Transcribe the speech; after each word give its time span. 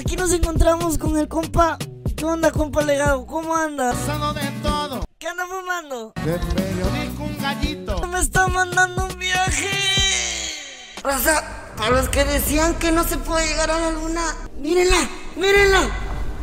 Aquí 0.00 0.16
nos 0.16 0.32
encontramos 0.32 0.96
con 0.96 1.18
el 1.18 1.28
compa. 1.28 1.76
¿Qué 2.16 2.24
onda, 2.24 2.50
compa 2.50 2.82
legado? 2.82 3.26
¿Cómo 3.26 3.54
anda? 3.54 3.92
Pasado 3.92 4.32
de 4.32 4.50
todo, 4.62 5.04
¿Qué 5.18 5.26
anda 5.28 5.44
fumando? 5.46 6.12
de 6.24 6.38
periódico 6.54 7.22
un 7.22 7.36
gallito. 7.38 8.06
Me 8.06 8.18
está 8.20 8.48
mandando 8.48 9.04
un 9.06 9.18
viaje. 9.18 9.68
Raza, 11.02 11.44
para 11.76 11.90
los 11.90 12.08
que 12.08 12.24
decían 12.24 12.74
que 12.76 12.92
no 12.92 13.04
se 13.04 13.18
puede 13.18 13.46
llegar 13.46 13.70
a 13.70 13.78
la 13.78 13.90
luna, 13.90 14.22
mírenla, 14.58 15.08
mírenla. 15.36 15.88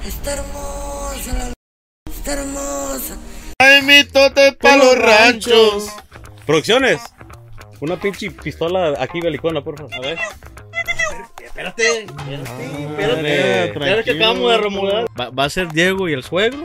Está 0.06 0.34
hermosa 0.34 1.34
la 1.34 1.44
luna. 1.46 1.54
Está 2.12 2.34
hermosa. 2.34 3.18
Ay, 3.60 3.82
mi 3.82 4.04
tote 4.04 4.52
pa' 4.54 4.78
los 4.78 4.98
ranchos. 4.98 5.88
Producciones. 6.46 7.02
Una 7.80 8.00
pinche 8.00 8.30
pistola 8.32 8.94
aquí 9.00 9.20
belicona, 9.20 9.64
por 9.64 9.78
favor. 9.78 9.94
A 9.96 10.00
ver. 10.00 10.20
Espérate, 11.58 12.04
espérate, 12.04 13.16
Madre, 13.16 13.66
espérate. 13.66 13.90
Ya 13.90 13.96
ves 13.96 14.06
que 14.06 14.12
acabamos 14.12 14.52
de 14.52 14.58
remodelar. 14.60 15.06
Va, 15.20 15.30
va 15.32 15.46
a 15.46 15.50
ser 15.50 15.72
Diego 15.72 16.08
y 16.08 16.14
el 16.14 16.24
suegro, 16.24 16.64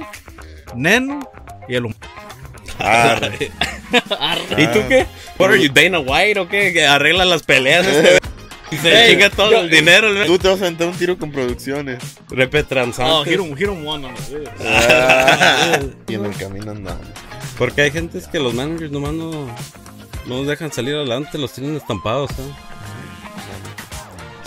Neno 0.75 1.21
y 1.67 1.77
el 1.77 1.87
hum- 1.87 1.95
Arre. 2.79 3.51
¿Y 4.59 4.67
tú 4.67 4.81
qué? 4.89 5.07
¿What 5.39 5.51
are 5.51 5.63
you, 5.63 5.73
Dana 5.73 5.99
White 6.01 6.41
o 6.41 6.49
qué? 6.49 6.73
Que 6.75 6.85
arregla 6.87 7.25
las 7.25 7.43
peleas. 7.43 7.87
este, 7.87 8.19
y 8.71 8.77
se 8.77 9.07
chinga 9.11 9.31
todo 9.31 9.61
el 9.61 9.71
dinero. 9.71 10.09
el 10.09 10.27
Tú 10.27 10.39
te 10.39 10.49
vas 10.49 10.61
a 10.61 10.65
aventar 10.65 10.89
un 10.89 10.95
tiro 10.95 11.17
con 11.19 11.31
producciones. 11.33 12.03
Repe 12.29 12.63
transante. 12.63 13.11
Oh, 13.13 13.25
Hero, 13.25 13.47
Hero 13.57 13.73
One. 13.73 14.09
no, 14.09 14.15
güey. 14.31 14.45
Ah, 14.61 15.79
y 16.09 16.15
en 16.15 16.25
el 16.27 16.37
camino 16.37 16.71
andamos. 16.71 17.07
Porque 17.57 17.83
hay 17.83 17.91
gente 17.91 18.21
que 18.31 18.39
los 18.39 18.53
managers 18.55 18.91
nomás 18.91 19.13
no, 19.13 19.31
no 20.27 20.39
nos 20.39 20.47
dejan 20.47 20.73
salir 20.73 20.95
adelante, 20.95 21.39
los 21.39 21.53
tienen 21.53 21.77
estampados, 21.77 22.31
¿sabes? 22.37 22.53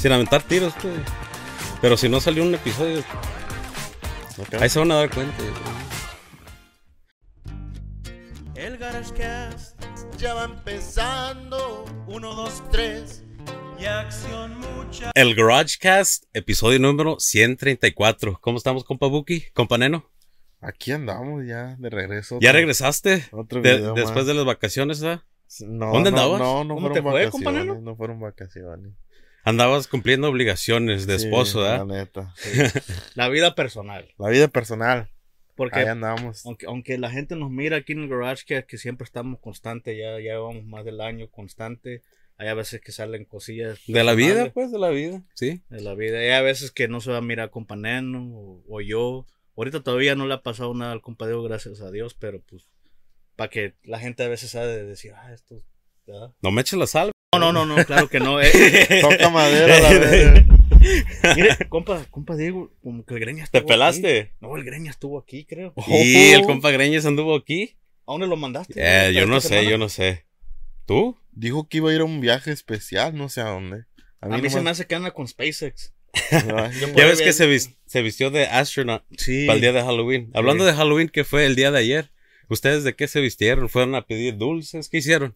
Sin 0.05 0.11
aventar 0.11 0.43
tiros, 0.43 0.71
pues. 0.79 0.93
Pero 1.81 1.97
si 1.97 2.07
no 2.07 2.21
salió 2.21 2.43
un 2.43 2.53
episodio, 2.53 3.03
ahí 4.61 4.69
se 4.69 4.77
van 4.77 4.91
a 4.91 4.95
dar 4.97 5.09
cuenta. 5.09 5.33
El 8.53 8.77
GarageCast 8.77 9.81
ya 10.19 10.35
va 10.35 10.43
empezando. 10.43 11.85
Uno, 12.05 12.35
dos, 12.35 12.61
tres. 12.69 13.23
Y 13.79 13.85
acción 13.85 14.59
mucha. 14.59 15.09
El 15.15 15.33
GarageCast, 15.33 16.25
episodio 16.33 16.77
número 16.77 17.15
134. 17.19 18.37
¿Cómo 18.39 18.59
estamos, 18.59 18.83
compa 18.83 19.07
Buki? 19.07 19.45
¿Compa 19.55 19.79
Neno? 19.79 20.07
Aquí 20.61 20.91
andamos 20.91 21.47
ya, 21.47 21.77
de 21.79 21.89
regreso. 21.89 22.37
¿Ya 22.39 22.49
Otro- 22.51 22.59
regresaste? 22.59 23.25
Otro 23.31 23.59
De- 23.63 23.77
video 23.77 23.95
después 23.95 24.27
de 24.27 24.35
las 24.35 24.45
vacaciones, 24.45 25.01
¿verdad? 25.01 25.23
No, 25.61 25.91
¿Dónde 25.91 26.11
no, 26.11 26.17
andabas? 26.17 26.39
No, 26.39 26.63
no 26.63 26.75
¿Cómo 26.75 26.89
fueron 26.89 26.93
te 26.93 27.01
fue, 27.01 27.11
vacaciones. 27.11 27.31
compañero? 27.31 27.81
No 27.81 27.95
fueron 27.95 28.19
vacaciones. 28.19 28.93
Andabas 29.45 29.87
cumpliendo 29.87 30.27
obligaciones 30.27 31.05
de 31.07 31.19
Sí, 31.19 31.25
esposo, 31.25 31.61
La 31.63 31.83
¿verdad? 31.83 31.85
neta. 31.85 32.33
La 33.15 33.29
vida 33.29 33.55
personal. 33.55 34.13
La 34.17 34.29
vida 34.29 34.47
personal. 34.47 35.09
Porque 35.55 35.79
Ahí 35.79 35.85
andamos. 35.85 36.45
aunque, 36.45 36.65
aunque 36.65 36.97
la 36.97 37.09
gente 37.11 37.35
nos 37.35 37.49
mira 37.51 37.77
aquí 37.77 37.93
en 37.93 38.01
el 38.03 38.09
garage, 38.09 38.43
que, 38.45 38.65
que 38.65 38.77
siempre 38.77 39.05
estamos 39.05 39.39
constante, 39.39 39.95
ya, 39.97 40.13
ya 40.13 40.33
llevamos 40.33 40.65
más 40.65 40.83
del 40.83 40.99
año 40.99 41.29
constante. 41.29 42.01
Hay 42.37 42.49
a 42.49 42.53
veces 42.55 42.81
que 42.81 42.91
salen 42.91 43.23
cosillas. 43.23 43.79
De 43.87 44.03
la 44.03 44.13
vida, 44.15 44.51
pues, 44.51 44.71
de 44.71 44.79
la 44.79 44.89
vida, 44.89 45.23
sí. 45.35 45.61
De 45.69 45.79
la 45.79 45.93
vida. 45.93 46.17
Hay 46.19 46.31
a 46.31 46.41
veces 46.41 46.71
que 46.71 46.89
no 46.89 46.99
se 46.99 47.11
va 47.11 47.17
a 47.17 47.21
mirar 47.21 47.51
con 47.51 47.65
Paneno 47.65 48.27
o, 48.33 48.63
o 48.67 48.81
yo. 48.81 49.25
Ahorita 49.55 49.81
todavía 49.83 50.15
no 50.15 50.27
le 50.27 50.33
ha 50.33 50.41
pasado 50.41 50.73
nada 50.73 50.91
al 50.91 51.01
compadre, 51.01 51.35
gracias 51.41 51.79
a 51.79 51.91
Dios, 51.91 52.13
pero 52.13 52.41
pues 52.41 52.67
para 53.37 53.49
que 53.49 53.75
la 53.83 53.99
gente 53.99 54.23
a 54.23 54.27
veces 54.27 54.49
sabe 54.51 54.67
de 54.75 54.83
decir, 54.85 55.13
ah, 55.15 55.31
esto. 55.33 55.63
¿verdad? 56.05 56.33
No 56.41 56.51
me 56.51 56.61
eches 56.61 56.77
la 56.77 56.87
sal. 56.87 57.11
No, 57.33 57.39
no, 57.39 57.51
no, 57.51 57.65
no, 57.65 57.85
claro 57.85 58.09
que 58.09 58.19
no. 58.19 58.41
eh. 58.41 58.49
Toca 59.01 59.29
madera, 59.29 59.79
la 59.81 59.89
verga. 59.99 60.45
Mire, 61.35 61.57
compa, 61.69 62.05
compa 62.09 62.35
Diego, 62.37 62.71
como 62.81 63.03
que 63.05 63.15
el 63.15 63.19
Greñas 63.19 63.51
¿Te 63.51 63.57
estuvo 63.57 63.69
pelaste? 63.69 64.19
aquí. 64.19 64.31
No, 64.39 64.55
el 64.55 64.63
Greñas 64.63 64.95
estuvo 64.95 65.19
aquí, 65.19 65.43
creo. 65.45 65.73
Y 65.87 66.29
el 66.31 66.43
compa 66.43 66.71
Greñas 66.71 67.05
anduvo 67.05 67.35
aquí. 67.35 67.75
¿A 68.07 68.11
dónde 68.13 68.27
lo 68.27 68.37
mandaste? 68.37 68.73
Eh, 68.77 69.13
yo 69.13 69.25
no 69.25 69.37
¿Esta 69.37 69.49
sé, 69.49 69.55
semana? 69.55 69.69
yo 69.71 69.77
no 69.77 69.89
sé. 69.89 70.25
¿Tú? 70.85 71.17
Dijo 71.31 71.67
que 71.67 71.77
iba 71.77 71.89
a 71.89 71.93
ir 71.93 72.01
a 72.01 72.05
un 72.05 72.21
viaje 72.21 72.51
especial, 72.51 73.15
no 73.17 73.27
sé 73.29 73.41
a 73.41 73.45
dónde. 73.45 73.83
A 74.21 74.27
mí, 74.27 74.35
se 74.49 74.57
nomás- 74.57 74.63
me 74.63 74.69
hace 74.69 74.85
que 74.87 74.95
anda 74.95 75.11
con 75.11 75.27
SpaceX. 75.27 75.93
Ya 76.31 77.05
ves 77.05 77.21
que 77.21 77.33
se, 77.33 77.47
vis- 77.47 77.75
se 77.85 78.01
vistió 78.01 78.29
de 78.31 78.45
astronaut 78.45 79.03
Sí. 79.17 79.45
para 79.47 79.55
el 79.55 79.61
día 79.61 79.73
de 79.73 79.81
Halloween. 79.81 80.31
Hablando 80.33 80.63
Sí. 80.63 80.71
de 80.71 80.77
Halloween, 80.77 81.09
que 81.09 81.25
fue 81.25 81.45
el 81.45 81.55
día 81.55 81.71
de 81.71 81.79
ayer. 81.79 82.11
¿Ustedes 82.47 82.83
de 82.83 82.95
qué 82.95 83.07
se 83.07 83.19
vistieron? 83.19 83.67
¿Fueron 83.69 83.95
a 83.95 84.05
pedir 84.05 84.37
dulces? 84.37 84.87
¿Qué 84.87 84.97
hicieron? 84.99 85.35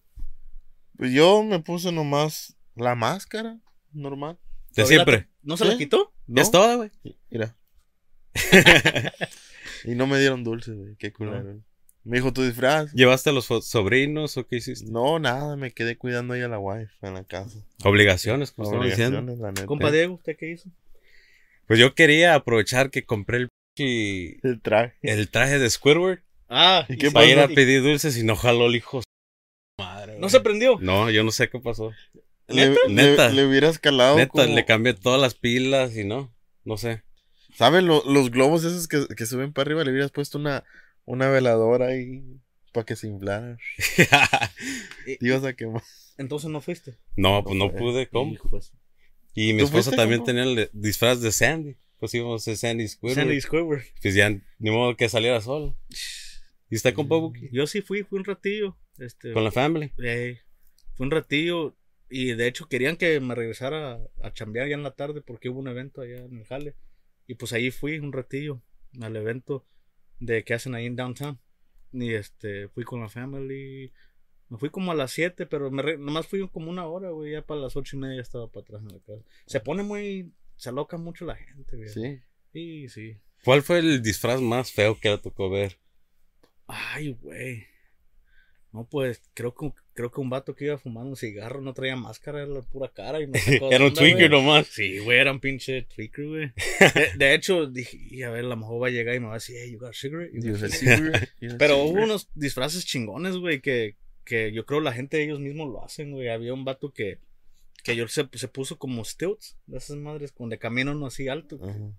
Pues 1.00 1.12
yo 1.14 1.42
me 1.44 1.60
puse 1.62 1.92
nomás 1.94 2.58
la 2.76 2.94
máscara, 2.94 3.58
normal. 3.94 4.38
De 4.76 4.84
¿Todavía 4.84 4.98
la- 5.00 5.06
siempre. 5.06 5.30
¿No 5.42 5.56
se 5.58 5.64
¿Sí? 5.64 5.72
la 5.72 5.78
quitó? 5.78 6.12
Ya 6.28 6.36
¿No? 6.36 6.42
es 6.42 6.52
toda, 6.52 6.76
güey. 6.76 6.92
Mira. 7.32 7.56
y 9.86 9.96
no 9.96 10.08
me 10.08 10.20
dieron 10.20 10.44
dulces, 10.44 10.76
güey. 10.76 10.96
Qué 10.98 11.12
culero. 11.14 11.62
Me 12.04 12.18
dijo 12.18 12.34
tu 12.34 12.44
disfraz. 12.44 12.92
¿Llevaste 12.94 13.30
a 13.30 13.34
los 13.34 13.46
sobrinos 13.46 14.36
o 14.38 14.46
qué 14.46 14.58
hiciste? 14.58 14.90
No, 14.92 15.20
nada, 15.20 15.56
me 15.56 15.72
quedé 15.72 15.98
cuidando 15.98 16.34
ahí 16.34 16.42
a 16.42 16.48
la 16.48 16.60
wife 16.60 16.92
en 17.02 17.14
la 17.14 17.24
casa. 17.24 17.60
Obligaciones, 17.84 18.52
como 18.52 18.68
estaban 18.68 18.88
diciendo. 18.90 19.20
Obligaciones, 19.20 19.40
la 19.42 19.50
neta. 19.52 19.66
Compa 19.68 19.92
Diego, 19.92 20.16
¿usted 20.16 20.36
qué 20.38 20.52
hizo? 20.52 20.70
Pues 21.68 21.80
yo 21.80 21.94
quería 21.96 22.36
aprovechar 22.36 22.90
que 22.90 23.06
compré 23.06 23.38
el, 23.38 23.50
pinche- 23.78 24.40
El 24.44 24.62
traje. 24.62 24.98
el 25.04 25.30
traje 25.30 25.60
de 25.60 25.70
Squidward 25.70 26.20
Ah, 26.52 26.86
¿Y 26.90 26.98
qué 26.98 27.12
para 27.12 27.28
ir 27.28 27.40
a 27.40 27.48
pedir 27.48 27.84
dulces 27.84 28.18
y 28.18 28.24
no 28.24 28.36
jaló 28.36 28.66
el 28.68 28.76
hijo. 28.76 29.02
¿No 30.20 30.30
se 30.30 30.40
prendió? 30.42 30.78
No, 30.82 31.10
yo 31.10 31.24
no 31.24 31.32
sé 31.32 31.50
qué 31.50 31.60
pasó. 31.60 31.92
Le, 32.48 32.70
le- 32.70 32.78
Neta. 32.90 33.30
le 33.30 33.46
hubiera 33.46 33.70
escalado. 33.70 34.18
Neta, 34.18 34.30
como- 34.32 34.56
le 34.56 34.66
cambié 34.66 34.94
todas 34.94 35.20
las 35.22 35.36
pilas 35.36 35.96
y 35.96 36.04
no. 36.04 36.34
No 36.66 36.78
sé. 36.78 37.04
¿Saben 37.56 37.86
lo- 37.88 38.04
los 38.06 38.32
globos 38.32 38.64
esos 38.64 38.88
que, 38.88 39.06
que 39.16 39.26
suben 39.26 39.54
para 39.54 39.68
arriba? 39.68 39.84
Le 39.84 39.92
hubieras 39.92 40.12
puesto 40.12 40.38
una, 40.38 40.64
una 41.06 41.30
veladora 41.30 41.88
ahí 41.88 42.24
para 42.74 42.86
que 42.86 42.96
se 42.96 43.08
inflara. 43.08 43.58
Te 45.06 45.18
ibas 45.22 45.44
a 45.44 45.54
quemar. 45.54 45.84
Entonces 46.18 46.50
no 46.50 46.62
fuiste. 46.62 46.98
no, 47.16 47.44
pues 47.44 47.56
no 47.56 47.72
pude, 47.72 48.08
¿cómo? 48.08 48.36
Y 49.36 49.54
mi 49.54 49.60
¿Tú 49.60 49.66
esposa 49.66 49.92
también 49.92 50.24
tenía 50.24 50.44
el 50.44 50.56
de- 50.56 50.70
disfraz 50.74 51.22
de 51.22 51.32
Sandy. 51.32 51.76
Pues 52.00 52.14
íbamos 52.14 52.48
a 52.48 52.56
Sandy 52.56 52.88
Squidward. 52.88 53.16
Sandy 53.16 53.42
Squidward. 53.42 53.82
Pues 54.02 54.16
ya, 54.16 54.30
ni 54.30 54.72
modo 54.72 54.96
que 54.96 55.08
saliera 55.10 55.42
solo. 55.42 55.76
¿Y 56.70 56.76
está 56.76 56.94
con 56.94 57.08
Buki? 57.08 57.50
Yo 57.52 57.66
sí 57.68 57.82
fui, 57.82 58.04
fui 58.04 58.20
un 58.20 58.26
ratillo. 58.26 58.78
Este, 58.98 59.34
Con 59.34 59.44
la 59.44 59.52
family. 59.52 59.92
eh, 59.98 60.40
fue 60.96 61.06
un 61.06 61.12
ratillo. 61.12 61.76
Y 62.12 62.34
de 62.34 62.48
hecho 62.48 62.68
querían 62.68 62.98
que 62.98 63.20
me 63.20 63.36
regresara 63.36 64.00
a, 64.22 64.34
chambear 64.34 64.68
ya 64.68 64.74
en 64.76 64.84
la 64.84 64.92
tarde 64.96 65.22
porque 65.22 65.50
hubo 65.50 65.60
un 65.60 65.68
evento 65.68 66.02
allá 66.02 66.18
en 66.18 66.38
el 66.40 66.46
Jale. 66.46 66.76
Y 67.28 67.36
pues 67.36 67.54
ahí 67.54 67.70
fui 67.72 68.00
un 68.00 68.12
ratillo 68.12 68.62
al 69.02 69.16
evento 69.16 69.66
de 70.20 70.44
que 70.44 70.54
hacen 70.56 70.74
ahí 70.76 70.86
en 70.88 70.96
downtown. 70.96 71.40
Y 71.94 72.14
este, 72.14 72.68
fui 72.70 72.84
con 72.84 73.02
la 73.02 73.10
family. 73.10 73.92
Me 74.50 74.58
fui 74.58 74.70
como 74.72 74.92
a 74.92 74.96
las 74.96 75.12
7, 75.12 75.46
pero 75.46 75.70
me 75.70 75.82
re- 75.84 75.98
nomás 76.00 76.26
fui 76.28 76.48
como 76.50 76.70
una 76.72 76.88
hora, 76.88 77.12
güey. 77.12 77.34
Ya 77.34 77.44
para 77.44 77.62
las 77.62 77.76
ocho 77.76 77.96
y 77.96 78.00
media 78.00 78.16
ya 78.16 78.22
estaba 78.24 78.48
para 78.52 78.64
atrás 78.64 78.82
en 78.82 78.88
la 78.90 79.00
casa. 79.00 79.24
Se 79.46 79.60
pone 79.60 79.84
muy. 79.84 80.32
Se 80.56 80.70
aloca 80.70 80.98
mucho 80.98 81.26
la 81.26 81.36
gente, 81.36 81.78
güey. 81.78 81.90
Sí. 81.90 82.20
Sí, 82.52 82.90
sí. 82.90 83.18
¿Cuál 83.46 83.62
fue 83.62 83.78
el 83.80 84.02
disfraz 84.02 84.42
más 84.42 84.72
feo 84.72 85.00
que 85.00 85.10
le 85.10 85.18
tocó 85.20 85.50
ver? 85.52 85.78
Ay, 86.70 87.18
güey. 87.22 87.66
No, 88.72 88.88
pues 88.88 89.20
creo 89.34 89.56
que, 89.56 89.72
creo 89.94 90.12
que 90.12 90.22
un 90.22 90.30
vato 90.30 90.54
que 90.56 90.66
iba 90.66 90.78
fumando 90.78 91.10
un 91.10 91.16
cigarro 91.16 91.60
no 91.60 91.74
traía 91.74 91.96
máscara, 91.96 92.44
era 92.44 92.48
la 92.48 92.62
pura 92.62 92.88
cara. 92.90 93.20
Y 93.20 93.26
no 93.26 93.34
sacó 93.40 93.70
de 93.70 93.76
Era 93.76 93.86
un 93.86 93.94
tweaker 93.94 94.30
nomás. 94.30 94.68
Sí, 94.68 95.00
güey, 95.00 95.18
era 95.18 95.32
un 95.32 95.40
pinche 95.40 95.82
tweaker, 95.84 96.28
güey. 96.28 96.52
De, 96.94 97.12
de 97.18 97.34
hecho, 97.34 97.66
dije, 97.66 97.98
y 98.12 98.22
a 98.22 98.30
ver, 98.30 98.46
a 98.46 98.50
lo 98.50 98.58
mejor 98.58 98.84
va 98.84 98.88
a 98.88 98.92
llegar 98.92 99.16
y 99.16 99.20
me 99.20 99.26
va 99.26 99.34
a 99.34 99.36
decir, 99.38 99.56
hey, 99.60 99.72
you 99.72 99.80
got 99.80 99.90
a 99.90 99.94
cigarette? 99.94 100.32
You 100.34 100.54
got 100.54 100.64
a 100.64 100.70
cigarette?" 100.70 101.30
Pero 101.58 101.78
hubo 101.84 102.04
unos 102.04 102.30
disfraces 102.36 102.86
chingones, 102.86 103.38
güey, 103.38 103.60
que, 103.60 103.96
que 104.24 104.52
yo 104.52 104.68
creo 104.68 104.82
la 104.82 104.94
gente 104.94 105.24
ellos 105.24 105.40
mismos 105.40 105.72
lo 105.72 105.84
hacen, 105.84 106.12
güey. 106.12 106.30
Había 106.30 106.54
un 106.54 106.64
vato 106.64 106.94
que, 106.94 107.18
que 107.84 107.96
yo 107.96 108.08
se, 108.08 108.30
se 108.32 108.48
puso 108.48 108.78
como 108.78 109.04
stilts, 109.04 109.58
de 109.66 109.80
esas 109.80 109.98
madres, 109.98 110.32
con 110.32 110.50
de 110.50 110.60
camino 110.60 110.94
no 110.94 111.08
así 111.08 111.28
alto. 111.28 111.60
Ajá. 111.64 111.92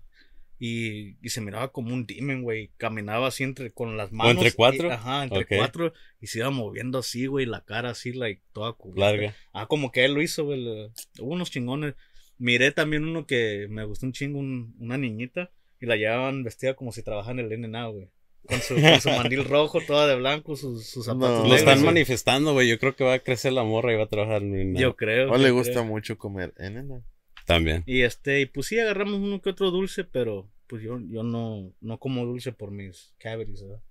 Y, 0.63 1.17
y 1.25 1.29
se 1.29 1.41
miraba 1.41 1.71
como 1.71 1.91
un 1.91 2.05
demon, 2.05 2.43
güey. 2.43 2.69
Caminaba 2.77 3.27
así 3.29 3.43
entre, 3.43 3.71
con 3.71 3.97
las 3.97 4.11
manos. 4.11 4.33
entre 4.35 4.51
cuatro? 4.51 4.89
y- 4.89 4.91
ajá, 4.91 5.23
entre 5.23 5.47
cuatro. 5.47 5.91
Y 6.19 6.27
se 6.27 6.37
iba 6.37 6.51
moviendo 6.51 6.99
así, 6.99 7.25
güey. 7.25 7.47
La 7.47 7.61
cara 7.65 7.89
así, 7.89 8.13
like, 8.13 8.43
toda 8.53 8.73
cubierta. 8.73 9.11
Larga. 9.11 9.35
Ah, 9.53 9.65
como 9.65 9.91
que 9.91 10.05
él 10.05 10.13
lo 10.13 10.21
hizo, 10.21 10.43
güey. 10.45 10.63
Hubo 11.19 11.31
unos 11.33 11.49
chingones. 11.49 11.95
Miré 12.37 12.71
también 12.71 13.05
uno 13.05 13.25
que 13.25 13.65
me 13.71 13.83
gustó 13.85 14.05
un 14.05 14.13
chingo, 14.13 14.37
un- 14.37 14.75
una 14.79 14.99
niñita. 14.99 15.49
Y 15.79 15.87
la 15.87 15.95
llevaban 15.95 16.43
vestida 16.43 16.75
como 16.75 16.91
si 16.91 17.01
trabajara 17.01 17.41
en 17.41 17.51
el 17.51 17.59
NNA, 17.59 17.87
güey. 17.87 18.09
Con 18.47 18.59
su, 18.59 18.75
con 18.75 19.01
su 19.01 19.09
mandil 19.33 19.45
rojo, 19.45 19.81
toda 19.81 20.05
de 20.05 20.15
blanco, 20.15 20.55
sus, 20.55 20.85
sus 20.87 21.05
zapatos. 21.05 21.41
No. 21.41 21.47
Lo 21.49 21.55
están 21.55 21.79
güey. 21.79 21.85
manifestando, 21.87 22.53
güey. 22.53 22.69
Yo 22.69 22.77
creo 22.77 22.95
que 22.95 23.03
va 23.03 23.13
a 23.15 23.19
crecer 23.19 23.53
la 23.53 23.63
morra 23.63 23.93
y 23.93 23.97
va 23.97 24.03
a 24.03 24.09
trabajar 24.09 24.43
en 24.43 24.53
un- 24.53 24.75
Yo 24.75 24.95
creo. 24.95 25.31
O 25.31 25.37
le 25.39 25.49
gusta 25.49 25.73
creo. 25.73 25.85
mucho 25.85 26.19
comer. 26.19 26.53
¿eh, 26.59 26.69
nena? 26.69 27.01
También. 27.45 27.83
Y 27.85 28.01
este, 28.01 28.41
y 28.41 28.45
pues 28.45 28.67
sí 28.67 28.79
agarramos 28.79 29.15
uno 29.15 29.41
que 29.41 29.49
otro 29.49 29.71
dulce, 29.71 30.03
pero 30.03 30.49
pues 30.67 30.83
yo, 30.83 30.99
yo 31.09 31.23
no, 31.23 31.73
no 31.81 31.97
como 31.99 32.25
dulce 32.25 32.51
por 32.51 32.71
mis 32.71 33.13
cavities, 33.17 33.61
¿verdad? 33.63 33.81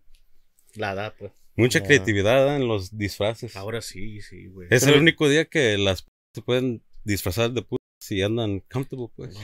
La 0.75 0.93
edad, 0.93 1.15
pues. 1.19 1.33
Mucha 1.57 1.81
Ah. 1.81 1.83
creatividad 1.83 2.55
¿eh? 2.55 2.57
en 2.57 2.69
los 2.69 2.97
disfraces. 2.97 3.57
Ahora 3.57 3.83
sí, 3.83 4.21
sí, 4.23 4.47
güey. 4.47 4.69
Es 4.71 4.85
el 4.87 4.99
único 4.99 5.29
día 5.29 5.45
que 5.45 5.77
las 5.79 6.07
se 6.35 6.43
pueden 6.43 6.83
disfrazar 7.05 7.51
de 7.51 7.63
putas 7.63 7.81
y 8.09 8.23
andan 8.23 8.61
comfortable, 8.61 9.09
pues. 9.15 9.37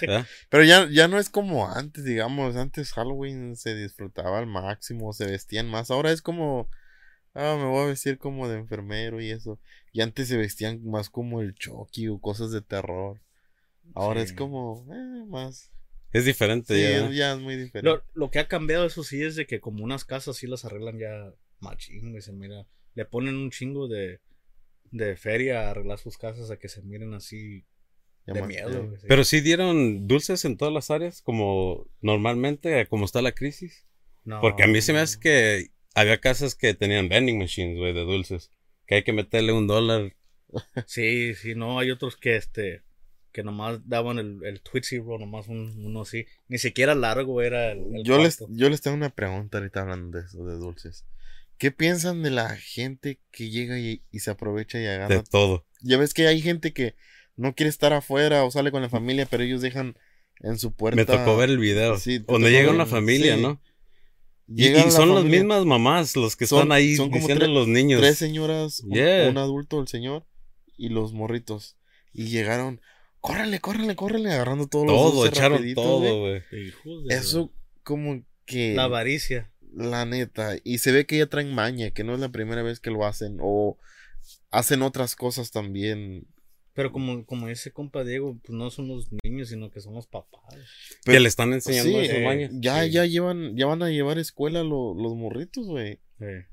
¿verdad? 0.00 0.26
Pero 0.48 0.64
ya, 0.64 0.88
ya 0.90 1.06
no 1.06 1.18
es 1.18 1.28
como 1.30 1.68
antes, 1.70 2.04
digamos. 2.04 2.56
Antes 2.56 2.92
Halloween 2.92 3.56
se 3.56 3.74
disfrutaba 3.76 4.38
al 4.38 4.46
máximo, 4.46 5.12
se 5.12 5.26
vestían 5.26 5.68
más. 5.70 5.90
Ahora 5.90 6.10
es 6.10 6.22
como, 6.22 6.68
ah, 7.34 7.56
me 7.58 7.66
voy 7.66 7.84
a 7.84 7.88
vestir 7.88 8.18
como 8.18 8.48
de 8.48 8.56
enfermero 8.58 9.20
y 9.20 9.30
eso. 9.30 9.60
Y 9.92 10.00
antes 10.00 10.28
se 10.28 10.36
vestían 10.38 10.82
más 10.84 11.08
como 11.10 11.40
el 11.40 11.54
Chucky 11.54 12.08
o 12.08 12.18
cosas 12.20 12.50
de 12.50 12.62
terror. 12.62 13.20
Ahora 13.94 14.22
es 14.22 14.30
Sí. 14.30 14.34
como, 14.36 14.86
eh, 14.92 15.24
más. 15.28 15.70
Es 16.12 16.24
diferente 16.24 16.74
Sí, 16.74 16.80
ya. 16.82 17.06
es- 17.08 17.16
ya 17.16 17.32
es 17.34 17.38
muy 17.40 17.56
diferente. 17.56 17.82
Lo, 17.88 18.02
lo 18.14 18.30
que 18.30 18.38
ha 18.40 18.48
cambiado, 18.48 18.84
eso 18.86 19.04
sí, 19.04 19.22
es 19.22 19.36
de 19.36 19.46
que 19.46 19.60
como 19.60 19.84
unas 19.84 20.04
casas 20.04 20.36
sí 20.36 20.46
las 20.46 20.64
arreglan 20.64 20.98
ya 20.98 21.32
machín, 21.60 22.10
güey, 22.10 22.22
se 22.22 22.32
mira. 22.32 22.66
Le 22.94 23.04
ponen 23.04 23.36
un 23.36 23.50
chingo 23.50 23.86
de, 23.86 24.20
de 24.90 25.16
feria 25.16 25.68
a 25.68 25.70
arreglar 25.70 25.98
sus 25.98 26.18
casas 26.18 26.50
a 26.50 26.56
que 26.58 26.68
se 26.68 26.82
miren 26.82 27.14
así 27.14 27.64
Ya 28.26 28.34
de 28.34 28.42
miedo, 28.42 28.86
güey. 28.86 28.98
sí. 29.00 29.06
Pero 29.08 29.22
sí 29.24 29.40
dieron 29.40 30.08
dulces 30.08 30.44
en 30.44 30.56
todas 30.56 30.74
las 30.74 30.90
áreas, 30.90 31.22
como 31.22 31.86
normalmente, 32.00 32.86
como 32.88 33.04
está 33.04 33.22
la 33.22 33.32
crisis. 33.32 33.86
No, 34.24 34.40
Porque 34.40 34.64
a 34.64 34.66
mí 34.66 34.80
se 34.82 34.92
me 34.92 34.98
hace 34.98 35.18
que 35.20 35.68
había 35.94 36.18
casas 36.20 36.54
que 36.54 36.74
tenían 36.74 37.08
vending 37.08 37.38
machines, 37.38 37.78
güey, 37.78 37.92
de 37.94 38.00
dulces. 38.04 38.50
Que 38.86 38.96
hay 38.96 39.02
que 39.04 39.12
meterle 39.12 39.52
un 39.52 39.66
dólar. 39.68 40.16
Sí, 40.86 41.34
sí, 41.36 41.54
no, 41.54 41.78
hay 41.78 41.90
otros 41.92 42.16
que 42.16 42.34
este 42.36 42.82
que 43.32 43.42
nomás 43.42 43.80
daban 43.88 44.18
el, 44.18 44.38
el 44.44 44.60
Twitchy 44.60 44.98
Roll, 44.98 45.20
nomás 45.20 45.48
un- 45.48 45.84
uno 45.84 46.02
así. 46.02 46.26
Ni 46.48 46.58
siquiera 46.58 46.94
largo 46.94 47.42
era 47.42 47.72
el, 47.72 47.78
el 47.96 48.02
Yo 48.04 48.18
les, 48.18 48.38
yo 48.50 48.68
les 48.68 48.80
tengo 48.80 48.96
una 48.96 49.10
pregunta 49.10 49.58
ahorita 49.58 49.80
hablando 49.82 50.18
de 50.18 50.24
eso, 50.26 50.44
de 50.44 50.56
dulces. 50.56 51.04
¿Qué 51.58 51.70
piensan 51.70 52.22
de 52.22 52.30
la 52.30 52.56
gente 52.56 53.20
que 53.30 53.50
llega 53.50 53.78
y, 53.78 54.02
y 54.10 54.20
se 54.20 54.30
aprovecha 54.30 54.78
y 54.78 54.82
De 54.82 54.90
agarra? 54.90 55.22
todo. 55.24 55.66
Ya 55.82 55.98
ves 55.98 56.14
que 56.14 56.26
hay 56.26 56.40
gente 56.40 56.72
que 56.72 56.94
no 57.36 57.54
quiere 57.54 57.68
estar 57.70 57.92
afuera 57.92 58.44
o 58.44 58.50
sale 58.50 58.70
con 58.70 58.82
la 58.82 58.88
familia, 58.88 59.26
pero 59.30 59.42
ellos 59.42 59.60
dejan 59.60 59.96
en 60.40 60.58
su 60.58 60.72
puerta. 60.72 60.96
Me 60.96 61.04
tocó 61.04 61.36
ver 61.36 61.50
el 61.50 61.58
video. 61.58 61.98
Sí, 61.98 62.18
donde 62.18 62.50
llega 62.50 62.70
una 62.70 62.86
familia, 62.86 63.36
sí. 63.36 63.42
¿no? 63.42 63.60
Y, 64.48 64.64
Llega 64.64 64.80
y 64.80 64.84
la 64.86 64.90
son 64.90 65.14
las 65.14 65.24
mismas 65.24 65.64
mamás 65.64 66.16
los 66.16 66.34
que 66.34 66.46
Son- 66.46 66.58
están 66.60 66.72
ahí 66.72 66.96
son 66.96 67.08
como 67.10 67.20
diciendo 67.20 67.44
tres- 67.44 67.54
los 67.54 67.68
niños. 67.68 68.00
Tres 68.00 68.18
señoras, 68.18 68.80
un, 68.80 68.98
un 68.98 69.38
adulto, 69.38 69.80
el 69.80 69.86
señor, 69.86 70.24
y 70.76 70.88
los 70.88 71.12
morritos. 71.12 71.76
Y 72.12 72.24
llegaron, 72.28 72.80
córrele, 73.20 73.60
córrele, 73.60 73.94
córrele, 73.96 74.32
agarrando 74.32 74.66
todos 74.66 74.86
los 74.86 74.96
todo, 74.96 75.26
echaron 75.26 75.58
rapidito, 75.58 75.82
todo, 75.82 76.20
güey. 76.20 76.42
Eso 77.08 77.52
como 77.82 78.22
que... 78.46 78.74
la 78.74 78.84
avaricia. 78.84 79.52
La 79.72 80.04
neta. 80.04 80.56
Y 80.64 80.78
se 80.78 80.90
ve 80.92 81.06
que 81.06 81.18
ya 81.18 81.26
traen 81.26 81.54
maña, 81.54 81.90
que 81.92 82.02
no 82.04 82.14
es 82.14 82.20
la 82.20 82.30
primera 82.30 82.62
vez 82.62 82.80
que 82.80 82.90
lo 82.90 83.06
hacen. 83.06 83.38
O 83.40 83.78
hacen 84.50 84.82
otras 84.82 85.14
cosas 85.14 85.50
también. 85.52 86.26
Pero 86.72 86.92
como, 86.92 87.24
como 87.26 87.46
dice 87.48 87.72
compa 87.72 88.02
Diego, 88.04 88.38
pues 88.42 88.56
no 88.56 88.70
son 88.70 88.88
los 88.88 89.08
niños, 89.24 89.48
sino 89.48 89.70
que 89.70 89.80
son 89.80 89.94
los 89.94 90.06
papás. 90.06 90.54
Pero- 91.04 91.14
que 91.16 91.20
le 91.20 91.28
están 91.28 91.52
enseñando 91.52 91.98
Sí, 92.00 92.04
esa 92.06 92.16
eh, 92.16 92.24
maña. 92.24 92.48
Ya, 92.52 92.84
Sí. 92.84 92.90
ya 92.90 93.06
llevan, 93.06 93.56
ya 93.56 93.66
van 93.66 93.82
a 93.82 93.90
llevar 93.90 94.18
a 94.18 94.20
escuela 94.20 94.62
lo- 94.64 94.94
los 94.94 95.14
morritos, 95.14 95.66
güey. 95.66 96.00
Eh, 96.20 96.46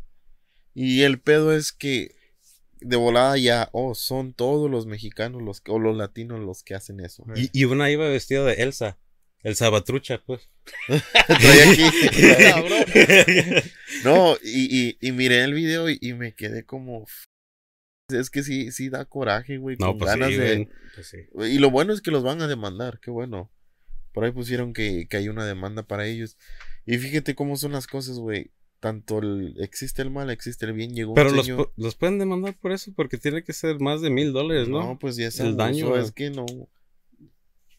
Y 0.74 1.02
el 1.02 1.19
pedo 1.19 1.56
es 1.56 1.72
que 1.72 2.14
de 2.82 2.98
volada 2.98 3.38
ya, 3.38 3.70
oh, 3.72 3.96
son 3.96 4.34
todos 4.34 4.70
los 4.70 4.86
mexicanos 4.86 5.42
los 5.42 5.62
o 5.68 5.80
los 5.80 5.96
latinos 5.98 6.40
los 6.40 6.64
que 6.64 6.76
hacen 6.76 7.00
eso. 7.00 7.24
Y, 7.36 7.50
y 7.54 7.66
una 7.66 7.90
iba 7.92 8.08
vestida 8.08 8.44
de 8.46 8.56
Elsa. 8.64 8.98
Elsa 9.44 9.70
Batrucha, 9.70 10.22
pues. 10.26 10.50
Trae 11.28 11.70
aquí. 11.70 11.84
no, 14.04 14.36
y, 14.44 14.88
y, 14.90 14.98
y 15.00 15.12
miré 15.12 15.44
el 15.44 15.54
video 15.54 15.90
y, 15.90 15.98
y 16.02 16.14
me 16.14 16.34
quedé 16.34 16.66
como. 16.66 17.04
"F- 17.04 17.26
Es 18.18 18.30
que 18.30 18.44
sí, 18.44 18.72
sí 18.72 18.90
da 18.90 19.06
coraje, 19.06 19.58
güey. 19.58 19.78
No, 19.80 19.88
con 19.90 20.00
pues 20.00 20.12
ganas 20.12 20.30
sí, 20.30 20.38
de. 20.38 20.70
pues 20.96 21.08
sí. 21.08 21.18
Y 21.52 21.60
lo 21.60 21.70
bueno 21.72 21.94
es 21.94 22.02
que 22.02 22.12
los 22.12 22.24
van 22.24 22.42
a 22.42 22.48
demandar, 22.48 23.00
qué 23.00 23.12
bueno. 23.12 23.52
Por 24.12 24.26
ahí 24.26 24.32
pusieron 24.32 24.74
que, 24.74 25.08
que 25.08 25.18
hay 25.18 25.30
una 25.30 25.46
demanda 25.46 25.84
para 25.84 26.08
ellos. 26.08 26.38
Y 26.86 26.98
fíjate 26.98 27.36
cómo 27.36 27.56
son 27.58 27.74
las 27.74 27.86
cosas, 27.86 28.18
güey. 28.18 28.52
Tanto 28.80 29.20
el, 29.20 29.56
existe 29.60 30.02
el 30.04 30.12
mal, 30.12 30.30
existe 30.30 30.66
el 30.68 30.74
bien. 30.74 30.94
Llegó 30.94 31.14
Pero 31.16 31.32
un 31.32 31.36
los, 31.38 31.46
señor. 31.46 31.74
los 31.78 31.96
pueden 31.96 32.20
demandar 32.20 32.56
por 32.60 32.72
eso, 32.72 32.92
porque 32.96 33.18
tiene 33.18 33.44
que 33.44 33.54
ser 33.54 33.80
más 33.80 34.02
de 34.02 34.10
mil 34.12 34.34
dólares, 34.34 34.68
¿no? 34.68 34.82
No, 34.84 35.00
pues 35.00 35.16
ya 35.16 35.28
es 35.28 35.40
El 35.40 35.48
abuso, 35.48 35.58
daño, 35.58 35.98
es 35.98 36.12
que 36.12 36.30
no. 36.30 36.46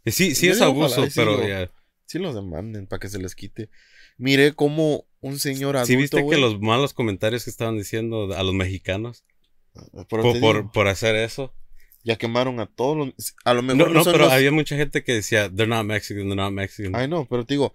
Sí, 0.07 0.35
sí 0.35 0.47
Yo 0.47 0.53
es 0.53 0.61
abuso, 0.63 1.05
sí 1.07 1.13
pero 1.15 1.37
lo- 1.37 1.47
ya. 1.49 1.71
Sí 2.07 2.19
los 2.19 2.35
demanden 2.35 2.87
para 2.87 3.01
que 3.01 3.09
se 3.09 3.19
les 3.19 3.35
quite. 3.35 3.69
Miré 4.17 4.55
cómo 4.55 5.05
un 5.21 5.39
señor 5.39 5.77
adulto, 5.77 5.87
Sí 5.87 5.97
viste 5.97 6.27
que 6.27 6.39
los 6.39 6.59
malos 6.61 6.95
comentarios 6.95 7.45
que 7.45 7.51
estaban 7.51 7.77
diciendo 7.77 8.35
a 8.35 8.43
los 8.43 8.55
mexicanos 8.55 9.25
pero 10.09 10.23
por, 10.23 10.41
por, 10.41 10.73
por 10.73 10.89
hacer 10.89 11.15
eso. 11.17 11.53
ya 12.03 12.17
quemaron 12.17 12.59
a 12.61 12.67
todos 12.67 12.97
los... 12.97 13.35
A 13.45 13.53
lo 13.55 13.61
No, 13.63 13.75
mejor 13.77 13.93
no, 13.93 14.03
son 14.05 14.13
pero 14.15 14.25
los- 14.25 14.33
había 14.33 14.51
mucha 14.51 14.77
gente 14.77 15.05
que 15.05 15.13
decía, 15.13 15.49
they're 15.51 15.67
not 15.69 15.85
Mexican, 15.85 16.25
they're 16.25 16.35
not 16.37 16.53
Mexican. 16.53 16.97
Ay, 16.97 17.07
no, 17.07 17.27
pero 17.29 17.45
te 17.45 17.55
digo, 17.55 17.75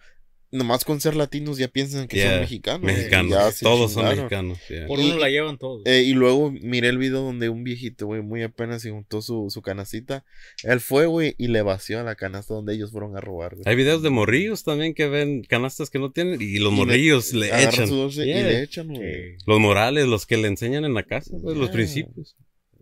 nomás 0.53 0.85
con 0.85 1.01
ser 1.01 1.15
latinos 1.15 1.57
ya 1.57 1.67
piensan 1.67 2.07
que 2.07 2.17
Yeah, 2.17 2.31
son 2.31 2.39
mexicanos. 2.41 2.81
mexicanos. 2.83 3.59
Todos 3.59 3.91
son 3.93 4.05
mexicanos. 4.05 4.59
yeah. 4.69 4.87
Por 4.87 4.99
Y- 4.99 5.07
uno 5.11 5.17
la 5.19 5.29
llevan 5.29 5.57
todos. 5.57 5.81
Eh, 5.85 6.03
y 6.03 6.13
luego 6.13 6.51
miré 6.51 6.89
el 6.89 6.97
video 6.97 7.21
donde 7.21 7.49
un 7.49 7.63
viejito, 7.63 8.05
güey, 8.05 8.21
muy 8.21 8.43
apenas 8.43 8.81
se 8.83 8.91
juntó 8.91 9.21
su, 9.21 9.47
su 9.49 9.61
canacita. 9.61 10.23
Él 10.63 10.79
fue, 10.79 11.07
güey, 11.07 11.35
y 11.37 11.47
le 11.47 11.61
vació 11.61 11.99
a 11.99 12.03
la 12.03 12.15
canasta 12.15 12.53
donde 12.53 12.73
ellos 12.75 12.91
fueron 12.91 13.17
a 13.17 13.21
robar. 13.21 13.55
Hay 13.65 13.75
videos 13.75 14.01
de 14.03 14.09
morrillos 14.11 14.63
también 14.63 14.93
que 14.93 15.07
ven 15.09 15.43
canastas 15.43 15.89
que 15.89 15.99
no 15.99 16.11
tienen 16.11 16.41
y 16.41 16.59
los 16.59 16.71
Y 16.71 16.75
morrillos 16.75 17.33
le, 17.33 17.47
Agarran 17.51 17.73
echan. 17.73 17.87
su 17.87 17.95
dulce 17.95 18.25
Yeah. 18.25 18.39
y 18.39 18.43
le 18.43 18.61
echan, 18.63 18.87
güey. 18.87 19.37
Los 19.45 19.59
morales, 19.59 20.07
los 20.07 20.25
que 20.25 20.37
le 20.37 20.47
enseñan 20.47 20.85
en 20.85 20.93
la 20.93 21.03
casa, 21.03 21.35
pues, 21.41 21.57
los 21.57 21.69
principios. 21.71 22.35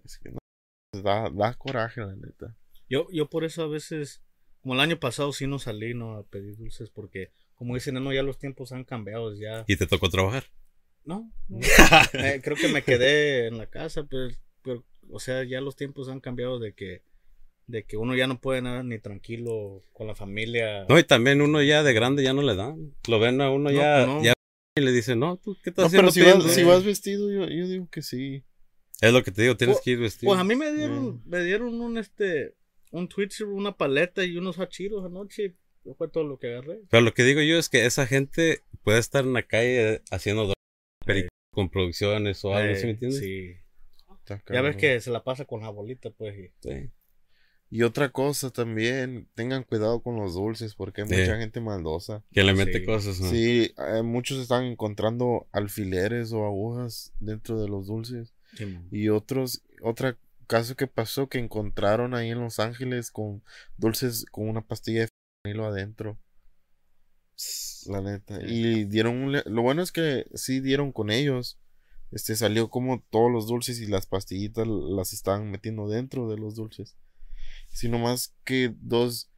Es 0.04 0.18
que 0.18 0.30
no, 0.32 0.40
da, 1.02 1.30
da 1.30 1.54
coraje, 1.54 2.02
la 2.02 2.16
neta. 2.16 2.56
Yo, 2.90 3.08
yo 3.14 3.30
por 3.30 3.46
eso 3.46 3.64
a 3.64 3.68
veces, 3.68 4.22
como 4.62 4.74
el 4.74 4.82
año 4.82 5.00
pasado 5.00 5.32
sí 5.32 5.48
no 5.48 5.58
salí 5.60 5.94
no 5.94 6.18
a 6.18 6.24
pedir 6.24 6.58
dulces 6.58 6.90
porque, 6.90 7.30
como 7.62 7.76
dicen, 7.76 7.94
no, 7.94 8.12
ya 8.12 8.24
los 8.24 8.40
tiempos 8.40 8.72
han 8.72 8.84
cambiado, 8.86 9.36
ya. 9.36 9.66
Y 9.68 9.76
te 9.76 9.86
tocó 9.86 10.10
trabajar. 10.10 10.46
No, 11.06 11.32
no. 11.48 11.60
Eh, 12.14 12.42
creo 12.44 12.58
que 12.58 12.70
me 12.70 12.82
quedé 12.82 13.46
en 13.46 13.60
la 13.60 13.68
casa, 13.68 14.04
pero, 14.10 14.30
pero, 14.64 14.84
o 15.12 15.20
sea, 15.20 15.44
ya 15.44 15.62
los 15.62 15.76
tiempos 15.76 16.10
han 16.10 16.22
cambiado 16.22 16.58
de 16.58 16.74
que, 16.74 17.04
de 17.68 17.84
que 17.84 17.98
uno 17.98 18.16
ya 18.16 18.26
no 18.26 18.42
puede 18.42 18.64
nada 18.64 18.82
ni 18.82 18.98
tranquilo 18.98 19.84
con 19.94 20.08
la 20.08 20.16
familia. 20.16 20.86
No, 20.90 20.98
y 20.98 21.04
también 21.04 21.40
uno 21.44 21.62
ya 21.62 21.84
de 21.84 21.94
grande 21.94 22.24
ya 22.24 22.34
no 22.34 22.42
le 22.42 22.56
dan. 22.56 22.96
Lo 23.08 23.20
ven 23.20 23.40
a 23.42 23.52
uno 23.52 23.70
No, 23.70 23.72
ya, 23.72 24.08
no. 24.08 24.24
ya 24.24 24.34
y 24.76 24.82
le 24.82 24.92
dicen, 24.92 25.20
no, 25.20 25.38
tú 25.38 25.56
qué 25.64 25.70
estás 25.70 25.84
No, 25.84 25.88
haciendo. 25.88 26.08
pero 26.08 26.12
si 26.14 26.20
vas, 26.22 26.34
pidiendo?" 26.34 26.50
si 26.56 26.64
vas 26.64 26.84
vestido, 26.84 27.32
yo, 27.32 27.48
yo 27.48 27.68
digo 27.68 27.88
que 27.92 28.02
sí. 28.02 28.44
Es 29.02 29.14
lo 29.14 29.22
que 29.22 29.30
te 29.32 29.44
digo, 29.44 29.56
tienes 29.56 29.76
Pues- 29.76 29.84
que 29.86 29.92
ir 29.92 30.00
vestido. 30.00 30.32
Pues 30.32 30.40
a 30.40 30.44
mí 30.44 30.56
me 30.56 30.72
dieron, 30.74 31.06
Mm. 31.06 31.22
me 31.28 31.44
dieron 31.44 31.80
un 31.80 32.00
este, 32.00 32.56
un 32.90 33.08
Twitch, 33.08 33.42
una 33.42 33.78
paleta 33.78 34.26
y 34.26 34.36
unos 34.36 34.58
hachiros 34.58 35.06
anoche. 35.06 35.54
Y 35.84 35.94
Fue 35.94 36.08
todo 36.10 36.24
lo 36.24 36.38
que 36.40 36.48
agarré. 36.54 36.82
Pero 36.90 37.02
lo 37.02 37.14
que 37.14 37.24
digo 37.24 37.42
yo 37.42 37.58
es 37.58 37.70
que 37.70 37.86
esa 37.86 38.06
gente 38.08 38.64
puede 38.84 39.00
estar 39.00 39.24
en 39.24 39.34
la 39.34 39.44
calle 39.44 40.02
haciendo 40.12 40.48
dro- 40.48 40.54
perico 41.06 41.30
con 41.54 41.70
producciones 41.70 42.44
o 42.46 42.54
algo, 42.56 42.74
Eh, 42.74 42.76
¿sí 42.78 42.86
me 42.86 42.92
entiendes? 42.92 43.20
Sí. 43.20 43.56
Ya 44.54 44.62
ves 44.62 44.78
que 44.78 45.00
se 45.02 45.12
la 45.12 45.24
pasa 45.24 45.46
con 45.46 45.62
la 45.62 45.70
bolita, 45.70 46.10
pues. 46.12 46.38
y- 46.38 46.52
Sí. 46.62 46.90
Y 47.74 47.84
otra 47.84 48.10
cosa 48.10 48.50
también, 48.50 49.30
tengan 49.34 49.64
cuidado 49.64 50.02
con 50.02 50.18
los 50.18 50.34
dulces 50.34 50.76
porque 50.76 51.02
hay 51.02 51.08
Sí. 51.08 51.16
mucha 51.16 51.38
gente 51.38 51.62
maldosa. 51.62 52.24
Que 52.32 52.44
le 52.44 52.54
mete 52.54 52.80
Sí. 52.80 52.86
cosas. 52.86 53.20
¿no? 53.22 53.30
Sí, 53.30 53.74
eh, 53.78 54.02
muchos 54.04 54.40
están 54.40 54.66
encontrando 54.66 55.48
alfileres 55.54 56.34
o 56.34 56.46
agujas 56.46 57.14
dentro 57.20 57.62
de 57.62 57.70
los 57.70 57.88
dulces. 57.88 58.34
Y 58.92 59.08
otros, 59.10 59.64
otra 59.82 60.18
caso 60.48 60.76
que 60.76 60.86
pasó 60.88 61.30
que 61.30 61.40
encontraron 61.40 62.14
ahí 62.14 62.30
en 62.32 62.42
Los 62.42 62.60
Ángeles 62.60 63.10
con 63.10 63.42
dulces 63.78 64.26
con 64.30 64.50
una 64.50 64.62
pastilla 64.62 65.02
de 65.02 65.08
fentanilo 65.44 65.66
adentro. 65.68 66.18
La 67.88 68.02
neta. 68.02 68.40
Y 68.46 68.86
dieron 68.86 69.18
un 69.18 69.32
le- 69.32 69.44
lo 69.46 69.62
bueno 69.64 69.82
es 69.82 69.92
que 69.92 70.26
sí 70.34 70.60
dieron 70.60 70.92
con 70.92 71.10
ellos. 71.10 71.60
Este 72.12 72.36
salió 72.36 72.70
como 72.70 73.02
todos 73.10 73.32
los 73.32 73.48
dulces 73.48 73.80
y 73.80 73.88
las 73.88 74.06
pastillitas 74.06 74.68
las 74.68 75.14
estaban 75.14 75.50
metiendo 75.50 75.88
dentro 75.88 76.30
de 76.30 76.38
los 76.38 76.56
dulces. 76.56 76.98
Sino 77.70 77.98
más 78.00 78.36
que 78.44 78.76
dos, 78.82 79.32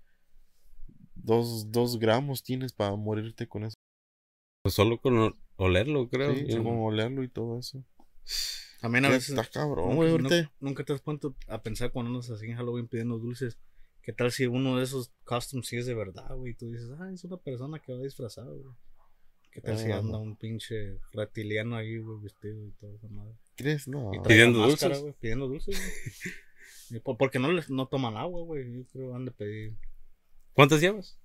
dos, 1.16 1.72
dos 1.72 2.00
gramos 2.00 2.44
tienes 2.44 2.74
para 2.74 2.96
morirte 2.96 3.48
con 3.48 3.64
eso. 3.64 3.76
Pues 4.64 4.76
solo 4.76 5.00
con 5.00 5.34
olerlo, 5.56 6.10
creo. 6.10 6.36
Sí, 6.36 6.46
yo. 6.48 6.64
con 6.64 6.80
olerlo 6.80 7.24
y 7.24 7.30
todo 7.30 7.60
eso. 7.60 7.86
También 8.82 9.06
a 9.06 9.10
veces. 9.10 9.30
Está 9.30 9.46
cabrón, 9.46 9.96
güey. 9.96 10.18
Nunca 10.60 10.84
te 10.84 10.94
has 10.94 11.02
puesto 11.02 11.36
a 11.48 11.62
pensar 11.62 11.92
cuando 11.92 12.12
andas 12.12 12.30
así 12.32 12.48
en 12.48 12.56
Halloween 12.58 12.88
pidiendo 12.88 13.20
dulces. 13.20 13.58
¿Qué 14.04 14.12
tal 14.14 14.32
si 14.32 14.46
uno 14.46 14.78
de 14.78 14.84
esos 14.84 15.12
costumes 15.24 15.66
sí 15.68 15.78
es 15.78 15.86
de 15.86 15.94
verdad, 15.94 16.36
güey? 16.36 16.52
Y 16.52 16.56
tú 16.56 16.70
dices, 16.70 16.90
ah, 17.00 17.10
es 17.14 17.24
una 17.24 17.38
persona 17.38 17.80
que 17.80 17.94
va 17.94 18.00
disfrazado, 18.02 18.54
güey. 18.58 18.76
¿Qué 19.52 19.62
tal 19.62 19.78
si 19.78 19.92
Ah. 19.92 20.00
anda 20.00 20.18
un 20.18 20.36
pinche 20.36 20.98
reptiliano 21.12 21.76
ahí, 21.78 21.98
güey, 22.00 22.20
vestido 22.22 22.66
y 22.66 22.72
todo 22.72 22.96
esa 22.96 23.08
madre? 23.08 23.34
¿Crees? 23.56 23.88
No. 23.88 24.12
Pidiendo 24.28 24.60
máscara, 24.60 24.96
dulces. 24.96 25.02
güey, 25.02 25.14
pidiendo 25.20 25.48
dulces, 25.48 25.80
Porque 27.18 27.40
no 27.40 27.52
les 27.52 27.70
no 27.70 27.88
toman 27.88 28.18
agua, 28.18 28.44
güey. 28.44 28.64
Yo 28.74 28.86
creo 28.92 29.10
que 29.10 29.16
han 29.16 29.26
de 29.26 29.32
pedir. 29.32 29.74
¿Cuántas 30.54 30.82
llevas? 30.82 31.18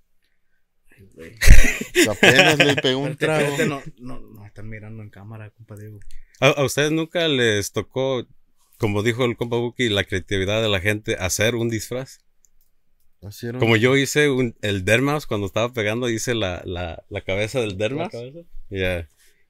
Ay, 0.95 1.09
güey. 1.13 1.35
Apenas 2.09 2.57
le 2.59 2.75
pegó 2.75 2.99
un 2.99 3.17
trago. 3.17 3.41
espérate, 3.45 3.67
no, 3.67 3.81
no, 3.99 4.19
no 4.19 4.45
están 4.45 4.69
mirando 4.69 5.03
en 5.03 5.09
cámara, 5.09 5.49
compadre. 5.51 5.89
güey. 5.89 6.01
¿A, 6.39 6.47
a 6.49 6.63
ustedes 6.65 6.91
nunca 6.91 7.27
les 7.27 7.71
tocó, 7.71 8.25
como 8.77 9.03
dijo 9.03 9.25
el 9.25 9.35
compa 9.37 9.57
Buki, 9.57 9.89
la 9.89 10.03
creatividad 10.05 10.61
de 10.61 10.69
la 10.69 10.79
gente 10.79 11.15
hacer 11.15 11.55
un 11.55 11.69
disfraz? 11.69 12.19
Como 13.59 13.75
yo 13.75 13.97
hice 13.97 14.29
un, 14.29 14.55
el 14.61 14.85
Dermas 14.85 15.25
cuando 15.25 15.47
estaba 15.47 15.73
pegando, 15.73 16.09
hice 16.09 16.35
la, 16.35 16.61
la, 16.65 17.03
la 17.09 17.21
cabeza 17.21 17.59
del 17.59 17.77
Dermas. 17.77 18.11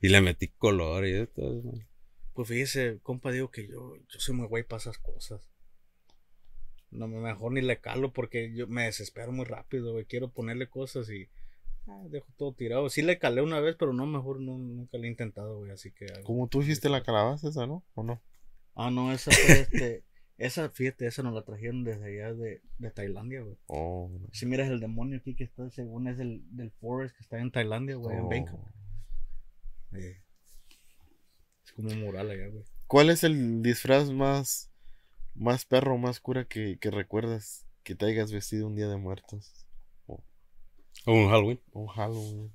Y 0.01 0.07
le 0.07 0.21
metí 0.21 0.47
color 0.47 1.05
y 1.05 1.27
todo. 1.27 1.61
Pues 2.33 2.47
fíjese, 2.47 2.99
compa, 3.03 3.31
digo 3.31 3.51
que 3.51 3.67
yo, 3.67 3.97
yo 3.97 4.19
soy 4.19 4.35
muy 4.35 4.47
güey 4.47 4.63
para 4.63 4.79
esas 4.79 4.97
cosas. 4.97 5.49
No, 6.91 7.07
mejor 7.07 7.51
ni 7.51 7.61
le 7.61 7.79
calo 7.79 8.13
porque 8.13 8.53
yo 8.53 8.67
me 8.67 8.85
desespero 8.85 9.31
muy 9.31 9.45
rápido, 9.45 9.91
güey. 9.91 10.05
Quiero 10.05 10.31
ponerle 10.31 10.67
cosas 10.67 11.09
y 11.09 11.29
ah, 11.87 12.01
dejo 12.09 12.27
todo 12.37 12.53
tirado. 12.53 12.89
Sí 12.89 13.01
le 13.01 13.19
calé 13.19 13.41
una 13.41 13.59
vez, 13.59 13.75
pero 13.77 13.93
no, 13.93 14.05
mejor 14.05 14.39
no, 14.39 14.57
nunca 14.57 14.97
le 14.97 15.07
he 15.07 15.11
intentado, 15.11 15.59
güey. 15.59 15.71
Así 15.71 15.91
que. 15.91 16.07
Como 16.23 16.47
tú 16.47 16.61
hiciste 16.61 16.89
la 16.89 17.03
calabaza 17.03 17.49
esa, 17.49 17.67
¿no? 17.67 17.83
¿O 17.93 18.03
no? 18.03 18.21
Ah, 18.73 18.89
no, 18.89 19.11
esa 19.11 19.31
fue 19.31 19.59
este. 19.59 20.03
Esa, 20.39 20.69
fíjate, 20.69 21.05
esa 21.05 21.21
nos 21.21 21.33
la 21.33 21.43
trajeron 21.43 21.83
desde 21.83 22.05
allá 22.05 22.33
de, 22.33 22.61
de 22.77 22.91
Tailandia, 22.91 23.41
güey. 23.41 23.57
Oh. 23.67 24.09
Si 24.31 24.45
miras 24.45 24.69
el 24.69 24.79
demonio 24.79 25.17
aquí 25.17 25.35
que 25.35 25.43
está, 25.43 25.69
según 25.69 26.07
es 26.07 26.17
del, 26.17 26.41
del 26.55 26.71
Forest 26.71 27.13
que 27.15 27.21
está 27.21 27.39
en 27.39 27.51
Tailandia, 27.51 27.97
güey, 27.97 28.17
en 28.17 28.29
Bangkok. 28.29 28.59
Oh. 28.59 29.97
es 29.97 31.71
como 31.75 31.89
un 31.89 31.99
mural 31.99 32.31
allá, 32.31 32.47
güey. 32.47 32.63
¿Cuál 32.87 33.09
es 33.09 33.25
el 33.25 33.61
disfraz 33.61 34.11
más, 34.11 34.71
más 35.35 35.65
perro, 35.65 35.97
más 35.97 36.21
cura 36.21 36.45
que, 36.45 36.79
que 36.79 36.89
recuerdas 36.89 37.65
que 37.83 37.95
te 37.95 38.05
hayas 38.05 38.31
vestido 38.31 38.65
un 38.65 38.75
día 38.75 38.87
de 38.87 38.95
muertos? 38.95 39.65
O 41.05 41.13
un 41.13 41.29
Halloween. 41.29 41.59
Un 41.71 41.87
Halloween, 41.87 42.53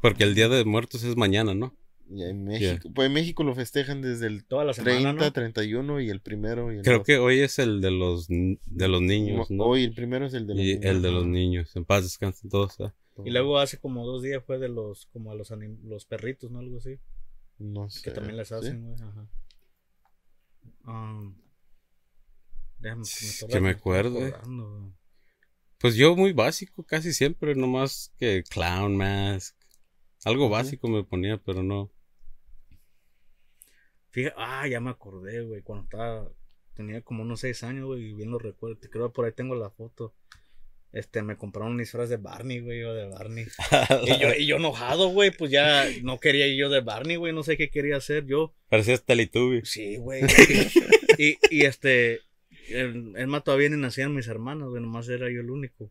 Porque 0.00 0.24
el 0.24 0.34
día 0.34 0.48
de 0.48 0.64
muertos 0.64 1.02
es 1.04 1.16
mañana, 1.16 1.54
¿no? 1.54 1.74
En 2.20 2.44
México, 2.44 2.90
pues 2.94 3.06
en 3.06 3.12
México 3.12 3.44
lo 3.44 3.54
festejan 3.54 4.02
desde 4.02 4.26
el 4.26 4.44
Toda 4.44 4.64
la 4.64 4.72
30, 4.72 5.30
31 5.30 6.00
y 6.00 6.10
el 6.10 6.20
primero. 6.20 6.72
Y 6.72 6.82
Creo 6.82 7.02
que 7.02 7.18
hoy 7.18 7.40
es 7.40 7.58
el 7.58 7.80
de 7.80 7.90
los 7.90 8.28
de 8.28 8.88
los 8.88 9.00
niños, 9.00 9.50
¿no? 9.50 9.64
Hoy 9.64 9.84
el 9.84 9.94
primero 9.94 10.26
es 10.26 10.34
el 10.34 10.46
de 10.46 10.54
los 10.54 10.62
y 10.62 10.72
el 10.82 11.02
de 11.02 11.10
los 11.10 11.26
niños. 11.26 11.74
En 11.76 11.84
paz 11.84 12.02
descansen 12.02 12.50
todos. 12.50 12.78
Y 13.24 13.30
luego 13.30 13.58
hace 13.58 13.78
como 13.78 14.06
dos 14.06 14.22
días 14.22 14.42
fue 14.44 14.58
de 14.58 14.68
los 14.68 15.06
como 15.06 15.30
a 15.30 15.34
los 15.34 15.52
los 15.84 16.04
perritos, 16.06 16.50
¿no? 16.50 16.58
Algo 16.58 16.78
así. 16.78 16.98
No 17.58 17.88
sé. 17.90 18.02
Que 18.02 18.10
también 18.10 18.36
les 18.36 18.50
hacen, 18.52 18.82
güey. 18.82 18.94
Ajá. 18.94 19.28
Um, 20.84 21.34
déjame, 22.78 23.04
que 23.48 23.60
me 23.60 23.70
acuerdo. 23.70 24.18
Pues 25.78 25.94
yo 25.94 26.14
muy 26.14 26.32
básico, 26.32 26.84
casi 26.84 27.12
siempre, 27.12 27.54
nomás 27.54 28.12
que 28.18 28.44
clown 28.48 28.96
mask. 28.96 29.56
Algo 30.24 30.48
básico 30.48 30.88
me 30.88 31.02
ponía, 31.02 31.38
pero 31.38 31.62
no. 31.62 31.90
Fíjate, 34.12 34.34
ah, 34.38 34.68
ya 34.68 34.80
me 34.80 34.90
acordé, 34.90 35.40
güey, 35.40 35.62
cuando 35.62 35.84
estaba, 35.84 36.30
tenía 36.74 37.00
como 37.00 37.22
unos 37.22 37.40
seis 37.40 37.62
años, 37.62 37.86
güey, 37.86 38.10
y 38.10 38.14
bien 38.14 38.30
lo 38.30 38.38
recuerdo, 38.38 38.78
creo 38.90 39.08
que 39.08 39.14
por 39.14 39.24
ahí 39.24 39.32
tengo 39.32 39.54
la 39.54 39.70
foto. 39.70 40.14
Este, 40.92 41.22
me 41.22 41.38
compraron 41.38 41.72
un 41.72 41.78
disfraz 41.78 42.10
de 42.10 42.18
Barney, 42.18 42.60
güey, 42.60 42.82
yo 42.82 42.92
de 42.92 43.08
Barney. 43.08 43.46
y, 44.06 44.20
yo, 44.20 44.34
y 44.34 44.46
yo 44.46 44.56
enojado, 44.56 45.08
güey, 45.08 45.30
pues 45.30 45.50
ya 45.50 45.86
no 46.02 46.20
quería 46.20 46.46
ir 46.46 46.58
yo 46.58 46.68
de 46.68 46.82
Barney, 46.82 47.16
güey, 47.16 47.32
no 47.32 47.42
sé 47.42 47.56
qué 47.56 47.70
quería 47.70 47.96
hacer 47.96 48.26
yo. 48.26 48.54
Parecías 48.68 49.02
Teletubby. 49.02 49.62
Sí, 49.64 49.96
güey. 49.96 50.22
y, 51.16 51.38
y, 51.50 51.64
este, 51.64 52.20
el, 52.68 53.14
el 53.16 53.26
más 53.28 53.42
todavía 53.42 53.70
ni 53.70 53.78
nacían 53.78 54.14
mis 54.14 54.28
hermanos, 54.28 54.68
güey, 54.68 54.82
nomás 54.82 55.08
era 55.08 55.30
yo 55.30 55.40
el 55.40 55.50
único. 55.50 55.90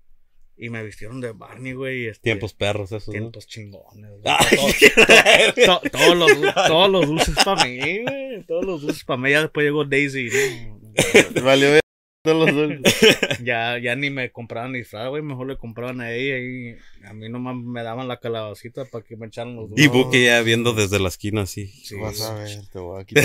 Y 0.64 0.70
me 0.70 0.84
vistieron 0.84 1.20
de 1.22 1.32
Barney, 1.32 1.74
güey. 1.74 2.06
Este, 2.06 2.22
tiempos 2.22 2.54
perros, 2.54 2.92
esos. 2.92 3.12
Tiempos 3.12 3.48
chingones. 3.48 4.12
todos, 5.92 6.16
los, 6.16 6.32
todos 6.68 6.88
los 6.88 7.08
dulces 7.08 7.36
para 7.44 7.66
mí, 7.66 8.04
güey. 8.04 8.44
Todos 8.44 8.66
los 8.66 8.82
dulces 8.84 9.04
para 9.04 9.20
mí. 9.20 9.32
Ya 9.32 9.42
después 9.42 9.66
llegó 9.66 9.86
Daisy. 9.86 10.30
¿no? 10.70 11.42
Valió 11.44 11.80
todos 12.24 12.46
los 12.46 12.56
dulces. 12.56 13.40
ya, 13.44 13.80
ya 13.80 13.96
ni 13.96 14.12
me 14.12 14.32
compraban 14.32 14.74
disfraz, 14.74 15.10
güey. 15.10 15.24
Mejor 15.24 15.48
le 15.48 15.58
compraban 15.58 16.00
a 16.00 16.14
ella 16.14 16.38
y 16.38 16.78
a 17.08 17.14
mí 17.14 17.28
nomás 17.28 17.56
me 17.56 17.82
daban 17.82 18.08
la 18.08 18.18
calabacita 18.18 18.86
para 18.86 19.04
que 19.04 19.18
me 19.18 19.26
echaran 19.26 19.56
los 19.56 19.68
dulces. 19.68 19.84
Y 19.84 19.90
Buque 19.90 20.26
ya 20.26 20.44
viendo 20.44 20.74
desde 20.74 21.00
la 21.00 21.08
esquina 21.08 21.42
así. 21.42 21.70
Sí, 21.70 21.96
Vas 21.96 22.22
a 22.22 22.36
ver, 22.36 22.68
te 22.72 22.78
voy 22.78 23.02
a 23.02 23.06
quitar 23.06 23.24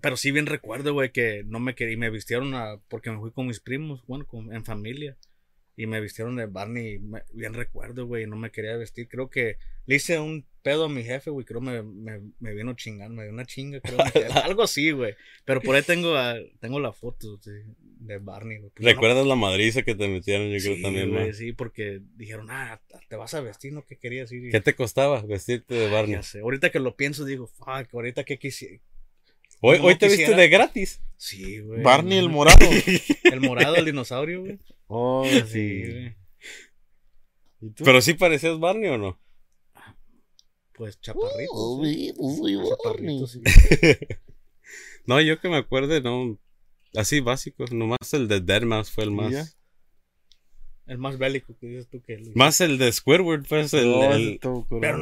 Pero 0.00 0.16
sí 0.16 0.30
bien 0.30 0.46
recuerdo, 0.46 0.94
güey, 0.94 1.12
que 1.12 1.42
no 1.44 1.60
me 1.60 1.74
quería. 1.74 1.98
Me 1.98 2.08
vistieron 2.08 2.54
a, 2.54 2.78
porque 2.88 3.10
me 3.10 3.18
fui 3.18 3.30
con 3.30 3.46
mis 3.46 3.60
primos, 3.60 4.02
bueno, 4.06 4.26
con, 4.26 4.54
en 4.54 4.64
familia. 4.64 5.18
Y 5.76 5.86
me 5.86 6.00
vistieron 6.00 6.36
de 6.36 6.46
Barney, 6.46 7.00
bien 7.32 7.54
recuerdo, 7.54 8.06
güey, 8.06 8.26
no 8.26 8.36
me 8.36 8.50
quería 8.50 8.76
vestir. 8.76 9.08
Creo 9.08 9.30
que 9.30 9.56
le 9.86 9.96
hice 9.96 10.18
un 10.18 10.44
pedo 10.62 10.84
a 10.84 10.88
mi 10.88 11.02
jefe, 11.02 11.30
güey, 11.30 11.44
creo 11.44 11.60
me, 11.60 11.82
me, 11.82 12.20
me 12.38 12.54
vino 12.54 12.74
chingando, 12.74 13.16
me 13.16 13.24
dio 13.24 13.32
una 13.32 13.46
chinga, 13.46 13.80
creo. 13.80 13.98
algo 14.44 14.62
así, 14.62 14.90
güey. 14.90 15.14
Pero 15.44 15.60
por 15.60 15.74
ahí 15.74 15.82
tengo, 15.82 16.14
tengo 16.60 16.78
la 16.78 16.92
foto 16.92 17.38
de 18.02 18.18
Barney, 18.18 18.58
güey. 18.58 18.70
Pues 18.74 18.84
¿Recuerdas 18.84 19.26
la 19.26 19.34
madriza 19.34 19.82
que 19.82 19.94
te 19.94 20.08
metieron, 20.08 20.50
yo 20.50 20.58
creo 20.58 20.82
también, 20.82 21.10
güey, 21.10 21.32
Sí, 21.32 21.52
porque 21.52 22.00
dijeron, 22.16 22.48
ah, 22.50 22.80
te 23.08 23.16
vas 23.16 23.34
a 23.34 23.40
vestir, 23.40 23.72
¿no? 23.72 23.84
¿Qué 23.84 23.96
querías 23.96 24.30
ir? 24.30 24.50
¿Qué 24.50 24.60
te 24.60 24.74
costaba 24.74 25.22
vestirte 25.22 25.74
de 25.74 25.90
Barney? 25.90 26.12
Ya 26.12 26.22
sé. 26.22 26.40
Ahorita 26.40 26.70
que 26.70 26.80
lo 26.80 26.96
pienso, 26.96 27.24
digo, 27.24 27.46
fuck, 27.46 27.92
ahorita 27.92 28.24
que 28.24 28.38
quisiera. 28.38 28.78
Hoy, 29.64 29.78
hoy 29.80 29.94
te 29.94 30.08
viste 30.08 30.34
de 30.34 30.48
gratis. 30.48 31.00
Sí, 31.16 31.60
güey. 31.60 31.82
Barney 31.82 32.18
el 32.18 32.28
morado. 32.30 32.58
el 33.22 33.40
morado, 33.40 33.76
el 33.76 33.84
dinosaurio, 33.84 34.40
güey. 34.40 34.58
Oh, 34.88 35.24
sí. 35.46 35.82
güey. 35.84 36.16
Pero 37.76 38.00
sí 38.00 38.14
parecías 38.14 38.58
Barney 38.58 38.90
o 38.90 38.98
no? 38.98 39.20
Pues 40.72 41.00
chaparrito. 41.00 41.52
Uh, 41.52 41.84
sí. 41.84 42.12
chaparrito, 42.70 43.26
sí. 43.28 43.40
no, 45.06 45.20
yo 45.20 45.40
que 45.40 45.48
me 45.48 45.58
acuerde, 45.58 46.00
no. 46.00 46.40
Así 46.96 47.20
básico, 47.20 47.64
nomás 47.70 48.12
el 48.14 48.26
de 48.26 48.40
Dermas 48.40 48.90
fue 48.90 49.04
el 49.04 49.12
más. 49.12 49.56
El 50.86 50.98
más 50.98 51.18
bélico 51.18 51.56
que 51.56 51.68
dices 51.68 51.88
tú 51.88 52.02
que 52.02 52.20
Más 52.34 52.60
el 52.60 52.78
de 52.78 52.90
Squidward, 52.90 53.46
pues. 53.48 53.72
El, 53.74 54.40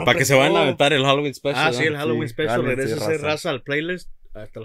para 0.05 0.19
que 0.19 0.27
se 0.27 0.35
vayan 0.35 0.57
a 0.57 0.63
aventar 0.65 0.93
el 0.93 1.03
Halloween 1.03 1.33
Special. 1.33 1.67
Ah, 1.67 1.73
sí, 1.73 1.85
el 1.85 1.97
Halloween 1.97 2.29
Special. 2.29 2.63
Regresa 2.63 2.97
ese 2.97 3.17
raza 3.17 3.49
al 3.49 3.63
playlist 3.63 4.11
hasta 4.33 4.61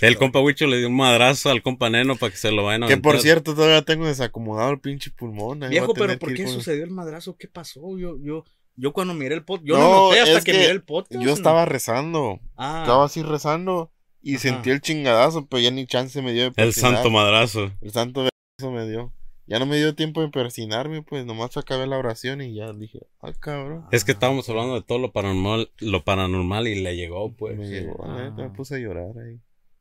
el 0.00 0.16
compa 0.16 0.40
Wicho 0.40 0.66
le 0.66 0.78
dio 0.78 0.88
un 0.88 0.96
madrazo 0.96 1.50
al 1.50 1.62
compa 1.62 1.90
Neno 1.90 2.16
para 2.16 2.32
que 2.32 2.38
se 2.38 2.50
lo 2.50 2.64
vayan 2.64 2.84
a 2.84 2.88
Que 2.88 2.96
por 2.96 3.20
cierto, 3.20 3.54
todavía 3.54 3.82
tengo 3.82 4.06
desacomodado 4.06 4.70
el 4.70 4.80
pinche 4.80 5.10
pulmón. 5.10 5.60
Viejo, 5.68 5.92
pero 5.92 6.18
¿por 6.18 6.32
qué 6.32 6.46
sucedió 6.46 6.84
el 6.84 6.90
madrazo? 6.90 7.36
¿Qué 7.36 7.46
pasó? 7.46 7.98
Yo, 7.98 8.16
yo, 8.22 8.44
yo 8.76 8.92
cuando 8.92 9.12
miré 9.12 9.34
el 9.34 9.44
podcast, 9.44 9.68
yo 9.68 9.78
no, 9.78 10.08
noté 10.08 10.20
hasta 10.20 10.40
que, 10.40 10.52
miré 10.52 10.70
el 10.70 10.82
podcast. 10.82 11.22
Yo 11.22 11.32
estaba 11.32 11.66
rezando. 11.66 12.40
Ah. 12.56 12.80
Estaba 12.82 13.04
así 13.04 13.22
rezando 13.22 13.92
y 14.22 14.38
sentí 14.38 14.70
el 14.70 14.80
chingadazo, 14.80 15.46
pero 15.46 15.60
ya 15.60 15.70
ni 15.70 15.86
chance 15.86 16.20
me 16.22 16.32
dio 16.32 16.50
de 16.50 16.62
El 16.62 16.72
santo 16.72 17.10
madrazo. 17.10 17.70
El 17.82 17.92
santo 17.92 18.20
madrazo 18.20 18.72
me 18.72 18.90
dio. 18.90 19.12
Ya 19.46 19.58
no 19.58 19.66
me 19.66 19.76
dio 19.76 19.94
tiempo 19.94 20.22
de 20.22 20.30
persinarme, 20.30 21.02
pues 21.02 21.26
nomás 21.26 21.56
acabé 21.56 21.86
la 21.86 21.98
oración 21.98 22.40
y 22.40 22.54
ya 22.54 22.72
dije, 22.72 23.00
ah, 23.20 23.32
cabrón. 23.38 23.84
Es 23.92 24.04
que 24.04 24.12
estábamos 24.12 24.48
hablando 24.48 24.74
de 24.74 24.82
todo 24.82 24.98
lo 24.98 25.12
paranormal, 25.12 25.70
lo 25.80 26.02
paranormal 26.02 26.66
y 26.66 26.82
le 26.82 26.96
llegó, 26.96 27.32
pues. 27.32 27.58
Me 27.58 27.68
llegó, 27.68 28.06
me 28.36 28.50
puse 28.50 28.76
a 28.76 28.78
llorar 28.78 29.12
ahí. 29.18 29.38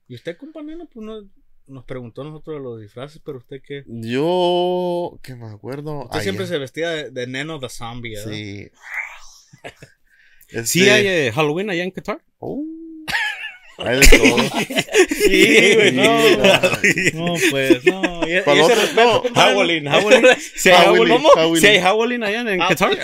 ¿Y 0.07 0.15
usted, 0.15 0.35
compañero, 0.37 0.87
pues 0.93 1.05
no, 1.05 1.29
nos 1.67 1.85
preguntó 1.85 2.23
nosotros 2.23 2.57
de 2.57 2.63
los 2.63 2.81
disfraces, 2.81 3.21
pero 3.23 3.37
usted 3.37 3.61
qué? 3.65 3.83
Yo, 3.87 5.17
que 5.21 5.35
me 5.35 5.47
acuerdo. 5.47 6.03
Usted 6.05 6.21
siempre 6.21 6.45
se 6.45 6.57
vestía 6.57 6.89
de, 6.89 7.27
Neno 7.27 7.59
the 7.59 7.69
Zombie, 7.69 8.15
¿verdad? 8.15 8.31
Sí. 8.31 8.69
¿Sí 10.65 10.89
hay 10.89 11.07
eh, 11.07 11.31
Halloween 11.31 11.69
allá 11.69 11.83
en 11.83 11.91
Qatar? 11.91 12.21
Oh. 12.37 12.63
Hay 13.77 13.99
de 13.99 14.17
todo. 14.17 14.37
sí, 15.09 15.73
güey, 15.75 15.91
no, 15.93 16.37
no, 16.37 17.35
pues, 17.49 17.85
no. 17.85 18.27
Y, 18.27 18.31
y 18.31 18.35
ese 18.35 18.75
respeto. 18.75 19.23
Howling, 19.35 19.87
Howling. 19.87 20.23
Si 20.55 20.69
hay 20.69 20.87
Howling, 20.87 21.59
si 21.59 21.67
hay 21.67 21.79
Howling 21.83 22.23
allá 22.23 22.41
en 22.41 22.59
Qatar. 22.59 22.97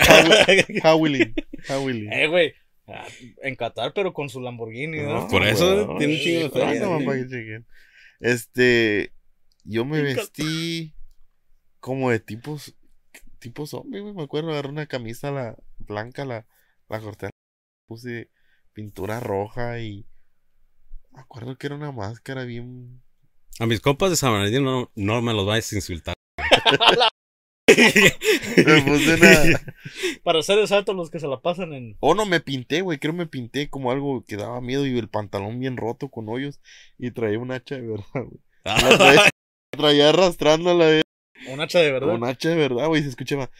Howling, 0.84 1.34
Howling. 1.68 2.12
Eh, 2.12 2.26
güey. 2.28 2.54
Ah, 2.86 3.06
en 3.42 3.54
Qatar, 3.54 3.92
pero 3.94 4.12
con 4.12 4.28
su 4.28 4.40
Lamborghini, 4.40 5.00
¿no? 5.02 5.28
Por 5.28 5.46
eso 5.46 5.96
tiene 5.98 6.14
un 6.14 6.20
chingo 6.20 6.48
de 6.48 7.62
Este, 8.20 9.12
yo 9.64 9.84
me 9.84 10.02
vestí 10.02 10.94
como 11.78 12.10
de 12.10 12.20
tipos, 12.20 12.76
tipo 13.38 13.66
zombie, 13.66 14.00
güey. 14.00 14.14
Me 14.14 14.22
acuerdo, 14.22 14.50
agarré 14.50 14.68
una 14.68 14.86
camisa 14.86 15.30
la 15.30 15.56
blanca, 15.78 16.24
la, 16.24 16.46
la 16.88 17.00
corté, 17.00 17.30
puse 17.86 18.30
pintura 18.72 19.20
roja 19.20 19.78
y 19.78 20.06
me 21.12 21.20
acuerdo 21.20 21.56
que 21.56 21.66
era 21.66 21.76
una 21.76 21.92
máscara 21.92 22.44
bien. 22.44 23.02
A 23.58 23.66
mis 23.66 23.80
compas 23.80 24.10
de 24.10 24.16
San 24.16 24.32
Bernardino 24.32 24.62
no, 24.62 24.90
no 24.94 25.22
me 25.22 25.34
los 25.34 25.46
vayas 25.46 25.72
a 25.72 25.76
insultar. 25.76 26.14
me 27.68 28.82
puse 28.82 29.14
una... 29.14 29.60
Para 30.24 30.42
ser 30.42 30.58
exactos, 30.58 30.96
los 30.96 31.10
que 31.10 31.20
se 31.20 31.28
la 31.28 31.40
pasan 31.40 31.72
en. 31.72 31.96
Oh, 32.00 32.14
no, 32.14 32.26
me 32.26 32.40
pinté, 32.40 32.80
güey. 32.80 32.98
Creo 32.98 33.12
que 33.12 33.18
me 33.18 33.26
pinté 33.26 33.68
como 33.68 33.90
algo 33.90 34.24
que 34.24 34.36
daba 34.36 34.60
miedo 34.60 34.86
y 34.86 34.98
el 34.98 35.08
pantalón 35.08 35.60
bien 35.60 35.76
roto 35.76 36.08
con 36.08 36.28
hoyos. 36.28 36.60
Y 36.98 37.10
traía 37.10 37.38
un 37.38 37.52
hacha 37.52 37.76
de 37.76 37.82
verdad, 37.82 38.04
güey. 38.14 38.40
La 38.64 38.74
traía, 38.98 39.30
traía 39.70 40.08
arrastrándola. 40.08 41.02
Un 41.48 41.60
hacha 41.60 41.80
de 41.80 41.92
verdad. 41.92 42.14
Un 42.14 42.24
hacha 42.24 42.50
de 42.50 42.56
verdad, 42.56 42.88
güey. 42.88 43.02
Se 43.02 43.08
escuchaba. 43.08 43.50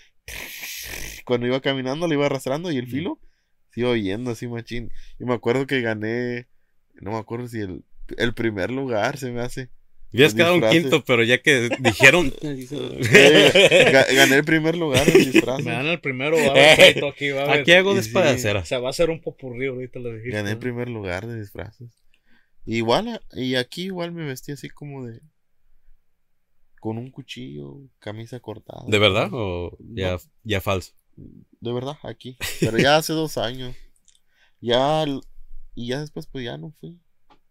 Cuando 1.24 1.46
iba 1.46 1.60
caminando, 1.60 2.08
le 2.08 2.14
iba 2.14 2.26
arrastrando 2.26 2.70
y 2.70 2.76
el 2.76 2.86
filo 2.86 3.20
se 3.70 3.80
iba 3.80 3.90
oyendo 3.90 4.30
así, 4.30 4.48
machín. 4.48 4.92
Y 5.18 5.24
me 5.24 5.34
acuerdo 5.34 5.66
que 5.66 5.80
gané 5.80 6.48
no 7.00 7.12
me 7.12 7.18
acuerdo 7.18 7.48
si 7.48 7.60
el, 7.60 7.84
el 8.16 8.34
primer 8.34 8.70
lugar 8.70 9.18
se 9.18 9.30
me 9.30 9.40
hace. 9.40 9.70
Habías 10.12 10.34
quedado 10.34 10.56
un 10.56 10.68
quinto, 10.68 11.04
pero 11.04 11.22
ya 11.22 11.38
que 11.38 11.68
dijeron. 11.80 12.34
gané 12.42 14.36
el 14.36 14.44
primer 14.44 14.76
lugar 14.76 15.08
en 15.08 15.30
disfraces. 15.30 15.64
Me 15.64 15.72
dan 15.72 15.86
el 15.86 16.00
primero, 16.00 16.36
va 16.36 16.46
a 16.46 16.52
ver, 16.52 17.04
aquí, 17.04 17.30
va 17.30 17.42
a 17.42 17.46
ver. 17.46 17.60
Aquí 17.60 17.72
hago 17.72 17.94
de 17.94 18.00
espadacera. 18.00 18.60
O 18.60 18.64
sea, 18.64 18.80
va 18.80 18.90
a 18.90 18.92
ser 18.92 19.10
un 19.10 19.20
popurrí 19.20 19.66
ahorita 19.66 20.00
lo 20.00 20.12
dijiste. 20.12 20.36
Gané 20.36 20.50
el 20.52 20.58
primer 20.58 20.88
lugar 20.88 21.26
de 21.26 21.38
disfraces. 21.38 21.90
Igual, 22.66 23.20
y 23.32 23.54
aquí 23.54 23.84
igual 23.84 24.12
me 24.12 24.24
vestí 24.24 24.52
así 24.52 24.68
como 24.68 25.06
de. 25.06 25.20
Con 26.80 26.98
un 26.98 27.10
cuchillo, 27.10 27.78
camisa 27.98 28.40
cortada. 28.40 28.84
¿De 28.86 28.98
verdad? 28.98 29.28
¿O 29.32 29.76
ya, 29.80 30.16
ya 30.44 30.60
falso? 30.60 30.92
De 31.16 31.72
verdad, 31.72 31.98
aquí. 32.02 32.36
Pero 32.58 32.78
ya 32.78 32.96
hace 32.96 33.12
dos 33.12 33.38
años. 33.38 33.76
Ya. 34.60 35.04
Y 35.74 35.88
ya 35.88 36.00
después, 36.00 36.26
pues 36.26 36.44
ya 36.44 36.58
no 36.58 36.72
fui. 36.72 37.00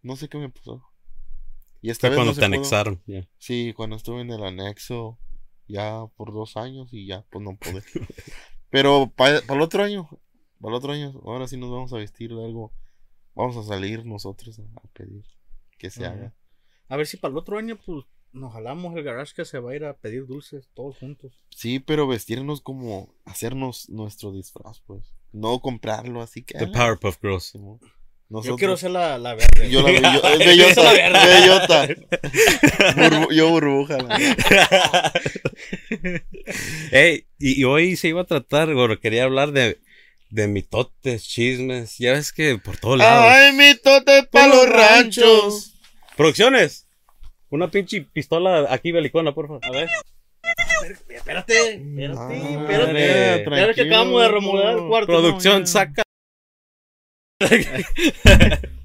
No 0.01 0.15
sé 0.15 0.29
qué 0.29 0.37
me 0.37 0.49
pasó. 0.49 0.83
Y 1.81 1.89
esta 1.89 2.07
Fue 2.07 2.17
cuando 2.17 2.33
te 2.33 2.45
anexaron. 2.45 3.01
Sí, 3.37 3.73
cuando 3.75 3.95
estuve 3.95 4.21
en 4.21 4.31
el 4.31 4.43
anexo. 4.43 5.17
Ya 5.67 6.07
por 6.17 6.33
dos 6.33 6.57
años 6.57 6.89
y 6.91 7.05
ya, 7.05 7.25
pues 7.29 7.43
no 7.43 7.55
pude. 7.55 7.83
Pero 8.69 9.11
para 9.15 9.37
el 9.37 9.61
otro 9.61 9.83
año. 9.83 10.09
Para 10.59 10.73
el 10.73 10.77
otro 10.77 10.91
año, 10.91 11.21
ahora 11.23 11.47
sí 11.47 11.57
nos 11.57 11.69
vamos 11.69 11.93
a 11.93 11.97
vestir 11.97 12.33
de 12.33 12.43
algo 12.43 12.73
Vamos 13.39 13.55
a 13.55 13.63
salir 13.63 14.05
nosotros 14.05 14.59
a, 14.59 14.87
pedir 14.89 15.23
que 15.77 15.89
se 15.89 16.05
haga. 16.05 16.35
A 16.89 16.97
ver 16.97 17.07
si 17.07 17.15
para 17.15 17.31
el 17.31 17.37
otro 17.37 17.57
año, 17.57 17.77
pues, 17.77 18.03
nos 18.33 18.51
jalamos 18.51 18.97
el 18.97 19.03
garage 19.03 19.33
que 19.33 19.45
se 19.45 19.59
va 19.59 19.71
a 19.71 19.75
ir 19.77 19.85
a 19.85 19.95
pedir 19.95 20.27
dulces 20.27 20.69
todos 20.73 20.97
juntos. 20.97 21.45
Sí, 21.49 21.79
pero 21.79 22.05
vestirnos 22.05 22.59
como 22.59 23.15
hacernos 23.23 23.87
nuestro 23.87 24.33
disfraz, 24.33 24.81
pues. 24.81 25.15
No 25.31 25.61
comprarlo 25.61 26.21
así 26.21 26.43
que. 26.43 26.57
The 26.57 26.67
Powerpuff 26.67 27.17
Girls. 27.21 27.53
Yo 28.29 28.55
quiero 28.57 28.77
ser 28.77 28.91
la, 28.91 29.17
la 29.17 29.33
verde. 29.33 29.69
Yo 29.69 29.81
la 29.81 29.91
yo, 29.91 30.21
bellota. 30.37 31.87
bellota. 31.87 31.87
yo 33.31 33.49
burbuja. 33.49 33.97
Ey, 36.91 37.25
y, 37.39 37.61
y, 37.61 37.63
hoy 37.63 37.95
se 37.95 38.09
iba 38.09 38.21
a 38.21 38.25
tratar, 38.25 38.69
quería 38.99 39.23
hablar 39.23 39.51
de 39.51 39.79
de 40.29 40.47
mitotes, 40.47 41.27
chismes. 41.27 41.97
Ya 41.97 42.13
ves 42.13 42.31
que 42.31 42.57
por 42.57 42.77
todos 42.77 42.97
lados. 42.97 43.25
¡Ay, 43.27 43.53
mitotes 43.53 44.27
para 44.27 44.47
los 44.47 44.69
ranchos! 44.69 45.73
Producciones. 46.15 46.87
Una 47.49 47.69
pinche 47.69 48.01
pistola 48.01 48.67
aquí 48.69 48.91
belicona, 48.91 49.33
por 49.33 49.47
favor. 49.47 49.65
A 49.65 49.71
ver. 49.71 49.89
Espérate, 51.09 51.73
espérate, 51.73 52.55
espérate. 52.55 53.45
Ya 53.49 53.67
ves 53.67 53.75
que 53.75 53.81
acabamos 53.81 54.21
de 54.21 54.27
remodelar 54.29 54.77
el 54.77 54.87
cuarto. 54.87 55.07
Producción, 55.07 55.67
saca. 55.67 56.03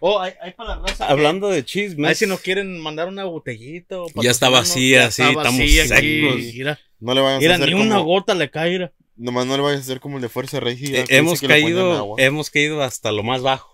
Oh, 0.00 0.20
hay, 0.20 0.34
hay, 0.42 0.52
para 0.52 0.76
la 0.76 0.86
raza. 0.86 1.08
Hablando 1.08 1.48
de 1.48 1.64
chismes. 1.64 2.08
Ahí 2.08 2.14
si 2.14 2.26
nos 2.26 2.40
quieren 2.40 2.78
mandar 2.80 3.08
una 3.08 3.24
botellita. 3.24 4.00
O 4.00 4.08
ya 4.22 4.30
está 4.30 4.48
vacía, 4.48 5.10
sí, 5.10 5.22
estamos 5.22 5.56
secos. 5.56 6.78
no 7.00 7.14
le 7.14 7.20
vayan 7.20 7.50
a 7.50 7.54
hacer 7.54 7.74
ni 7.74 7.80
una 7.80 7.98
gota 7.98 8.34
le 8.34 8.50
cae. 8.50 8.92
Nomás 9.16 9.46
no 9.46 9.56
le 9.56 9.62
vayas 9.62 9.80
a 9.80 9.82
hacer 9.82 10.00
como 10.00 10.16
el 10.16 10.22
de 10.22 10.28
Fuerza 10.28 10.60
Regia. 10.60 11.00
Eh, 11.00 11.06
hemos 11.08 11.40
caído, 11.40 12.14
hemos 12.18 12.50
caído 12.50 12.82
hasta 12.82 13.10
lo 13.10 13.22
más 13.22 13.40
bajo. 13.40 13.72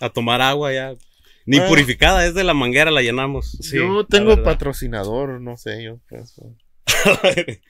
A 0.00 0.10
tomar 0.10 0.40
agua 0.40 0.72
ya. 0.72 0.94
Ni 1.46 1.58
purificada, 1.60 2.24
es 2.26 2.34
de 2.34 2.44
la 2.44 2.54
manguera, 2.54 2.92
la 2.92 3.02
llenamos. 3.02 3.58
yo 3.72 4.06
tengo 4.06 4.40
patrocinador, 4.44 5.40
no 5.40 5.56
sé, 5.56 5.82
yo 5.82 5.98
pues, 6.08 6.36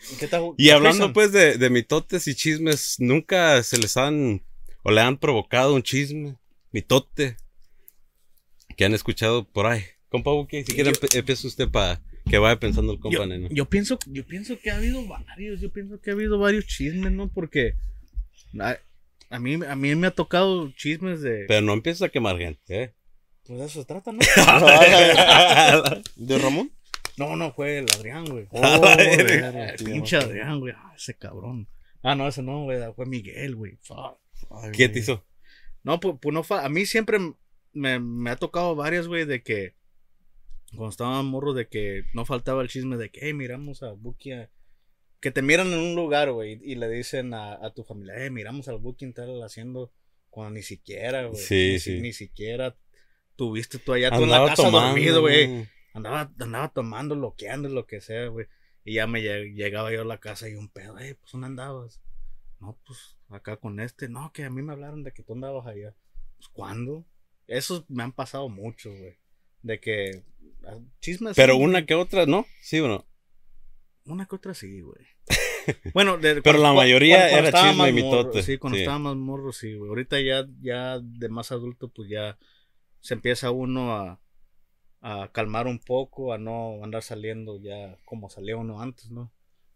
y 0.58 0.70
hablando 0.70 1.12
pues 1.12 1.32
de, 1.32 1.56
de 1.56 1.70
mitotes 1.70 2.26
y 2.26 2.34
chismes, 2.34 2.96
nunca 2.98 3.62
se 3.62 3.78
les 3.78 3.96
han 3.96 4.42
o 4.82 4.90
le 4.90 5.00
han 5.00 5.18
provocado 5.18 5.74
un 5.74 5.82
chisme, 5.82 6.36
mitote, 6.72 7.36
que 8.76 8.84
han 8.84 8.94
escuchado 8.94 9.44
por 9.44 9.66
ahí. 9.66 9.82
Compa 10.08 10.30
Buki, 10.32 10.64
si 10.64 10.72
quiere 10.72 10.92
empieza 11.14 11.46
usted 11.46 11.68
para 11.68 12.02
que 12.28 12.38
vaya 12.38 12.58
pensando 12.58 12.92
el 12.92 13.00
compa, 13.00 13.26
yo, 13.26 13.48
Yo 13.50 13.64
pienso, 13.66 13.98
yo 14.06 14.26
pienso 14.26 14.58
que 14.58 14.70
ha 14.70 14.76
habido 14.76 15.06
varios, 15.06 15.60
yo 15.60 15.72
pienso 15.72 16.00
que 16.00 16.10
ha 16.10 16.14
habido 16.14 16.38
varios 16.38 16.66
chismes, 16.66 17.12
¿no? 17.12 17.28
Porque 17.28 17.74
a, 19.30 19.38
mí, 19.38 19.58
a 19.66 19.76
mí 19.76 19.94
me 19.94 20.06
ha 20.08 20.10
tocado 20.10 20.70
chismes 20.72 21.20
de. 21.22 21.44
Pero 21.46 21.60
no 21.62 21.72
empieza 21.72 22.06
a 22.06 22.08
quemar 22.08 22.38
gente, 22.38 22.82
¿eh? 22.82 22.94
Pues 23.46 23.60
eso 23.60 23.80
se 23.80 23.86
trata, 23.86 24.12
¿no? 24.12 24.18
¿De 26.16 26.38
Ramón? 26.38 26.70
No, 27.16 27.36
no, 27.36 27.52
fue 27.52 27.78
el 27.78 27.86
Adrián, 27.96 28.24
güey. 28.24 28.46
Oh, 28.52 28.86
el 28.98 29.74
pinche 29.84 30.16
Adrián, 30.16 30.60
güey. 30.60 30.72
Ah, 30.76 30.92
ese 30.96 31.14
cabrón. 31.14 31.68
Ah, 32.02 32.14
no, 32.14 32.28
ese 32.28 32.42
no, 32.42 32.64
güey. 32.64 32.78
Fue 32.94 33.06
Miguel, 33.06 33.56
güey. 33.56 33.78
¿Qué 34.72 34.88
te 34.88 34.98
hizo? 34.98 35.24
No, 35.82 36.00
pues, 36.00 36.16
no 36.32 36.44
A 36.56 36.68
mí 36.68 36.86
siempre 36.86 37.18
me, 37.72 37.98
me 37.98 38.30
ha 38.30 38.36
tocado 38.36 38.74
varias, 38.74 39.08
güey, 39.08 39.24
de 39.24 39.42
que 39.42 39.74
cuando 40.70 40.90
estaba 40.90 41.22
morro 41.22 41.52
de 41.52 41.68
que 41.68 42.04
no 42.12 42.24
faltaba 42.24 42.62
el 42.62 42.68
chisme 42.68 42.96
de 42.96 43.10
que, 43.10 43.20
hey, 43.22 43.34
miramos 43.34 43.82
a 43.82 43.92
Buki, 43.92 44.30
que 45.20 45.30
te 45.30 45.42
miran 45.42 45.72
en 45.72 45.78
un 45.78 45.94
lugar, 45.96 46.30
güey, 46.32 46.60
y 46.62 46.76
le 46.76 46.88
dicen 46.88 47.34
a, 47.34 47.72
tu 47.74 47.82
familia, 47.82 48.14
hey, 48.16 48.30
miramos 48.30 48.68
al 48.68 48.78
Buki 48.78 49.12
tal 49.12 49.42
haciendo 49.42 49.92
cuando 50.28 50.54
ni 50.54 50.62
siquiera, 50.62 51.24
güey. 51.24 51.42
Sí, 51.42 51.72
ni, 51.72 51.78
sí. 51.80 52.00
Ni 52.00 52.12
siquiera 52.12 52.76
tuviste 53.34 53.78
tú 53.78 53.92
allá 53.92 54.10
tú 54.10 54.22
en 54.22 54.30
la 54.30 54.46
casa 54.46 54.70
dormido, 54.70 55.20
güey. 55.22 55.68
Andaba, 55.92 56.32
andaba 56.38 56.72
tomando, 56.72 57.16
loqueando, 57.16 57.68
lo 57.68 57.86
que 57.86 58.00
sea, 58.00 58.28
güey. 58.28 58.46
Y 58.84 58.94
ya 58.94 59.06
me 59.06 59.22
llegaba 59.22 59.92
yo 59.92 60.02
a 60.02 60.04
la 60.04 60.18
casa 60.18 60.48
y 60.48 60.54
un 60.54 60.68
pedo, 60.68 60.96
hey, 60.98 61.14
pues 61.20 61.32
¿dónde 61.32 61.48
andabas? 61.48 62.00
No, 62.60 62.78
pues 62.86 63.16
acá 63.28 63.56
con 63.56 63.80
este. 63.80 64.08
No, 64.08 64.32
que 64.32 64.44
a 64.44 64.50
mí 64.50 64.62
me 64.62 64.72
hablaron 64.72 65.02
de 65.02 65.12
que 65.12 65.22
tú 65.22 65.32
andabas 65.32 65.66
allá. 65.66 65.94
Pues 66.36 66.48
¿cuándo? 66.48 67.06
Esos 67.46 67.88
me 67.88 68.02
han 68.02 68.12
pasado 68.12 68.48
mucho, 68.48 68.90
güey. 68.90 69.18
De 69.62 69.80
que 69.80 70.24
chismes. 71.00 71.36
Pero 71.36 71.56
una 71.56 71.86
que 71.86 71.94
otra, 71.94 72.26
¿no? 72.26 72.46
¿Sí 72.60 72.80
o 72.80 72.88
no? 72.88 73.06
Una 74.04 74.26
que 74.26 74.36
otra 74.36 74.54
sí, 74.54 74.80
güey. 74.80 75.06
Bueno, 75.94 76.18
pero 76.42 76.58
la 76.58 76.72
mayoría 76.72 77.28
era 77.30 77.52
chisme 77.52 77.90
y 77.90 77.92
mitote. 77.92 78.42
Sí, 78.42 78.56
cuando 78.56 78.78
estaba 78.78 78.98
más 78.98 79.14
morro, 79.14 79.52
sí, 79.52 79.74
güey. 79.74 79.88
Ahorita 79.90 80.18
ya, 80.20 80.48
ya 80.60 80.98
de 81.00 81.28
más 81.28 81.52
adulto, 81.52 81.90
pues 81.90 82.08
ya 82.08 82.38
se 83.00 83.14
empieza 83.14 83.50
uno 83.50 83.94
a, 83.94 84.20
a 85.00 85.30
calmar 85.32 85.66
un 85.66 85.78
poco, 85.78 86.32
a 86.32 86.38
no 86.38 86.82
andar 86.82 87.02
saliendo 87.02 87.60
ya 87.60 87.98
como 88.04 88.30
salía 88.30 88.56
uno 88.56 88.80
antes, 88.80 89.10
¿no? 89.10 89.30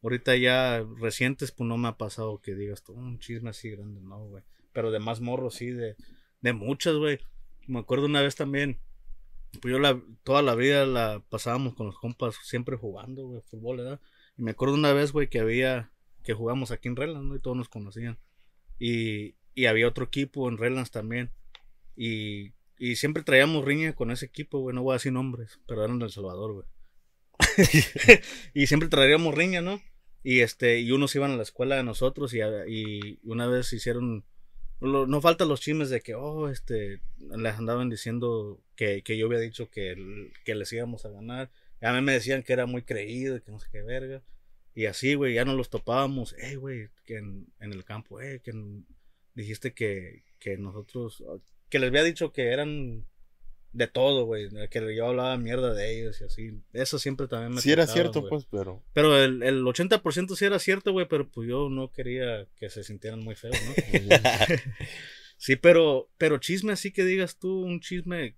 Ahorita 0.04 0.36
ya 0.36 0.86
recientes, 0.98 1.50
pues 1.50 1.66
no 1.66 1.78
me 1.78 1.88
ha 1.88 1.96
pasado 1.96 2.42
que 2.42 2.54
digas 2.54 2.82
tú, 2.82 2.92
un 2.92 3.18
chisme 3.18 3.48
así 3.48 3.70
grande, 3.70 4.02
no, 4.02 4.18
güey. 4.26 4.44
Pero 4.74 4.90
de 4.90 4.98
más 4.98 5.22
morro, 5.22 5.50
sí, 5.50 5.70
de, 5.70 5.96
de 6.42 6.52
muchas, 6.52 6.94
güey. 6.96 7.20
Me 7.66 7.78
acuerdo 7.78 8.04
una 8.04 8.20
vez 8.20 8.34
también, 8.34 8.78
pues 9.62 9.72
yo 9.72 9.78
la, 9.78 9.98
toda 10.22 10.42
la 10.42 10.54
vida 10.54 10.84
la 10.84 11.24
pasábamos 11.30 11.72
con 11.72 11.86
los 11.86 11.98
compas 11.98 12.34
siempre 12.42 12.76
jugando, 12.76 13.26
güey, 13.26 13.40
fútbol, 13.40 13.78
¿verdad? 13.78 14.00
Y 14.36 14.42
me 14.42 14.50
acuerdo 14.50 14.74
una 14.74 14.92
vez, 14.92 15.10
güey, 15.10 15.30
que 15.30 15.40
había, 15.40 15.90
que 16.22 16.34
jugamos 16.34 16.70
aquí 16.70 16.88
en 16.88 16.96
Redlands, 16.96 17.26
¿no? 17.26 17.36
Y 17.36 17.40
todos 17.40 17.56
nos 17.56 17.70
conocían. 17.70 18.18
Y, 18.78 19.36
y 19.54 19.64
había 19.64 19.88
otro 19.88 20.04
equipo 20.04 20.50
en 20.50 20.58
Redlands 20.58 20.90
también. 20.90 21.30
Y, 21.96 22.52
y 22.76 22.96
siempre 22.96 23.22
traíamos 23.22 23.64
riña 23.64 23.94
con 23.94 24.10
ese 24.10 24.26
equipo, 24.26 24.58
güey, 24.58 24.76
no 24.76 24.82
voy 24.82 24.92
a 24.92 24.96
decir 24.96 25.12
nombres, 25.12 25.60
pero 25.66 25.82
eran 25.82 25.98
del 25.98 26.10
Salvador, 26.10 26.52
güey. 26.52 26.66
y 28.52 28.66
siempre 28.66 28.90
traíamos 28.90 29.34
riña, 29.34 29.62
¿no? 29.62 29.80
Y 30.24 30.40
este, 30.40 30.80
y 30.80 30.90
unos 30.90 31.14
iban 31.14 31.30
a 31.30 31.36
la 31.36 31.44
escuela 31.44 31.76
de 31.76 31.84
nosotros 31.84 32.34
y, 32.34 32.40
y 32.40 33.20
una 33.24 33.46
vez 33.46 33.72
hicieron 33.72 34.24
no 34.80 35.20
faltan 35.20 35.48
los 35.48 35.60
chismes 35.60 35.90
de 35.90 36.00
que, 36.00 36.14
oh, 36.14 36.48
este, 36.48 37.00
les 37.18 37.54
andaban 37.54 37.88
diciendo 37.88 38.60
que, 38.76 39.02
que 39.02 39.16
yo 39.16 39.26
había 39.26 39.38
dicho 39.38 39.70
que, 39.70 40.30
que 40.44 40.54
les 40.54 40.72
íbamos 40.72 41.04
a 41.04 41.10
ganar. 41.10 41.50
a 41.80 41.92
mí 41.92 42.00
me 42.00 42.12
decían 42.12 42.42
que 42.42 42.52
era 42.52 42.66
muy 42.66 42.82
creído, 42.82 43.42
que 43.42 43.50
no 43.50 43.60
sé 43.60 43.68
qué 43.70 43.82
verga. 43.82 44.22
Y 44.74 44.86
así, 44.86 45.14
güey, 45.14 45.34
ya 45.34 45.44
no 45.44 45.54
los 45.54 45.70
topábamos. 45.70 46.34
Hey, 46.38 46.56
güey, 46.56 46.88
que 47.06 47.16
en, 47.16 47.46
el 47.60 47.84
campo, 47.84 48.20
eh, 48.20 48.40
que 48.42 48.52
dijiste 49.34 49.72
que, 49.72 50.24
que 50.38 50.58
nosotros, 50.58 51.22
que 51.70 51.78
les 51.78 51.88
había 51.88 52.02
dicho 52.02 52.32
que 52.32 52.48
eran 52.48 53.06
de 53.74 53.88
todo, 53.88 54.24
güey. 54.24 54.48
Que 54.70 54.94
yo 54.96 55.08
hablaba 55.08 55.36
mierda 55.36 55.74
de 55.74 55.98
ellos 55.98 56.20
y 56.20 56.24
así. 56.24 56.62
Eso 56.72 56.98
siempre 56.98 57.26
también 57.28 57.52
me 57.52 57.60
Sí 57.60 57.72
era 57.72 57.86
cierto, 57.86 58.26
pues, 58.28 58.46
pero... 58.50 58.82
Pero 58.92 59.18
el, 59.18 59.42
el 59.42 59.62
80% 59.62 60.36
sí 60.36 60.44
era 60.44 60.58
cierto, 60.58 60.92
güey, 60.92 61.06
pero 61.08 61.28
pues 61.28 61.48
yo 61.48 61.68
no 61.68 61.90
quería 61.90 62.46
que 62.56 62.70
se 62.70 62.84
sintieran 62.84 63.20
muy 63.20 63.34
feos, 63.34 63.56
¿no? 63.66 63.74
sí, 65.36 65.56
pero, 65.56 66.08
pero 66.16 66.38
chisme 66.38 66.72
así 66.72 66.92
que 66.92 67.04
digas 67.04 67.36
tú, 67.38 67.62
un 67.62 67.80
chisme 67.80 68.36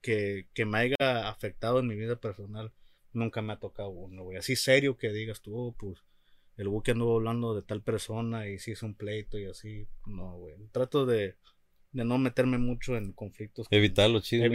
que, 0.00 0.46
que, 0.54 0.64
me 0.64 0.78
haya 0.78 1.28
afectado 1.28 1.80
en 1.80 1.88
mi 1.88 1.96
vida 1.96 2.16
personal, 2.16 2.72
nunca 3.12 3.42
me 3.42 3.52
ha 3.52 3.58
tocado 3.58 3.90
uno, 3.90 4.22
güey. 4.22 4.38
Así 4.38 4.54
serio 4.54 4.96
que 4.96 5.12
digas 5.12 5.42
tú, 5.42 5.56
oh, 5.56 5.76
pues, 5.76 5.98
el 6.56 6.68
buque 6.68 6.92
anduvo 6.92 7.16
hablando 7.16 7.54
de 7.54 7.62
tal 7.62 7.82
persona 7.82 8.48
y 8.48 8.60
si 8.60 8.70
hizo 8.70 8.86
un 8.86 8.94
pleito 8.94 9.36
y 9.36 9.46
así. 9.46 9.88
No, 10.06 10.38
güey. 10.38 10.54
Trato 10.70 11.04
de 11.04 11.34
de 11.92 12.04
no 12.04 12.18
meterme 12.18 12.58
mucho 12.58 12.96
en 12.96 13.12
conflictos. 13.12 13.66
Evitar 13.70 14.10
los 14.10 14.24
chismes, 14.24 14.46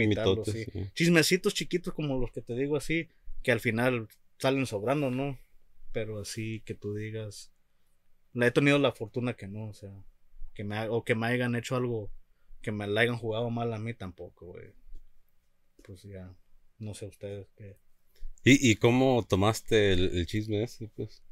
sí. 0.52 0.90
Chismecitos 0.94 1.54
chiquitos 1.54 1.92
como 1.94 2.18
los 2.18 2.30
que 2.30 2.40
te 2.42 2.54
digo 2.54 2.76
así, 2.76 3.08
que 3.42 3.52
al 3.52 3.60
final 3.60 4.08
salen 4.38 4.66
sobrando, 4.66 5.10
¿no? 5.10 5.38
Pero 5.92 6.20
así 6.20 6.62
que 6.64 6.74
tú 6.74 6.94
digas, 6.94 7.50
le 8.32 8.46
he 8.46 8.50
tenido 8.50 8.78
la 8.78 8.92
fortuna 8.92 9.34
que 9.34 9.48
no, 9.48 9.68
o 9.68 9.74
sea, 9.74 9.90
que 10.54 10.64
me, 10.64 10.88
o 10.88 11.04
que 11.04 11.14
me 11.14 11.26
hayan 11.26 11.54
hecho 11.56 11.76
algo, 11.76 12.10
que 12.62 12.72
me 12.72 12.86
la 12.86 13.00
hayan 13.02 13.16
jugado 13.18 13.50
mal 13.50 13.72
a 13.72 13.78
mí 13.78 13.92
tampoco, 13.94 14.46
güey. 14.46 14.70
Pues 15.82 16.02
ya, 16.04 16.32
No 16.78 16.94
sé 16.94 17.06
ustedes 17.06 17.48
qué. 17.56 17.76
¿Y, 18.44 18.70
y 18.70 18.76
cómo 18.76 19.24
tomaste 19.28 19.92
el, 19.92 20.16
el 20.16 20.26
chisme 20.26 20.62
ese, 20.62 20.88
pues? 20.94 21.22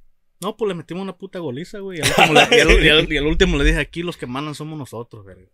No, 0.40 0.56
pues 0.56 0.68
le 0.68 0.74
metimos 0.74 1.02
una 1.02 1.16
puta 1.18 1.38
goliza, 1.38 1.78
güey. 1.80 1.98
Y 1.98 2.02
al 2.02 2.08
último 2.08 2.34
le, 2.34 2.56
y 2.56 2.60
al- 2.60 2.84
y 2.84 2.88
al- 2.88 3.12
y 3.12 3.16
al 3.16 3.26
último 3.26 3.58
le 3.58 3.64
dije, 3.64 3.78
aquí 3.78 4.02
los 4.02 4.16
que 4.16 4.26
mandan 4.26 4.54
somos 4.54 4.78
nosotros, 4.78 5.24
verga. 5.24 5.48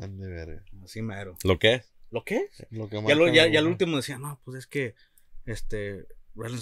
Ande, 0.00 0.26
verga. 0.28 0.64
Así 0.82 1.02
mero. 1.02 1.36
¿Lo 1.44 1.58
es? 1.58 1.82
¿Lo 2.10 2.24
qué? 2.24 2.48
Lo 2.70 2.88
que 2.88 2.96
Y 2.96 2.98
al, 2.98 3.18
ya, 3.34 3.42
marca 3.42 3.48
y 3.48 3.56
al 3.56 3.66
último 3.66 3.96
decía, 3.96 4.18
no, 4.18 4.40
pues 4.44 4.58
es 4.58 4.66
que, 4.66 4.94
este, 5.46 6.06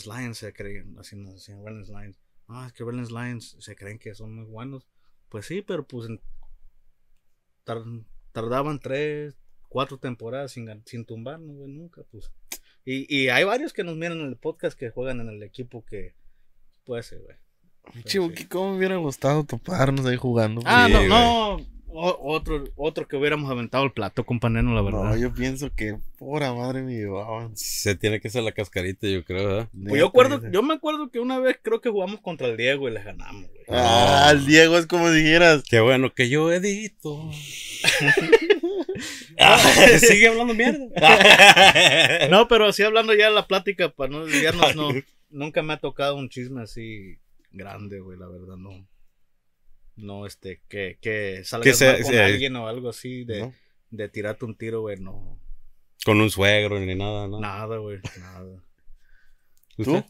Lions 0.06 0.38
se 0.38 0.52
creen, 0.52 0.96
así 0.98 1.16
nos 1.16 1.34
decían, 1.34 1.64
Relen's 1.64 1.88
Lions. 1.88 2.18
Ah, 2.48 2.64
es 2.66 2.72
que 2.72 2.84
Relen's 2.84 3.10
Lions 3.10 3.56
se 3.60 3.76
creen 3.76 3.98
que 3.98 4.14
son 4.14 4.34
muy 4.34 4.44
buenos. 4.46 4.86
Pues 5.28 5.46
sí, 5.46 5.62
pero 5.62 5.86
pues 5.86 6.08
en- 6.08 6.20
tar- 7.64 7.84
tardaban 8.32 8.78
tres, 8.80 9.36
cuatro 9.68 9.98
temporadas 9.98 10.52
sin, 10.52 10.68
sin 10.86 11.04
tumbarnos, 11.04 11.56
güey, 11.56 11.70
nunca, 11.70 12.02
pues. 12.10 12.30
Y, 12.84 13.14
y 13.14 13.28
hay 13.28 13.44
varios 13.44 13.72
que 13.72 13.84
nos 13.84 13.96
miran 13.96 14.20
en 14.20 14.26
el 14.26 14.36
podcast 14.36 14.78
que 14.78 14.90
juegan 14.90 15.20
en 15.20 15.28
el 15.28 15.42
equipo 15.42 15.84
que 15.84 16.14
puede 16.84 17.02
ser, 17.02 17.20
güey. 17.20 17.36
Pinche 17.92 18.18
Buki, 18.20 18.46
¿cómo 18.46 18.72
me 18.72 18.78
hubiera 18.78 18.96
gustado 18.96 19.44
toparnos 19.44 20.06
ahí 20.06 20.16
jugando? 20.16 20.62
Ah, 20.64 20.86
Sí, 20.86 20.92
no, 20.92 20.98
güey. 20.98 21.08
no. 21.08 21.56
O- 21.92 22.18
otro, 22.34 22.64
otro 22.76 23.06
que 23.06 23.16
hubiéramos 23.16 23.50
aventado 23.50 23.84
el 23.84 23.92
plato, 23.92 24.24
compañero, 24.24 24.74
la 24.74 24.82
verdad. 24.82 25.04
No, 25.04 25.16
yo 25.16 25.32
pienso 25.32 25.70
que 25.74 25.98
pura 26.18 26.52
madre 26.54 26.82
me 26.82 26.92
llevaban. 26.94 27.56
Se 27.56 27.94
tiene 27.94 28.20
que 28.20 28.28
hacer 28.28 28.42
la 28.42 28.52
cascarita, 28.52 29.06
yo 29.06 29.24
creo, 29.24 29.46
¿verdad? 29.46 29.68
Pues 29.88 30.00
yo, 30.00 30.06
acuerdo, 30.06 30.50
yo 30.50 30.62
me 30.62 30.74
acuerdo 30.74 31.10
que 31.10 31.20
una 31.20 31.38
vez 31.38 31.58
creo 31.62 31.80
que 31.80 31.90
jugamos 31.90 32.20
contra 32.20 32.48
el 32.48 32.56
Diego 32.56 32.88
y 32.88 32.92
les 32.92 33.04
ganamos, 33.04 33.50
güey. 33.50 33.64
Ah, 33.68 34.30
el 34.32 34.46
Diego 34.46 34.78
es 34.78 34.86
como 34.86 35.10
dijeras. 35.10 35.62
Qué 35.68 35.80
bueno 35.80 36.12
que 36.14 36.28
yo 36.28 36.50
edito. 36.52 37.30
Sigue 39.98 40.28
hablando 40.28 40.54
mierda. 40.54 40.86
No, 42.30 42.48
pero 42.48 42.66
así 42.66 42.82
hablando 42.82 43.14
ya 43.14 43.26
de 43.28 43.34
la 43.34 43.46
plática, 43.46 43.88
para 43.90 44.10
no 44.10 44.24
desviarnos, 44.24 44.76
no, 44.76 44.88
nunca 45.30 45.62
me 45.62 45.74
ha 45.74 45.76
tocado 45.78 46.16
un 46.16 46.28
chisme 46.28 46.62
así 46.62 47.18
grande, 47.50 48.00
güey, 48.00 48.18
la 48.18 48.28
verdad, 48.28 48.56
no. 48.56 48.86
No, 49.96 50.26
este, 50.26 50.62
que, 50.68 50.98
que 51.00 51.42
salgas 51.44 51.64
Que 51.64 51.74
sea- 51.74 51.92
mal 51.92 52.02
con 52.02 52.12
sea- 52.12 52.26
alguien 52.26 52.56
o 52.56 52.66
algo 52.66 52.88
así, 52.88 53.24
de, 53.24 53.40
¿no? 53.40 53.54
de 53.90 54.08
tirarte 54.08 54.44
un 54.44 54.56
tiro, 54.56 54.80
güey, 54.82 54.98
no. 54.98 55.38
Con 56.04 56.20
un 56.20 56.30
suegro 56.30 56.80
ni 56.80 56.94
nada, 56.94 57.28
¿no? 57.28 57.38
Nada, 57.40 57.76
güey, 57.78 57.98
nada. 58.18 58.64
¿Usted? 59.78 60.04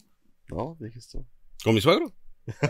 ¿Tú? 0.47 0.55
No, 0.55 0.77
dijiste 0.79 1.19
tú. 1.19 1.25
¿Con 1.63 1.75
mi 1.75 1.81
suegro? 1.81 2.13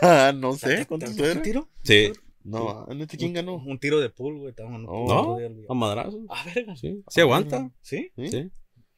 Ah, 0.02 0.32
no 0.36 0.54
sé, 0.54 0.86
¿con 0.86 1.00
¿Te- 1.00 1.06
tu 1.08 1.12
te- 1.14 1.18
te- 1.18 1.24
suegra? 1.26 1.42
tiro? 1.42 1.70
Sí. 1.84 2.12
No, 2.44 2.86
¿neta 2.88 3.16
quién 3.16 3.32
ganó? 3.34 3.56
Un 3.56 3.80
tiro 3.80 4.02
de 4.02 4.10
pool, 4.10 4.38
güey, 4.40 4.54
un 4.60 4.84
No. 4.84 5.06
¿No? 5.08 5.38
¿A 5.70 5.74
madrazo? 5.74 6.26
Ah, 6.30 6.44
verga. 6.54 6.76
Sí. 6.76 7.02
¿Sí 7.08 7.22
aguanta? 7.22 7.72
¿Sí? 7.82 8.12
¿Sí? 8.18 8.28
Sí. 8.28 8.52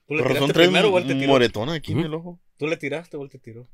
¿Tú 0.08 0.16
le 0.16 0.24
Por 0.24 0.32
razón 0.32 0.48
tiraste 0.48 0.54
traes 0.54 0.68
primero 0.70 0.92
o 0.94 0.98
él 0.98 1.06
te 1.08 1.14
un 1.14 1.20
tiró? 1.20 1.32
moretón 1.34 1.70
aquí 1.70 1.92
en 1.92 2.00
el 2.00 2.14
ojo. 2.16 2.42
¿Tú 2.58 2.66
le 2.68 2.78
tiraste 2.78 3.18
o 3.18 3.24
él 3.24 3.30
te 3.30 3.38
tiró? 3.40 3.68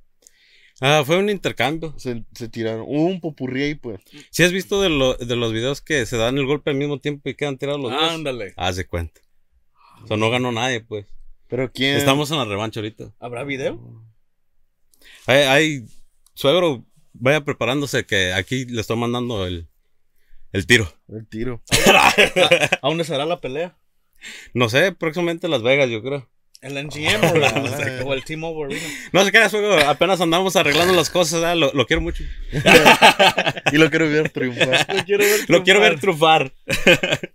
Ah, 0.84 1.04
fue 1.06 1.18
un 1.18 1.30
intercambio. 1.30 1.94
Se, 1.98 2.24
se 2.34 2.50
tiraron. 2.50 2.82
Hubo 2.88 3.06
un 3.06 3.22
popurrí 3.22 3.62
ahí, 3.64 3.76
pues. 3.76 4.02
¿Sí 4.32 4.42
has 4.44 4.52
visto 4.52 4.82
de, 4.82 4.90
lo- 4.90 5.14
de 5.16 5.36
los 5.36 5.54
videos 5.54 5.80
que 5.80 6.06
se 6.08 6.18
dan 6.18 6.38
el 6.40 6.46
golpe 6.48 6.72
al 6.72 6.76
mismo 6.76 7.00
tiempo 7.00 7.30
y 7.30 7.36
quedan 7.36 7.58
tirados 7.58 7.80
los 7.80 7.92
dos? 7.92 8.02
Ándale. 8.12 8.54
Haz 8.58 8.76
de 8.78 8.88
cuenta. 8.88 9.22
O 10.04 10.08
sea, 10.08 10.18
no 10.18 10.30
ganó 10.32 10.52
nadie, 10.52 10.82
pues. 10.82 11.06
Pero 11.48 11.72
quién. 11.72 11.96
Estamos 11.98 12.32
en 12.32 12.38
la 12.38 12.46
revancha 12.46 12.80
ahorita. 12.80 13.14
¿Habrá 13.20 13.44
video? 13.44 13.80
Hay, 15.28 15.38
hay- 15.44 15.86
suegro, 16.34 16.86
vaya 17.14 17.42
preparándose 17.46 18.06
que 18.06 18.34
aquí 18.34 18.66
le 18.66 18.82
estoy 18.82 18.98
mandando 18.98 19.46
el, 19.46 19.68
el 20.52 20.66
tiro. 20.66 20.92
El 21.08 21.28
tiro. 21.28 21.62
¿A 22.82 22.88
dónde 22.88 23.04
será 23.04 23.26
la 23.26 23.40
pelea? 23.40 23.78
No 24.54 24.70
sé, 24.70 24.92
próximamente 24.94 25.48
Las 25.48 25.62
Vegas, 25.62 25.90
yo 25.90 26.02
creo. 26.02 26.28
¿El 26.62 26.78
NGM 26.78 27.24
o, 27.34 27.38
la- 27.38 28.04
o 28.06 28.14
el 28.14 28.24
T-Mobile 28.24 28.76
Arena? 28.78 28.94
No 29.12 29.26
sé 29.26 29.32
qué, 29.32 29.50
suegro, 29.50 29.78
apenas 29.90 30.22
andamos 30.22 30.56
arreglando 30.56 30.94
las 30.94 31.10
cosas, 31.10 31.58
lo, 31.58 31.74
lo 31.74 31.86
quiero 31.88 32.02
mucho. 32.02 32.24
y 33.72 33.78
lo 33.78 33.90
quiero 33.90 34.08
ver 34.10 34.30
triunfar. 34.30 34.96
Lo 34.96 35.04
quiero 35.06 35.24
ver 35.24 35.50
Lo 35.50 35.64
quiero 35.64 35.80
ver 35.82 36.00
trufar. 36.00 36.54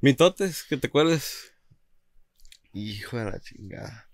Mitotes, 0.00 0.64
que 0.64 0.76
te 0.76 0.88
acuerdes. 0.88 1.52
Hijo 2.72 3.16
de 3.18 3.24
la 3.26 3.40
chingada. 3.40 4.08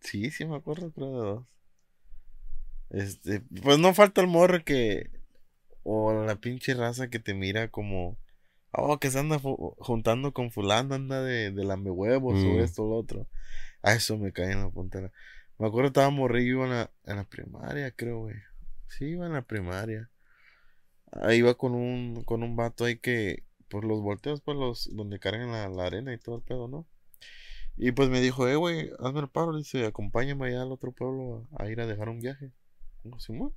Sí, 0.00 0.30
sí 0.30 0.44
me 0.44 0.56
acuerdo, 0.56 0.92
creo 0.92 1.10
de 1.10 1.28
dos. 1.28 1.44
Este, 2.90 3.40
pues 3.62 3.78
no 3.78 3.92
falta 3.92 4.20
el 4.20 4.28
morro 4.28 4.64
que. 4.64 5.10
O 5.82 6.24
la 6.24 6.36
pinche 6.36 6.74
raza 6.74 7.10
que 7.10 7.18
te 7.18 7.34
mira 7.34 7.68
como. 7.68 8.16
Oh, 8.72 8.98
que 8.98 9.10
se 9.10 9.18
anda 9.18 9.38
juntando 9.38 10.32
con 10.32 10.50
fulano, 10.50 10.94
anda 10.94 11.22
de, 11.22 11.50
de 11.50 11.64
lame 11.64 11.90
huevos 11.90 12.34
Mm. 12.38 12.46
o 12.56 12.60
esto 12.60 12.84
o 12.84 12.90
lo 12.90 12.96
otro. 12.96 13.26
A 13.82 13.94
eso 13.94 14.18
me 14.18 14.32
cae 14.32 14.52
en 14.52 14.60
la 14.60 14.70
la- 15.00 15.12
Me 15.58 15.66
acuerdo 15.66 15.88
estaba 15.88 16.10
morrillo, 16.10 16.50
iba 16.56 16.64
en 16.64 16.70
la, 16.70 16.90
en 17.06 17.16
la 17.16 17.24
primaria, 17.24 17.90
creo, 17.92 18.20
güey. 18.20 18.36
Sí, 18.88 19.06
iba 19.06 19.26
en 19.26 19.32
la 19.32 19.42
primaria. 19.42 20.10
Ahí 21.10 21.38
iba 21.38 21.54
con 21.54 21.74
un, 21.74 22.22
con 22.24 22.42
un 22.42 22.54
vato 22.56 22.84
ahí 22.84 22.98
que, 22.98 23.44
por 23.68 23.84
los 23.84 24.00
volteos, 24.02 24.40
pues 24.42 24.56
los, 24.58 24.94
donde 24.94 25.18
cargan 25.18 25.50
la, 25.50 25.68
la 25.68 25.86
arena 25.86 26.12
y 26.12 26.18
todo 26.18 26.36
el 26.36 26.42
pedo, 26.42 26.68
¿no? 26.68 26.86
Y 27.76 27.92
pues 27.92 28.08
me 28.10 28.20
dijo, 28.20 28.46
eh, 28.48 28.56
güey, 28.56 28.90
hazme 28.98 29.20
el 29.20 29.28
paro, 29.28 29.56
dice, 29.56 29.86
acompáñame 29.86 30.48
allá 30.48 30.62
al 30.62 30.72
otro 30.72 30.92
pueblo 30.92 31.46
a, 31.56 31.64
a 31.64 31.70
ir 31.70 31.80
a 31.80 31.86
dejar 31.86 32.08
un 32.08 32.20
viaje. 32.20 32.50
Simón. 33.18 33.52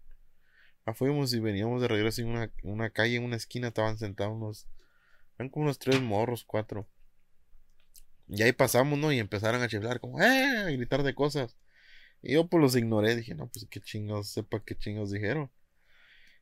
Ah, 0.85 0.93
fuimos 0.93 1.33
y 1.33 1.39
veníamos 1.39 1.81
de 1.81 1.87
regreso 1.87 2.21
en 2.21 2.29
una, 2.29 2.51
una 2.63 2.89
calle, 2.89 3.17
en 3.17 3.23
una 3.23 3.35
esquina, 3.35 3.67
estaban 3.69 3.97
sentados 3.97 4.33
unos, 4.35 4.67
eran 5.41 5.49
como 5.49 5.65
unos 5.65 5.79
tres 5.79 5.99
morros, 6.01 6.43
cuatro. 6.45 6.87
Y 8.27 8.43
ahí 8.43 8.53
pasamos, 8.53 8.97
¿no? 8.97 9.11
Y 9.11 9.19
empezaron 9.19 9.61
a 9.61 9.67
chiflar, 9.67 9.99
como, 9.99 10.21
¡eh! 10.21 10.57
A 10.57 10.69
gritar 10.71 11.03
de 11.03 11.15
cosas. 11.15 11.57
Y 12.21 12.33
yo 12.33 12.47
pues 12.47 12.61
los 12.61 12.75
ignoré, 12.75 13.15
dije, 13.15 13.35
no, 13.35 13.49
pues 13.49 13.67
qué 13.69 13.81
chingados, 13.81 14.29
sepa 14.29 14.63
qué 14.63 14.75
chingados 14.77 15.11
dijeron. 15.11 15.51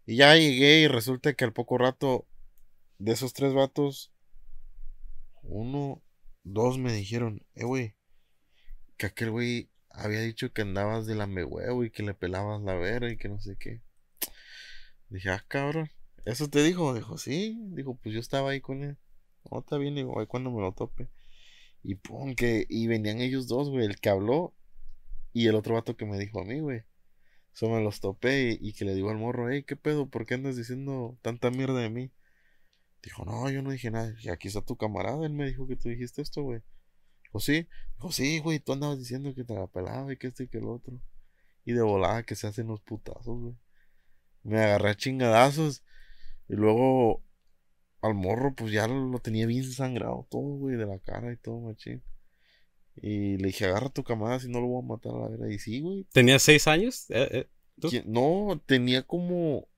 Y 0.05 0.17
ya 0.17 0.35
llegué 0.35 0.81
y 0.81 0.87
resulta 0.87 1.33
que 1.33 1.45
al 1.45 1.53
poco 1.53 1.77
rato, 1.77 2.27
de 2.97 3.13
esos 3.13 3.33
tres 3.33 3.53
vatos, 3.53 4.11
uno, 5.41 6.03
dos 6.43 6.77
me 6.77 6.91
dijeron, 6.91 7.45
eh, 7.55 7.63
güey, 7.63 7.95
que 8.97 9.05
aquel 9.05 9.31
güey 9.31 9.69
había 9.89 10.21
dicho 10.21 10.51
que 10.51 10.63
andabas 10.63 11.07
de 11.07 11.15
huevo 11.15 11.83
y 11.85 11.91
que 11.91 12.03
le 12.03 12.13
pelabas 12.13 12.61
la 12.61 12.75
vera 12.75 13.09
y 13.11 13.17
que 13.17 13.29
no 13.29 13.39
sé 13.39 13.55
qué. 13.57 13.81
Dije, 15.09 15.29
ah, 15.29 15.43
cabrón, 15.47 15.89
¿eso 16.25 16.49
te 16.49 16.63
dijo? 16.63 16.93
Dijo, 16.93 17.17
sí. 17.17 17.57
Dijo, 17.71 17.95
pues 17.95 18.13
yo 18.13 18.19
estaba 18.19 18.51
ahí 18.51 18.61
con 18.61 18.83
él. 18.83 18.97
No, 19.49 19.59
está 19.59 19.77
bien, 19.77 19.95
digo, 19.95 20.19
ahí 20.19 20.27
cuando 20.27 20.51
me 20.51 20.61
lo 20.61 20.73
tope. 20.73 21.09
Y 21.83 21.95
pum, 21.95 22.35
que, 22.35 22.65
y 22.69 22.87
venían 22.87 23.21
ellos 23.21 23.47
dos, 23.47 23.69
güey, 23.69 23.85
el 23.85 23.99
que 23.99 24.09
habló 24.09 24.53
y 25.33 25.47
el 25.47 25.55
otro 25.55 25.75
vato 25.75 25.95
que 25.95 26.05
me 26.05 26.19
dijo 26.19 26.41
a 26.41 26.45
mí, 26.45 26.59
güey. 26.59 26.83
Eso 27.53 27.69
me 27.69 27.81
los 27.83 27.99
topé 27.99 28.57
y, 28.61 28.69
y 28.69 28.73
que 28.73 28.85
le 28.85 28.95
digo 28.95 29.09
al 29.09 29.17
morro, 29.17 29.49
hey, 29.49 29.63
¿qué 29.63 29.75
pedo? 29.75 30.07
¿Por 30.09 30.25
qué 30.25 30.35
andas 30.35 30.55
diciendo 30.55 31.17
tanta 31.21 31.51
mierda 31.51 31.79
de 31.79 31.89
mí? 31.89 32.11
Dijo, 33.03 33.25
no, 33.25 33.49
yo 33.49 33.61
no 33.61 33.71
dije 33.71 33.91
nada. 33.91 34.13
Y 34.21 34.29
aquí 34.29 34.47
está 34.49 34.61
tu 34.61 34.75
camarada, 34.75 35.25
él 35.25 35.33
me 35.33 35.47
dijo 35.47 35.67
que 35.67 35.75
tú 35.75 35.89
dijiste 35.89 36.21
esto, 36.21 36.43
güey. 36.43 36.61
Dijo, 37.23 37.39
sí. 37.39 37.67
Dijo, 37.95 38.11
sí, 38.11 38.39
güey, 38.39 38.59
tú 38.59 38.73
andabas 38.73 38.99
diciendo 38.99 39.33
que 39.33 39.43
te 39.43 39.53
la 39.53 39.67
pelaba 39.67 40.11
y 40.11 40.17
que 40.17 40.27
esto 40.27 40.43
y 40.43 40.47
que 40.47 40.57
el 40.57 40.67
otro. 40.67 40.99
Y 41.65 41.73
de 41.73 41.81
volada 41.81 42.23
que 42.23 42.35
se 42.35 42.47
hacen 42.47 42.67
los 42.67 42.81
putazos, 42.81 43.39
güey. 43.39 43.55
Me 44.43 44.59
agarré 44.59 44.89
a 44.91 44.95
chingadazos. 44.95 45.83
Y 46.49 46.55
luego 46.55 47.23
al 48.01 48.15
morro, 48.15 48.53
pues 48.55 48.71
ya 48.71 48.87
lo, 48.87 49.19
tenía 49.19 49.45
bien 49.45 49.63
sangrado 49.63 50.27
todo, 50.29 50.57
güey, 50.57 50.75
de 50.75 50.85
la 50.85 50.99
cara 50.99 51.31
y 51.31 51.37
todo, 51.37 51.59
machín. 51.59 52.01
Y 52.95 53.37
le 53.37 53.47
dije, 53.47 53.65
agarra 53.65 53.87
a 53.87 53.93
tu 53.93 54.03
camarada 54.03 54.39
si 54.39 54.49
no 54.49 54.59
lo 54.59 54.67
voy 54.67 54.83
a 54.83 54.87
matar 54.87 55.13
a 55.13 55.19
la 55.19 55.27
vera. 55.29 55.53
Y 55.53 55.59
sí, 55.59 55.79
güey. 55.79 56.05
¿Tenías 56.11 56.41
seis 56.41 56.67
años? 56.67 57.05
Eh, 57.09 57.47
eh. 57.83 58.03
No, 58.05 58.61
tenía 58.65 59.03
como 59.03 59.69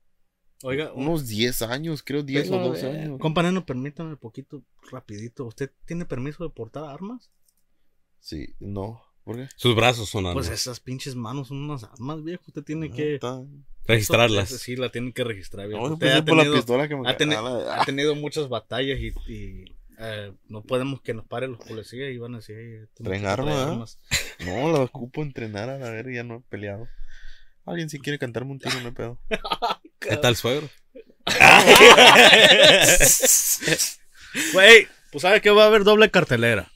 Oiga, 0.63 0.93
unos 0.93 1.27
10 1.27 1.63
años, 1.63 2.03
creo 2.03 2.23
10 2.23 2.49
o 2.49 2.51
Pero, 2.51 2.67
12 2.69 2.86
eh, 2.86 3.01
años. 3.01 3.19
compañero, 3.19 3.65
permítame 3.65 4.12
un 4.12 4.17
poquito, 4.17 4.63
rapidito. 4.91 5.45
¿Usted 5.45 5.71
tiene 5.86 6.05
permiso 6.05 6.43
de 6.43 6.51
portar 6.51 6.86
armas? 6.86 7.31
Sí, 8.19 8.55
no. 8.60 9.01
¿Por 9.23 9.36
qué? 9.36 9.49
Sus 9.55 9.75
brazos 9.75 10.10
son 10.10 10.23
Pues 10.34 10.47
armas. 10.47 10.62
esas 10.62 10.79
pinches 10.79 11.15
manos 11.15 11.49
son 11.49 11.57
unas 11.69 11.84
armas, 11.84 12.23
viejo. 12.23 12.43
Usted 12.47 12.63
tiene 12.63 12.89
No, 12.89 12.95
que... 12.95 13.15
está- 13.15 13.41
Registrarlas. 13.88 14.49
Sí, 14.49 14.75
la 14.75 14.89
tiene 14.89 15.12
que 15.12 15.23
registrar, 15.23 15.67
viejo. 15.67 15.88
No, 15.88 15.93
Usted 15.95 16.12
ha 16.12 16.23
por 16.25 16.38
la 16.38 16.43
tenido, 16.43 16.55
pistola 16.57 16.88
que 16.88 16.95
me 16.95 17.10
ha, 17.10 17.17
teni- 17.17 17.36
Ah, 17.38 17.41
la- 17.41 17.81
ha 17.81 17.86
tenido 17.86 18.15
muchas 18.15 18.47
batallas 18.47 18.99
y, 18.99 19.07
y, 19.31 19.65
eh, 19.99 20.31
no 20.47 20.62
podemos 20.63 21.01
que 21.01 21.13
nos 21.13 21.25
paren 21.25 21.51
los 21.51 21.60
policías 21.65 22.12
y 22.12 22.17
van 22.17 22.36
a 22.36 22.38
decir... 22.38 22.57
"Ey, 22.57 22.84
este 22.84 23.27
armas, 23.27 23.99
¿eh? 24.12 24.15
No, 24.45 24.71
la 24.71 24.79
ocupo 24.81 25.21
entrenar 25.23 25.69
a 25.69 25.77
la 25.77 25.89
verga, 25.89 26.13
ya 26.13 26.23
no 26.23 26.36
he 26.36 26.39
peleado. 26.49 26.88
Alguien 27.65 27.89
si 27.89 27.99
quiere 27.99 28.17
cantarme 28.19 28.51
un 28.51 28.60
tiro, 28.60 28.79
no 28.81 28.88
hay 28.88 28.93
pedo. 28.93 29.19
¿Qué 29.99 30.17
tal, 30.17 30.36
suegro? 30.36 30.69
Güey, 34.53 34.88
pues 35.12 35.21
sabe 35.23 35.41
que 35.41 35.49
va 35.49 35.63
a 35.63 35.67
haber 35.67 35.84
doble 35.84 36.10
cartelera. 36.10 36.71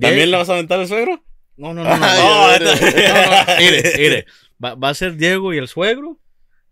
¿También 0.00 0.30
le 0.30 0.36
vas 0.36 0.48
a 0.48 0.54
aventar 0.54 0.80
al 0.80 0.88
suegro? 0.88 1.22
No, 1.56 1.74
no, 1.74 1.84
no, 1.84 1.96
no. 1.96 2.04
Ay, 2.04 2.18
no, 2.18 2.58
no, 2.58 2.74
no, 2.74 3.56
mire, 3.58 3.92
mire. 3.98 4.26
Va, 4.64 4.74
va 4.74 4.88
a 4.88 4.94
ser 4.94 5.16
Diego 5.16 5.52
y 5.52 5.58
el 5.58 5.68
suegro, 5.68 6.18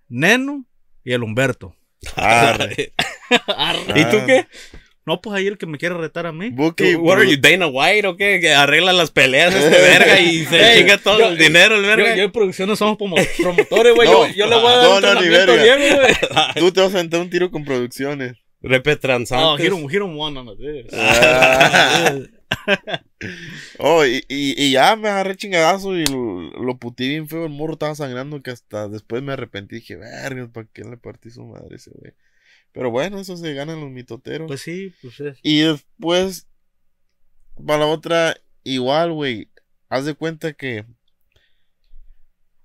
Neno 0.08 0.64
y 1.04 1.12
el 1.12 1.22
Humberto. 1.22 1.74
Arre. 2.16 2.92
¿Y 3.94 4.04
tú 4.04 4.16
qué? 4.26 4.46
No, 5.06 5.20
pues 5.20 5.34
ahí 5.36 5.46
el 5.48 5.58
que 5.58 5.66
me 5.66 5.76
quiere 5.76 5.96
retar 5.96 6.26
a 6.26 6.32
mí. 6.32 6.50
Buki, 6.50 6.94
What 6.94 7.18
are 7.18 7.28
you, 7.30 7.36
Dana 7.40 7.66
White 7.66 8.06
o 8.06 8.16
qué? 8.16 8.38
Que 8.40 8.52
arregla 8.52 8.92
las 8.92 9.10
peleas 9.10 9.52
este 9.54 9.68
verga 9.80 10.20
y 10.20 10.44
se 10.44 10.76
chinga 10.78 10.98
todo 10.98 11.18
yo- 11.18 11.26
el 11.28 11.38
dinero 11.38 11.74
el 11.76 11.82
Yo, 11.82 11.88
verga. 11.88 12.16
yo 12.16 12.22
en 12.24 12.32
producción 12.32 12.68
no 12.68 12.76
somos 12.76 12.96
promo- 12.96 13.16
promotores, 13.38 13.94
güey. 13.94 14.08
No, 14.10 14.26
yo, 14.28 14.34
yo 14.34 14.46
le 14.46 14.56
voy 14.56 14.66
a 14.72 14.76
dar 14.76 14.84
no, 14.84 14.96
un 14.96 15.02
no, 15.02 15.20
ni 15.20 15.26
entrenamiento 15.26 15.52
verga. 15.56 15.76
bien, 15.76 15.96
güey. 15.96 16.14
tú 16.56 16.72
te 16.72 16.80
vas 16.80 16.94
a 16.94 16.98
aventar 16.98 17.20
un 17.20 17.30
tiro 17.30 17.50
con 17.50 17.64
producciones. 17.64 18.32
No, 18.60 18.68
Repetransantes. 18.70 19.64
hit 19.66 19.74
him, 19.74 19.88
hit 19.88 20.00
him 20.02 20.18
one 20.18 20.38
on 20.38 20.56
the. 20.56 20.86
Ah. 20.92 22.12
Oh, 23.78 24.04
y, 24.04 24.24
y, 24.28 24.62
y 24.62 24.72
ya 24.72 24.96
me 24.96 25.08
agarré 25.08 25.36
chingadazo 25.36 25.96
y 25.96 26.06
lo, 26.06 26.40
lo 26.62 26.78
puté 26.78 27.06
bien 27.08 27.28
feo. 27.28 27.44
El 27.44 27.52
morro 27.52 27.74
estaba 27.74 27.94
sangrando 27.94 28.42
que 28.42 28.50
hasta 28.50 28.88
después 28.88 29.22
me 29.22 29.32
arrepentí. 29.32 29.76
Dije, 29.76 29.96
verga, 29.96 30.48
¿para 30.48 30.66
qué 30.72 30.82
le 30.84 30.96
partí 30.96 31.30
su 31.30 31.44
madre 31.44 31.68
a 31.72 31.76
ese 31.76 31.90
güey? 31.94 32.12
Pero 32.72 32.90
bueno, 32.90 33.18
eso 33.20 33.36
se 33.36 33.52
ganan 33.54 33.80
los 33.80 33.90
mitoteros. 33.90 34.46
Pues 34.48 34.60
sí, 34.62 34.94
pues 35.02 35.20
es. 35.20 35.38
Y 35.42 35.60
después, 35.60 36.46
para 37.66 37.80
la 37.80 37.86
otra, 37.86 38.36
igual, 38.64 39.12
güey. 39.12 39.50
Haz 39.88 40.04
de 40.06 40.14
cuenta 40.14 40.52
que. 40.54 40.86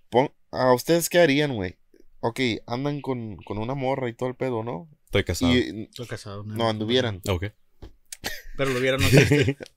pon- 0.10 0.32
¿A 0.52 0.74
ustedes 0.74 1.10
qué 1.10 1.20
harían, 1.20 1.54
güey? 1.56 1.76
Ok, 2.22 2.40
andan 2.66 3.02
con, 3.02 3.36
con 3.38 3.58
una 3.58 3.76
morra 3.76 4.10
y 4.10 4.14
todo 4.14 4.30
el 4.30 4.36
pedo, 4.36 4.64
¿no? 4.64 4.90
Estoy 5.06 5.24
casado. 5.26 5.54
Y 5.54 5.84
Estoy 5.90 6.08
casado. 6.08 6.44
no 6.44 6.70
anduvieran. 6.70 7.22
Ok. 7.28 7.46
Pero 8.58 8.72
lo 8.72 8.80
vieron, 8.80 9.02
no 9.02 9.08
existe. 9.08 9.58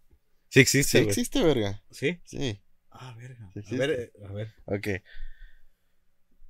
Sí 0.50 0.61
existe, 0.61 0.98
Sí 0.98 0.98
güey. 0.98 1.08
existe, 1.08 1.42
verga. 1.42 1.82
¿Sí? 1.90 2.20
Sí, 2.24 2.61
Ah, 2.90 3.14
verga. 3.16 3.50
Sí 3.54 3.74
A 3.74 3.78
ver, 3.78 4.12
a 4.28 4.32
ver. 4.32 4.54
ok. 4.66 4.88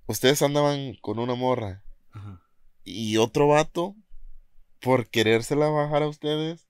Ustedes 0.07 0.41
andaban 0.43 0.95
con 1.03 1.19
una 1.19 1.35
morra 1.35 1.83
Ajá. 2.13 2.43
y 2.85 3.19
otro 3.19 3.49
vato, 3.49 3.95
por 4.81 5.09
querérsela 5.11 5.69
bajar 5.69 6.03
a 6.03 6.09
ustedes, 6.09 6.69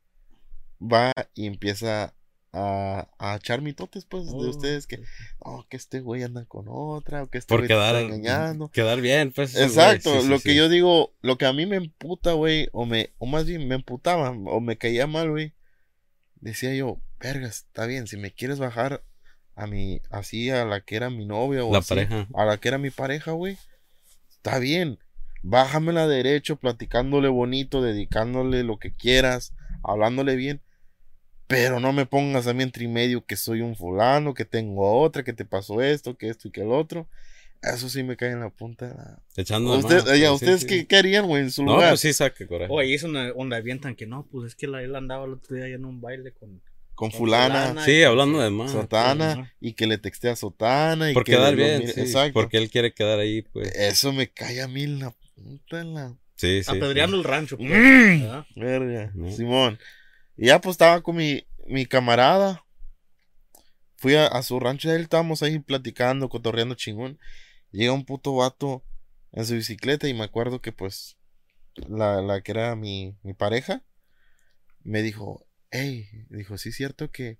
va 0.80 1.12
y 1.34 1.46
empieza 1.46 2.14
a, 2.52 3.08
a 3.18 3.36
echar 3.36 3.60
mitotes, 3.62 4.06
pues, 4.06 4.26
de 4.26 4.32
Oh, 4.32 4.50
ustedes 4.50 4.86
que, 4.88 5.00
oh, 5.38 5.64
que 5.68 5.76
este 5.76 6.00
güey 6.00 6.22
anda 6.24 6.46
con 6.46 6.64
otra, 6.68 7.22
o 7.22 7.28
que 7.30 7.38
este 7.38 7.54
Por 7.54 7.60
güey 7.60 7.68
te 7.68 7.74
está 7.74 7.92
quedar, 7.92 8.02
engañando. 8.02 8.70
quedar 8.70 9.00
bien, 9.00 9.32
pues. 9.32 9.54
Exacto, 9.54 10.10
güeyes, 10.10 10.24
sí, 10.24 10.26
sí, 10.26 10.28
lo 10.30 10.38
sí. 10.38 10.44
que 10.48 10.54
yo 10.56 10.68
digo, 10.68 11.14
lo 11.20 11.38
que 11.38 11.46
a 11.46 11.52
mí 11.52 11.66
me 11.66 11.76
emputa, 11.76 12.32
güey, 12.32 12.68
o 12.72 12.86
me, 12.86 13.12
o 13.18 13.26
más 13.26 13.44
bien 13.46 13.68
me 13.68 13.76
emputaba, 13.76 14.30
o 14.30 14.60
me 14.60 14.78
caía 14.78 15.06
mal, 15.06 15.30
güey. 15.30 15.52
Decía 16.36 16.74
yo, 16.74 17.00
vergas, 17.20 17.58
está 17.68 17.86
bien, 17.86 18.06
si 18.06 18.16
me 18.16 18.32
quieres 18.32 18.58
bajar 18.58 19.02
a 19.54 19.66
mi, 19.66 20.00
así 20.10 20.50
a 20.50 20.64
la 20.64 20.80
que 20.80 20.96
era 20.96 21.10
mi 21.10 21.24
novia 21.26 21.64
o 21.64 21.72
La 21.72 21.78
así, 21.80 21.88
pareja. 21.88 22.26
a 22.34 22.44
la 22.44 22.58
que 22.58 22.68
era 22.68 22.78
mi 22.78 22.90
pareja, 22.90 23.32
güey, 23.32 23.58
está 24.30 24.58
bien. 24.58 24.98
Bájamela 25.42 26.06
derecho, 26.08 26.56
platicándole 26.56 27.28
bonito, 27.28 27.80
dedicándole 27.82 28.64
lo 28.64 28.78
que 28.78 28.92
quieras, 28.94 29.52
hablándole 29.82 30.36
bien. 30.36 30.60
Pero 31.46 31.80
no 31.80 31.92
me 31.92 32.06
pongas 32.06 32.46
a 32.46 32.52
mí 32.54 32.62
entre 32.62 32.84
y 32.84 32.88
medio 32.88 33.24
que 33.24 33.36
soy 33.36 33.62
un 33.62 33.74
fulano, 33.74 34.34
que 34.34 34.44
tengo 34.44 35.00
otra, 35.00 35.22
que 35.24 35.32
te 35.32 35.44
pasó 35.44 35.80
esto, 35.80 36.16
que 36.16 36.28
esto 36.28 36.48
y 36.48 36.50
que 36.50 36.60
el 36.62 36.72
otro. 36.72 37.08
Eso 37.62 37.88
sí 37.88 38.02
me 38.02 38.16
cae 38.16 38.32
en 38.32 38.40
la 38.40 38.50
punta. 38.50 38.88
de 38.88 38.94
la- 38.94 39.22
Echando 39.36 39.80
sí, 39.80 40.28
¿Ustedes 40.28 40.60
sí. 40.60 40.66
qué, 40.66 40.86
qué 40.86 40.96
harían, 40.96 41.26
güey, 41.26 41.42
en 41.44 41.50
su 41.50 41.64
No, 41.64 41.74
lugar? 41.74 41.90
pues 41.92 42.00
sí 42.00 42.12
saca 42.12 42.46
coraje. 42.46 42.72
Oye, 42.72 42.94
es 42.94 43.02
una 43.02 43.32
onda 43.32 43.56
avientan 43.56 43.94
que 43.96 44.06
no, 44.06 44.26
pues 44.30 44.48
es 44.48 44.54
que 44.54 44.66
la, 44.66 44.82
él 44.82 44.94
andaba 44.94 45.24
el 45.24 45.32
otro 45.32 45.56
día 45.56 45.66
en 45.66 45.84
un 45.84 46.00
baile 46.00 46.32
con. 46.32 46.60
Con 46.98 47.12
fulana, 47.12 47.60
fulana. 47.68 47.84
Sí, 47.84 48.02
hablando 48.02 48.40
de 48.40 48.50
más. 48.50 48.72
sotana, 48.72 49.54
y 49.60 49.74
que 49.74 49.86
le 49.86 49.98
textea 49.98 50.34
sotana. 50.34 51.10
Y 51.10 51.14
Por 51.14 51.22
que 51.24 51.32
quedar 51.32 51.54
bien, 51.54 51.78
mire- 51.80 51.92
sí. 51.92 52.00
Exacto. 52.00 52.32
Porque 52.32 52.56
él 52.58 52.70
quiere 52.70 52.92
quedar 52.92 53.20
ahí, 53.20 53.42
pues. 53.42 53.72
Eso 53.76 54.12
me 54.12 54.28
cae 54.28 54.60
a 54.62 54.66
mí 54.68 54.82
en 54.82 54.98
la 54.98 55.14
punta 55.36 55.80
en 55.80 55.94
la... 55.94 56.16
Sí, 56.34 56.62
sí. 56.64 56.70
apedreando 56.70 57.16
el 57.16 57.22
rancho. 57.24 57.56
pues, 57.56 57.68
Mm. 57.70 58.20
¿verdad? 58.22 58.46
Verga, 58.56 59.10
No. 59.14 59.30
Simón. 59.32 59.78
Y 60.36 60.46
ya 60.46 60.60
pues 60.60 60.74
estaba 60.74 61.00
con 61.00 61.16
mi, 61.16 61.44
mi 61.66 61.86
camarada. 61.86 62.64
Fui 63.96 64.14
a, 64.14 64.26
a 64.26 64.42
su 64.42 64.58
rancho, 64.60 64.92
él 64.92 65.02
estábamos 65.02 65.42
ahí 65.42 65.58
platicando, 65.58 66.28
cotorreando 66.28 66.74
chingón. 66.74 67.18
Llega 67.72 67.92
un 67.92 68.04
puto 68.04 68.34
vato 68.34 68.84
en 69.32 69.44
su 69.46 69.54
bicicleta 69.54 70.08
y 70.08 70.14
me 70.14 70.24
acuerdo 70.24 70.60
que 70.60 70.72
pues 70.72 71.16
la, 71.88 72.22
la 72.22 72.40
que 72.40 72.52
era 72.52 72.74
mi, 72.76 73.16
mi 73.22 73.34
pareja 73.34 73.82
me 74.84 75.02
dijo, 75.02 75.44
hey, 75.70 76.08
dijo, 76.30 76.58
sí 76.58 76.70
es 76.70 76.76
cierto 76.76 77.10
que, 77.10 77.38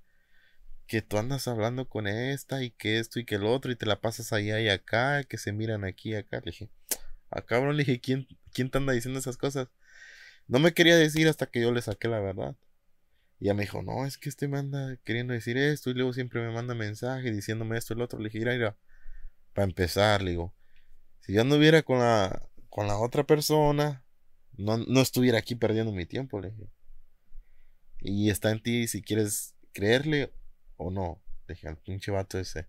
que 0.86 1.02
tú 1.02 1.18
andas 1.18 1.48
hablando 1.48 1.88
con 1.88 2.06
esta 2.06 2.62
y 2.62 2.70
que 2.70 2.98
esto 2.98 3.20
y 3.20 3.24
que 3.24 3.36
el 3.36 3.44
otro 3.46 3.72
y 3.72 3.76
te 3.76 3.86
la 3.86 4.00
pasas 4.00 4.32
allá 4.32 4.60
y 4.60 4.68
acá, 4.68 5.24
que 5.24 5.38
se 5.38 5.52
miran 5.52 5.84
aquí 5.84 6.10
y 6.12 6.14
acá. 6.16 6.38
Le 6.44 6.52
dije, 6.52 6.70
ah 7.30 7.42
cabrón, 7.42 7.76
le 7.76 7.84
dije, 7.84 8.00
¿quién, 8.00 8.26
¿quién 8.52 8.70
te 8.70 8.78
anda 8.78 8.92
diciendo 8.92 9.20
esas 9.20 9.36
cosas? 9.36 9.68
No 10.48 10.58
me 10.60 10.74
quería 10.74 10.96
decir 10.96 11.28
hasta 11.28 11.46
que 11.46 11.60
yo 11.62 11.72
le 11.72 11.82
saqué 11.82 12.08
la 12.08 12.20
verdad. 12.20 12.56
Y 13.40 13.46
ella 13.46 13.54
me 13.54 13.62
dijo, 13.62 13.82
no, 13.82 14.06
es 14.06 14.18
que 14.18 14.28
este 14.28 14.48
me 14.48 14.58
anda 14.58 14.96
queriendo 15.04 15.34
decir 15.34 15.58
esto 15.58 15.90
y 15.90 15.94
luego 15.94 16.12
siempre 16.12 16.40
me 16.40 16.52
manda 16.52 16.74
mensaje 16.74 17.30
diciéndome 17.32 17.78
esto 17.78 17.94
y 17.94 17.98
lo 17.98 18.04
otro. 18.04 18.18
Le 18.18 18.26
dije, 18.26 18.40
mira, 18.40 18.52
mira, 18.54 18.76
para 19.54 19.66
empezar, 19.66 20.22
le 20.22 20.32
digo, 20.32 20.54
si 21.20 21.34
yo 21.34 21.42
anduviera 21.42 21.82
con 21.82 22.00
la, 22.00 22.48
con 22.70 22.86
la 22.88 22.98
otra 22.98 23.24
persona, 23.26 24.04
no, 24.56 24.78
no 24.78 25.00
estuviera 25.00 25.38
aquí 25.38 25.54
perdiendo 25.54 25.92
mi 25.92 26.06
tiempo, 26.06 26.40
le 26.40 26.50
dije. 26.50 26.70
Y 28.00 28.30
está 28.30 28.50
en 28.50 28.62
ti 28.62 28.86
si 28.86 29.02
quieres 29.02 29.54
creerle 29.72 30.32
o 30.76 30.90
no. 30.90 31.20
Dije 31.48 31.68
al 31.68 31.78
pinche 31.78 32.10
vato 32.10 32.38
ese. 32.38 32.66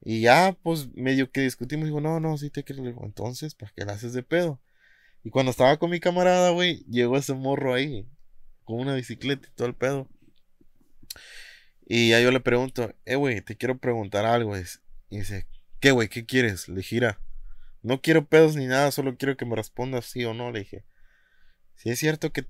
Y 0.00 0.20
ya, 0.20 0.56
pues, 0.62 0.94
medio 0.94 1.30
que 1.30 1.40
discutimos, 1.42 1.86
digo, 1.86 2.00
no, 2.00 2.20
no, 2.20 2.36
sí 2.38 2.50
te 2.50 2.64
creo. 2.64 3.02
Entonces, 3.02 3.54
¿para 3.54 3.72
qué 3.74 3.84
la 3.84 3.94
haces 3.94 4.12
de 4.12 4.22
pedo? 4.22 4.60
Y 5.24 5.30
cuando 5.30 5.50
estaba 5.50 5.78
con 5.78 5.90
mi 5.90 6.00
camarada, 6.00 6.50
güey, 6.50 6.84
llegó 6.88 7.16
ese 7.16 7.34
morro 7.34 7.74
ahí, 7.74 8.08
con 8.64 8.78
una 8.78 8.94
bicicleta 8.94 9.48
y 9.48 9.54
todo 9.54 9.66
el 9.66 9.74
pedo. 9.74 10.08
Y 11.86 12.10
ya 12.10 12.20
yo 12.20 12.30
le 12.30 12.40
pregunto, 12.40 12.94
eh, 13.04 13.16
güey, 13.16 13.40
te 13.40 13.56
quiero 13.56 13.78
preguntar 13.78 14.24
algo. 14.26 14.56
Y 14.56 15.18
dice, 15.18 15.46
¿qué, 15.80 15.92
güey? 15.92 16.08
¿Qué 16.08 16.26
quieres? 16.26 16.68
Le 16.68 16.82
gira. 16.82 17.20
No 17.82 18.00
quiero 18.00 18.26
pedos 18.26 18.56
ni 18.56 18.66
nada, 18.66 18.90
solo 18.90 19.16
quiero 19.16 19.36
que 19.36 19.44
me 19.44 19.56
respondas 19.56 20.06
sí 20.06 20.24
o 20.24 20.34
no. 20.34 20.50
Le 20.50 20.60
dije, 20.60 20.84
si 21.74 21.90
es 21.90 21.98
cierto 21.98 22.32
que 22.32 22.46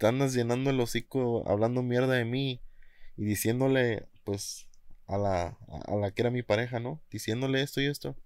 te 0.00 0.06
andas 0.06 0.32
llenando 0.32 0.70
el 0.70 0.80
hocico 0.80 1.46
hablando 1.46 1.82
mierda 1.82 2.14
de 2.14 2.24
mí 2.24 2.62
y 3.18 3.24
diciéndole, 3.26 4.08
pues, 4.24 4.66
a 5.06 5.18
la, 5.18 5.58
a 5.68 5.94
la 5.94 6.10
que 6.10 6.22
era 6.22 6.30
mi 6.30 6.42
pareja, 6.42 6.80
¿no? 6.80 7.02
Diciéndole 7.10 7.60
esto 7.60 7.82
y 7.82 7.84
esto. 7.84 8.16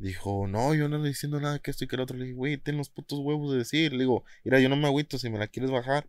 Dijo, 0.00 0.48
no, 0.48 0.74
yo 0.74 0.88
no 0.88 0.98
le 0.98 1.10
diciendo 1.10 1.38
nada 1.38 1.60
que 1.60 1.70
esto 1.70 1.84
y 1.84 1.86
que 1.86 1.94
el 1.94 2.02
otro. 2.02 2.16
Le 2.16 2.24
dije, 2.24 2.34
güey, 2.34 2.56
ten 2.56 2.78
los 2.78 2.90
putos 2.90 3.20
huevos 3.20 3.52
de 3.52 3.58
decir. 3.58 3.92
Le 3.92 4.00
digo, 4.00 4.24
mira, 4.42 4.58
yo 4.58 4.68
no 4.68 4.74
me 4.74 4.88
agüito 4.88 5.18
si 5.18 5.30
me 5.30 5.38
la 5.38 5.46
quieres 5.46 5.70
bajar. 5.70 6.08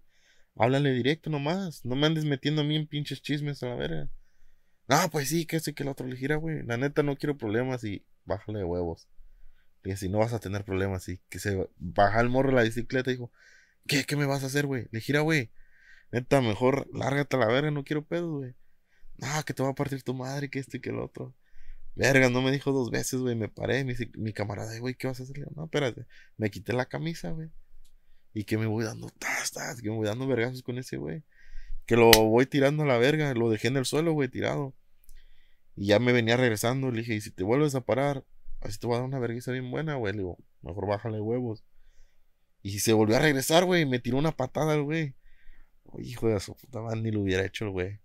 Háblale 0.55 0.91
directo 0.91 1.29
nomás. 1.29 1.85
No 1.85 1.95
me 1.95 2.07
andes 2.07 2.25
metiendo 2.25 2.61
a 2.61 2.65
mí 2.65 2.75
en 2.75 2.87
pinches 2.87 3.21
chismes 3.21 3.61
a 3.61 3.67
la 3.67 3.75
verga. 3.75 4.09
No, 4.87 4.97
pues 5.11 5.29
sí, 5.29 5.45
que 5.45 5.57
esto 5.57 5.69
y 5.69 5.73
que 5.75 5.83
el 5.83 5.89
otro. 5.89 6.07
Le 6.07 6.13
dije, 6.13 6.23
"Mira, 6.23 6.37
güey, 6.37 6.63
la 6.63 6.77
neta 6.77 7.03
no 7.03 7.15
quiero 7.15 7.37
problemas 7.37 7.83
y 7.83 8.03
bájale 8.25 8.57
de 8.57 8.65
huevos. 8.65 9.07
Le 9.83 9.95
si 9.97 10.09
no 10.09 10.17
vas 10.17 10.33
a 10.33 10.39
tener 10.39 10.65
problemas. 10.65 11.07
Y 11.09 11.19
que 11.29 11.37
se 11.37 11.69
baja 11.77 12.21
el 12.21 12.29
morro 12.29 12.49
de 12.49 12.55
la 12.55 12.63
bicicleta. 12.63 13.11
Dijo, 13.11 13.31
¿qué, 13.87 14.03
qué 14.05 14.15
me 14.15 14.25
vas 14.25 14.43
a 14.43 14.47
hacer, 14.47 14.65
güey? 14.65 14.87
Le 14.91 15.01
"Mira, 15.07 15.21
güey, 15.21 15.51
neta, 16.11 16.41
mejor 16.41 16.87
lárgate 16.93 17.35
a 17.35 17.39
la 17.39 17.47
verga, 17.47 17.71
no 17.71 17.83
quiero 17.83 18.05
pedos, 18.05 18.31
güey. 18.31 18.55
No, 19.17 19.27
que 19.45 19.53
te 19.53 19.63
va 19.63 19.69
a 19.69 19.75
partir 19.75 20.03
tu 20.03 20.13
madre, 20.13 20.49
que 20.49 20.59
esto 20.59 20.77
y 20.77 20.81
que 20.81 20.89
el 20.89 20.99
otro. 20.99 21.33
Verga, 21.95 22.29
no 22.29 22.41
me 22.41 22.51
dijo 22.51 22.71
dos 22.71 22.89
veces, 22.91 23.19
güey. 23.21 23.35
Me 23.35 23.49
paré, 23.49 23.83
dice 23.83 24.11
mi 24.15 24.33
camarada, 24.33 24.77
güey, 24.79 24.95
¿qué 24.95 25.07
vas 25.07 25.19
a 25.19 25.23
hacer? 25.23 25.35
Digo, 25.37 25.51
no, 25.55 25.65
espérate. 25.65 26.05
Me 26.37 26.49
quité 26.51 26.73
la 26.73 26.85
camisa, 26.87 27.31
güey. 27.31 27.49
Y 28.33 28.45
que 28.45 28.57
me 28.57 28.65
voy 28.65 28.83
dando, 28.83 29.09
tas, 29.11 29.51
tas, 29.51 29.81
que 29.81 29.89
me 29.89 29.95
voy 29.95 30.07
dando 30.07 30.27
vergazos 30.27 30.63
con 30.63 30.77
ese, 30.79 30.97
güey. 30.97 31.23
Que 31.85 31.95
lo 31.97 32.11
voy 32.11 32.45
tirando 32.47 32.83
a 32.83 32.85
la 32.87 32.97
verga, 32.97 33.33
lo 33.35 33.49
dejé 33.49 33.67
en 33.69 33.77
el 33.77 33.85
suelo, 33.85 34.13
güey, 34.13 34.29
tirado. 34.29 34.73
Y 35.75 35.87
ya 35.87 35.99
me 35.99 36.13
venía 36.13 36.37
regresando, 36.37 36.91
le 36.91 36.99
dije, 37.01 37.15
y 37.15 37.21
si 37.21 37.31
te 37.31 37.43
vuelves 37.43 37.75
a 37.75 37.81
parar, 37.81 38.23
así 38.61 38.79
te 38.79 38.87
voy 38.87 38.95
a 38.95 38.99
dar 38.99 39.07
una 39.07 39.19
vergüenza 39.19 39.51
bien 39.51 39.69
buena, 39.71 39.95
güey. 39.95 40.13
Le 40.13 40.19
digo, 40.19 40.37
mejor 40.61 40.87
bájale 40.87 41.21
huevos. 41.21 41.63
Y 42.63 42.79
se 42.79 42.93
volvió 42.93 43.17
a 43.17 43.19
regresar, 43.19 43.65
güey, 43.65 43.85
me 43.85 43.99
tiró 43.99 44.17
una 44.17 44.31
patada 44.31 44.73
el 44.73 44.83
güey. 44.83 45.13
Hijo 45.99 46.29
de 46.29 46.39
su 46.39 46.55
puta 46.55 46.81
madre, 46.81 47.01
ni 47.01 47.11
lo 47.11 47.21
hubiera 47.21 47.45
hecho 47.45 47.65
el 47.65 47.71
güey. 47.71 47.99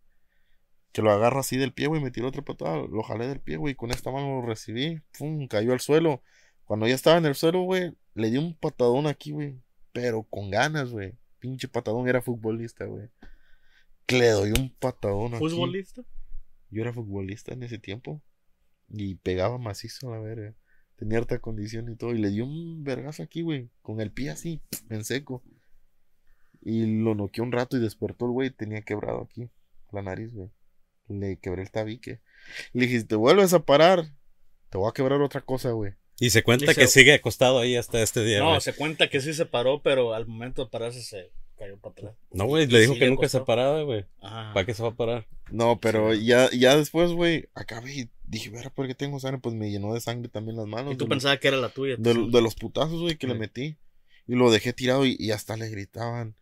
Que 0.93 1.01
lo 1.01 1.11
agarro 1.13 1.41
así 1.41 1.57
del 1.57 1.73
pie, 1.73 1.87
güey, 1.87 2.03
me 2.03 2.11
tiró 2.11 2.29
otra 2.29 2.43
patada, 2.43 2.77
lo 2.77 3.03
jalé 3.03 3.29
del 3.29 3.41
pie, 3.41 3.57
güey, 3.57 3.75
con 3.77 3.93
esta 3.93 4.11
mano 4.11 4.41
lo 4.41 4.47
recibí, 4.47 5.01
pum, 5.17 5.47
cayó 5.47 5.73
al 5.73 5.81
suelo. 5.81 6.23
Cuando 6.65 6.89
ya 6.89 6.95
estaba 6.95 7.19
en 7.19 7.27
el 7.27 7.37
suelo, 7.37 7.63
güey, 7.63 7.97
le 8.15 8.31
di 8.31 8.37
un 8.37 8.55
patadón 8.55 9.07
aquí, 9.07 9.31
güey, 9.31 9.63
pero 9.93 10.25
con 10.25 10.51
ganas, 10.51 10.91
güey. 10.91 11.15
Pinche 11.39 11.69
patadón, 11.69 12.09
era 12.09 12.21
futbolista, 12.21 12.85
güey. 12.85 13.09
Que 14.07 14.19
le 14.19 14.31
doy 14.31 14.51
un 14.51 14.75
patadón 14.75 15.35
aquí. 15.35 15.39
¿Futbolista? 15.39 16.03
Yo 16.71 16.83
era 16.83 16.93
futbolista 16.93 17.55
en 17.55 17.63
ese 17.63 17.79
tiempo 17.79 18.21
y 18.89 19.15
pegaba 19.17 19.57
macizo 19.57 20.09
a 20.09 20.17
la 20.17 20.21
verga. 20.21 20.55
Tenía 20.99 21.19
harta 21.19 21.39
condición 21.39 21.89
y 21.91 21.97
todo. 21.97 22.15
Y 22.15 22.19
le 22.19 22.31
dio 22.31 22.45
un 22.45 22.83
vergazo 22.85 23.23
aquí, 23.23 23.43
güey. 23.43 23.69
Con 23.83 24.01
el 24.01 24.11
pie 24.11 24.31
así, 24.31 24.61
en 24.91 25.05
seco. 25.05 25.43
Y 26.61 27.03
lo 27.03 27.15
noqueó 27.15 27.45
un 27.45 27.53
rato 27.53 27.77
y 27.77 27.81
despertó 27.81 28.27
el 28.27 28.33
güey. 28.33 28.51
Tenía 28.51 28.83
quebrado 28.83 29.23
aquí 29.23 29.49
la 29.93 30.03
nariz, 30.03 30.33
güey. 30.33 30.51
Le 31.09 31.37
quebré 31.39 31.63
el 31.63 31.71
tabique. 31.71 32.21
Le 32.73 32.87
dije, 32.87 33.01
si 33.01 33.07
te 33.07 33.15
vuelves 33.17 33.53
a 33.55 33.61
parar, 33.61 34.05
te 34.71 34.77
voy 34.79 34.89
a 34.89 34.93
quebrar 34.93 35.23
otra 35.23 35.41
cosa, 35.41 35.71
güey. 35.71 35.93
Y 36.21 36.31
se 36.31 36.43
cuenta 36.43 36.65
Y 36.73 36.75
se- 36.75 36.81
que 36.81 36.87
sigue 36.89 37.15
acostado 37.15 37.61
ahí 37.61 37.77
hasta 37.77 38.03
este 38.03 38.25
día. 38.25 38.41
No, 38.41 38.49
güey. 38.51 38.61
se 38.61 38.75
cuenta 38.75 39.09
que 39.09 39.21
sí 39.21 39.33
se 39.35 39.47
paró, 39.47 39.81
pero 39.83 40.15
al 40.15 40.27
momento 40.27 40.65
de 40.65 40.71
pararse 40.71 41.01
se 41.03 41.31
cayó 41.57 41.79
para 41.79 41.93
atrás. 41.93 42.15
No, 42.33 42.47
güey, 42.47 42.67
le 42.67 42.81
dijo 42.81 42.95
sí 42.95 42.99
que 42.99 43.05
le 43.05 43.11
nunca 43.13 43.23
costó. 43.23 43.39
se 43.39 43.45
paraba, 43.45 43.83
güey. 43.85 44.05
¿Para 44.21 44.67
qué 44.67 44.75
se 44.75 44.83
va 44.83 44.89
a 44.91 44.95
parar? 44.97 45.27
No, 45.53 45.79
pero 45.81 46.13
ya, 46.13 46.51
ya 46.51 46.77
después, 46.77 47.13
güey, 47.13 47.49
acabé 47.55 47.95
y 47.95 48.11
dije, 48.29 48.51
verá, 48.51 48.71
¿por 48.71 48.87
qué 48.87 48.95
tengo 48.95 49.19
sangre? 49.21 49.41
Pues 49.41 49.55
me 49.55 49.71
llenó 49.71 49.95
de 49.95 50.01
sangre 50.01 50.29
también 50.29 50.57
las 50.57 50.67
manos. 50.67 50.95
Y 50.95 50.97
tú 50.97 51.09
pensabas 51.09 51.39
que 51.39 51.49
era 51.49 51.57
la 51.57 51.69
tuya. 51.71 51.97
de, 51.99 52.15
de 52.15 52.43
los 52.43 52.55
putazos, 52.55 53.01
güey, 53.01 53.17
que 53.17 53.27
le 53.27 53.35
Sí. 53.35 53.39
metí. 53.39 53.77
Y 54.27 54.35
lo 54.35 54.51
dejé 54.51 54.73
tirado 54.73 55.07
y, 55.07 55.17
y 55.19 55.31
hasta 55.31 55.57
le 55.57 55.69
gritaban. 55.71 56.35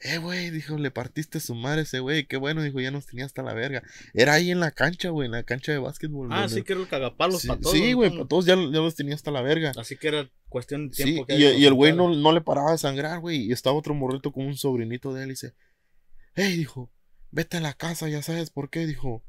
Eh, 0.00 0.18
güey, 0.18 0.50
dijo, 0.50 0.76
le 0.76 0.90
partiste 0.90 1.40
su 1.40 1.54
madre 1.54 1.82
ese 1.82 2.00
güey. 2.00 2.26
Qué 2.26 2.36
bueno, 2.36 2.62
dijo, 2.62 2.78
ya 2.80 2.90
nos 2.90 3.06
tenía 3.06 3.24
hasta 3.24 3.42
la 3.42 3.54
verga. 3.54 3.82
Era 4.12 4.34
ahí 4.34 4.50
en 4.50 4.60
la 4.60 4.70
cancha, 4.70 5.08
güey, 5.08 5.24
en 5.26 5.32
la 5.32 5.42
cancha 5.42 5.72
de 5.72 5.78
básquetbol. 5.78 6.28
Ah, 6.30 6.42
donde- 6.42 6.54
sí 6.56 6.62
que 6.62 6.74
era 6.74 6.82
el 6.82 6.88
cagapalos 6.88 7.40
Sí, 7.42 7.48
para 7.48 7.60
todos. 7.60 7.74
sí, 7.74 7.92
güey, 7.94 8.10
¿no? 8.10 8.16
para 8.16 8.28
todos 8.28 8.44
ya, 8.44 8.54
ya 8.56 8.80
los 8.80 8.94
tenía 8.94 9.14
hasta 9.14 9.30
la 9.30 9.40
verga. 9.40 9.72
Así 9.76 9.96
que 9.96 10.08
era 10.08 10.30
cuestión 10.50 10.90
de 10.90 10.94
Sí, 10.96 11.02
tiempo. 11.04 11.26
que 11.26 11.34
y, 11.36 11.44
y 11.62 11.64
el 11.66 11.72
güey 11.74 11.94
no, 11.94 12.14
no 12.14 12.32
le 12.32 12.42
paraba 12.42 12.72
de 12.72 12.78
sangrar, 12.78 13.20
güey. 13.20 13.38
Y 13.46 13.52
estaba 13.52 13.74
otro 13.74 13.94
morrito 13.94 14.30
con 14.32 14.44
un 14.46 14.56
sobrinito 14.56 15.14
de 15.14 15.22
él 15.22 15.28
y 15.28 15.32
dice, 15.32 15.54
hey, 16.34 16.56
dijo, 16.58 16.92
vete 17.30 17.56
a 17.56 17.60
la 17.60 17.72
casa, 17.72 18.08
ya 18.08 18.22
sabes 18.22 18.50
por 18.50 18.68
qué, 18.70 18.86
dijo. 18.86 19.24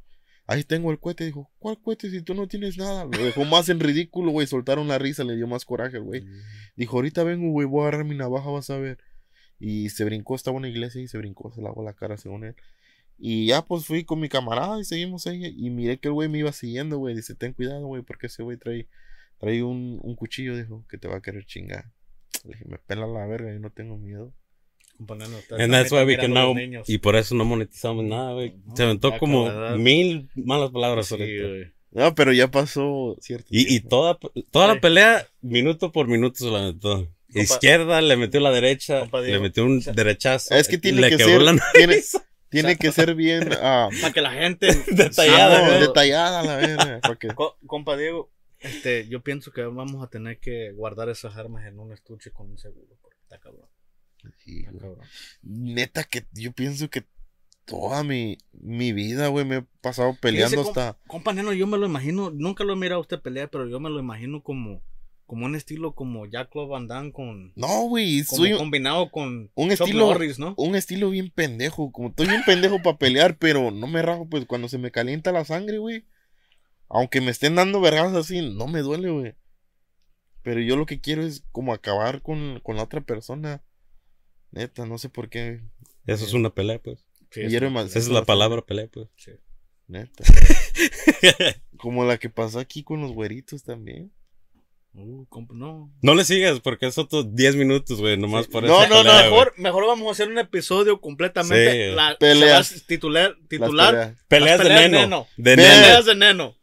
Ahí 0.50 0.64
tengo 0.64 0.92
el 0.92 1.00
cohete, 1.00 1.26
dijo, 1.26 1.52
¿cuál 1.60 1.78
cohete 1.82 2.10
si 2.10 2.22
tú 2.22 2.34
no 2.34 2.48
tienes 2.48 2.78
nada? 2.78 3.04
Lo 3.04 3.24
dejó 3.24 3.44
más 3.44 3.68
en 3.68 3.82
ridículo, 3.82 4.32
güey, 4.32 4.48
soltaron 4.48 4.88
la 4.88 4.98
risa, 4.98 5.26
le 5.26 5.36
dio 5.36 5.46
más 5.46 5.66
coraje, 5.66 5.98
al 5.98 6.04
güey. 6.04 6.26
Dijo, 6.78 6.96
ahorita 6.96 7.26
vengo, 7.26 7.52
güey, 7.52 7.68
voy 7.68 7.82
a 7.82 7.88
agarrar 7.90 8.06
mi 8.06 8.16
navaja, 8.16 8.50
vas 8.50 8.70
a 8.70 8.78
ver. 8.78 8.98
Y 9.60 9.90
se 9.90 10.06
brincó, 10.06 10.36
estaba 10.36 10.56
en 10.56 10.60
una 10.60 10.70
iglesia 10.70 11.02
y 11.02 11.10
se 11.10 11.18
brincó, 11.18 11.52
se 11.52 11.62
lavó 11.62 11.84
la 11.84 11.94
cara 11.94 12.16
según 12.16 12.46
él. 12.46 12.56
Y 13.18 13.48
ya 13.48 13.66
pues 13.66 13.86
fui 13.86 14.06
con 14.06 14.22
mi 14.22 14.30
camarada 14.30 14.80
y 14.80 14.86
seguimos 14.86 15.28
ahí. 15.28 15.54
Y 15.58 15.70
miré 15.70 16.00
que 16.00 16.08
el 16.08 16.14
güey 16.14 16.30
me 16.30 16.38
iba 16.40 16.54
siguiendo, 16.54 16.98
güey. 16.98 17.14
Dice, 17.14 17.36
ten 17.36 17.52
cuidado, 17.52 17.86
güey, 17.86 18.04
porque 18.04 18.28
ese 18.28 18.42
güey 18.42 18.58
trae, 18.58 18.88
trae 19.40 19.64
un, 19.64 20.00
un 20.02 20.16
cuchillo, 20.16 20.56
dijo, 20.56 20.86
que 20.88 20.98
te 20.98 21.10
va 21.10 21.18
a 21.18 21.22
querer 21.22 21.46
chingar. 21.46 21.92
Le 22.46 22.52
dije, 22.54 22.66
me 22.70 22.78
pela 22.78 23.06
la 23.06 23.26
verga, 23.26 23.52
yo 23.52 23.60
no 23.60 23.72
tengo 23.72 23.98
miedo. 23.98 24.34
And 25.00 25.72
that's 25.72 25.92
why 25.92 26.04
we 26.04 26.18
can 26.18 26.34
now. 26.34 26.56
Y 26.88 26.98
por 26.98 27.16
eso 27.16 27.36
no 27.36 27.46
monetizamos 27.46 28.04
nada, 28.06 28.34
güey. 28.34 28.56
No, 28.66 28.76
Se 28.76 28.84
aventó 28.84 29.18
como 29.18 29.50
mil 29.78 30.30
malas 30.36 30.72
palabras 30.72 31.08
Sí, 31.08 31.14
ahorita. 31.16 31.48
güey. 31.48 31.72
No, 31.92 32.14
pero 32.16 32.34
ya 32.34 32.50
pasó 32.52 33.16
cierto. 33.22 33.48
Y, 33.50 33.80
toda, 33.82 34.18
toda 34.52 34.68
Sí. 34.70 34.76
la 34.76 34.82
pelea, 34.82 35.28
minuto 35.42 35.92
por 35.92 36.08
minuto 36.08 36.38
se 36.40 36.52
la 36.52 36.62
metió. 36.72 37.12
Izquierda, 37.34 38.02
le 38.02 38.18
metió 38.18 38.40
la 38.40 38.52
derecha, 38.52 39.02
Compa 39.02 39.22
le 39.22 39.40
metió 39.40 39.66
un 39.66 39.80
derechazo. 39.82 40.56
Es 40.56 40.68
que 40.68 40.78
tiene 40.78 41.02
le 41.02 41.10
que 41.10 41.18
ser, 41.24 41.42
la 41.42 41.52
tiene, 41.74 41.88
nariz. 41.88 42.18
tiene 42.50 42.78
que 42.78 42.92
ser 42.92 43.16
bien 43.16 43.50
ah, 43.62 43.90
Para 44.02 44.14
que 44.14 44.22
la 44.22 44.32
gente. 44.32 44.68
Detallada, 44.92 45.68
no, 45.68 45.80
detallada 45.80 46.44
la 46.44 46.56
verga. 46.58 47.00
porque- 47.06 47.28
Co- 47.30 47.58
compa 47.66 47.98
Diego, 47.98 48.32
este, 48.60 49.08
yo 49.08 49.22
pienso 49.22 49.52
que 49.52 49.62
vamos 49.64 50.04
a 50.04 50.10
tener 50.10 50.40
que 50.40 50.72
guardar 50.72 51.10
esas 51.10 51.36
armas 51.38 51.66
en 51.68 51.80
un 51.80 51.92
estuche 51.94 52.32
con 52.32 52.50
un 52.50 52.58
seguro. 52.58 52.96
Porque 53.02 53.18
está 53.22 53.40
cabrón. 53.40 53.68
Sí, 54.44 54.66
güey. 54.72 54.96
Neta 55.42 56.04
que 56.04 56.26
yo 56.34 56.52
pienso 56.52 56.90
que 56.90 57.06
toda 57.66 58.04
mi, 58.04 58.38
mi 58.54 58.94
vida, 58.94 59.28
güey, 59.28 59.46
me 59.46 59.58
he 59.58 59.62
pasado 59.82 60.16
peleando 60.20 60.64
Fíjese, 60.64 60.70
hasta... 60.70 60.98
Compa 61.08 61.34
Neno, 61.34 61.52
yo 61.54 61.68
me 61.68 61.78
lo 61.78 61.86
imagino, 61.86 62.30
nunca 62.32 62.64
lo 62.64 62.74
he 62.74 62.78
mirado 62.78 63.00
a 63.00 63.02
usted 63.02 63.20
pelear, 63.22 63.50
pero 63.50 63.68
yo 63.68 63.80
me 63.82 63.90
lo 63.90 64.00
imagino 64.00 64.42
como, 64.42 64.82
como 65.26 65.46
un 65.46 65.56
estilo 65.56 65.94
como 65.94 66.26
Jack 66.26 66.50
Club 66.50 66.70
Van 66.70 66.88
Damme 66.88 67.12
con, 67.12 67.52
No, 67.56 67.84
güey, 67.84 68.24
soy 68.24 68.54
combinado 68.58 69.12
con 69.12 69.52
un 69.54 69.70
Chuck 69.70 69.82
estilo- 69.88 70.08
Norris, 70.08 70.40
¿no? 70.40 70.54
un 70.58 70.76
estilo 70.78 71.10
bien 71.10 71.30
pendejo. 71.30 71.92
Como 71.92 72.08
estoy 72.10 72.28
bien 72.28 72.42
pendejo 72.46 72.82
para 72.82 72.98
pelear, 72.98 73.38
pero 73.38 73.70
no 73.72 73.86
me 73.88 74.02
rajo, 74.02 74.28
pues 74.30 74.46
cuando 74.46 74.70
se 74.70 74.78
me 74.78 74.92
calienta 74.92 75.34
la 75.34 75.44
sangre, 75.44 75.78
güey. 75.78 76.06
Aunque 76.90 77.20
me 77.20 77.32
estén 77.32 77.56
dando 77.56 77.82
vergas 77.82 78.14
así, 78.16 78.42
no 78.42 78.68
me 78.68 78.80
duele, 78.80 79.10
güey. 79.10 79.36
Pero 80.42 80.62
yo 80.62 80.78
lo 80.78 80.86
que 80.86 81.02
quiero 81.02 81.22
es 81.24 81.44
como 81.52 81.74
acabar 81.74 82.22
con, 82.22 82.62
con 82.64 82.78
la 82.78 82.84
otra 82.84 83.02
persona. 83.02 83.62
Neta, 84.58 84.88
no 84.88 84.98
sé 84.98 85.08
por 85.10 85.30
qué. 85.30 85.62
Eso 86.08 86.26
es 86.26 86.34
una 86.34 86.50
pelea, 86.50 86.80
pues. 86.80 87.06
Sí, 87.30 87.42
es 87.42 87.62
una. 87.62 87.82
Esa 87.84 88.00
es 88.00 88.10
la 88.10 88.26
palabra 88.26 88.64
pelea, 88.64 88.88
pues. 88.92 89.08
Sí. 89.16 89.32
Neta. 89.86 90.24
como 91.78 92.06
la 92.06 92.18
que 92.18 92.30
pasó 92.32 92.60
aquí 92.60 92.84
con 92.84 93.02
los 93.02 93.12
güeritos 93.12 93.64
también. 93.64 94.12
Uh, 94.94 95.28
no. 95.52 95.94
No 96.02 96.16
le 96.16 96.26
sigas 96.26 96.60
porque 96.60 96.88
es 96.88 96.98
otros 96.98 97.36
10 97.36 97.56
minutos, 97.56 98.00
güey, 98.00 98.18
nomás 98.18 98.48
por 98.48 98.64
No, 98.64 98.80
esa 98.82 98.90
no, 98.90 98.96
no, 98.96 99.04
pelea, 99.04 99.20
güey. 99.20 99.30
Mejor, 99.30 99.54
mejor 99.58 99.86
vamos 99.86 100.08
a 100.08 100.12
hacer 100.14 100.28
un 100.28 100.40
episodio 100.40 101.00
completamente 101.00 101.90
Sí. 101.92 101.96
la, 101.96 102.18
Peleas. 102.18 102.84
titular, 102.88 103.36
Las 103.40 103.48
titular 103.48 103.94
peleas. 103.94 104.26
Peleas, 104.28 104.58
Las 104.58 104.68
de 104.68 104.74
neno. 104.74 105.00
neno. 105.02 105.28
De 105.38 105.56
neno. 105.56 105.70
peleas 105.70 106.06
de 106.06 106.16
neno. 106.16 106.56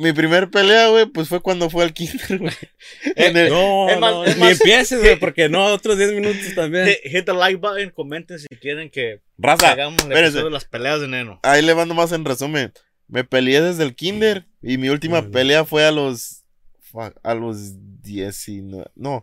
Mi 0.00 0.12
primer 0.12 0.50
pelea, 0.50 0.88
güey, 0.88 1.06
pues 1.06 1.28
fue 1.28 1.40
cuando 1.40 1.68
fue 1.68 1.84
al 1.84 1.92
kinder, 1.92 2.38
güey. 2.38 2.52
En 3.16 3.36
el- 3.36 3.50
No, 3.50 3.94
no, 4.00 4.24
ni 4.24 4.48
empieces, 4.48 4.98
güey, 5.02 5.18
porque 5.18 5.48
no, 5.48 5.66
otros 5.66 5.98
10 5.98 6.12
minutos 6.14 6.54
también. 6.54 6.86
Hit, 6.86 7.12
hit 7.12 7.24
the 7.26 7.34
like 7.34 7.56
button, 7.56 7.90
comenten 7.90 8.38
si 8.38 8.46
quieren 8.60 8.90
que 8.90 9.20
Raza, 9.36 9.72
hagamos 9.72 10.08
de 10.08 10.50
las 10.50 10.64
peleas 10.64 11.00
de 11.00 11.08
neno. 11.08 11.40
Ahí 11.42 11.62
le 11.62 11.74
mando 11.74 11.94
más 11.94 12.12
en 12.12 12.24
resumen. 12.24 12.72
Me 13.08 13.24
peleé 13.24 13.60
desde 13.60 13.82
el 13.82 13.94
kinder 13.94 14.46
y 14.62 14.78
mi 14.78 14.88
última 14.88 15.22
pelea 15.30 15.64
fue 15.64 15.84
a 15.84 15.90
los 15.90 16.44
fuck, 16.80 17.14
a 17.22 17.34
los 17.34 17.56
19, 18.02 18.86
no, 18.94 19.22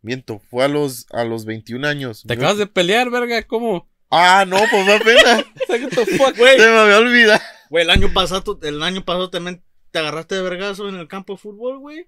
miento, 0.00 0.40
fue 0.50 0.64
a 0.64 0.68
los 0.68 1.06
a 1.10 1.24
los 1.24 1.44
21 1.44 1.86
años. 1.86 2.24
Te 2.26 2.34
acabas 2.34 2.58
de 2.58 2.66
pelear, 2.66 3.10
verga, 3.10 3.42
¿cómo? 3.42 3.88
Ah, 4.10 4.44
no, 4.46 4.58
pues 4.70 4.86
me 4.86 4.98
pena. 5.00 5.44
Se 5.66 6.58
me 6.58 6.78
había 6.78 6.98
olvidado. 6.98 7.40
güey, 7.70 7.84
el 7.84 7.90
año 7.90 8.12
pasado, 8.12 8.58
el 8.62 8.82
año 8.82 9.04
pasado 9.04 9.30
también 9.30 9.62
te 9.90 9.98
agarraste 9.98 10.34
de 10.34 10.42
vergazo 10.42 10.88
en 10.88 10.96
el 10.96 11.08
campo 11.08 11.34
de 11.34 11.38
fútbol, 11.38 11.78
güey. 11.78 12.06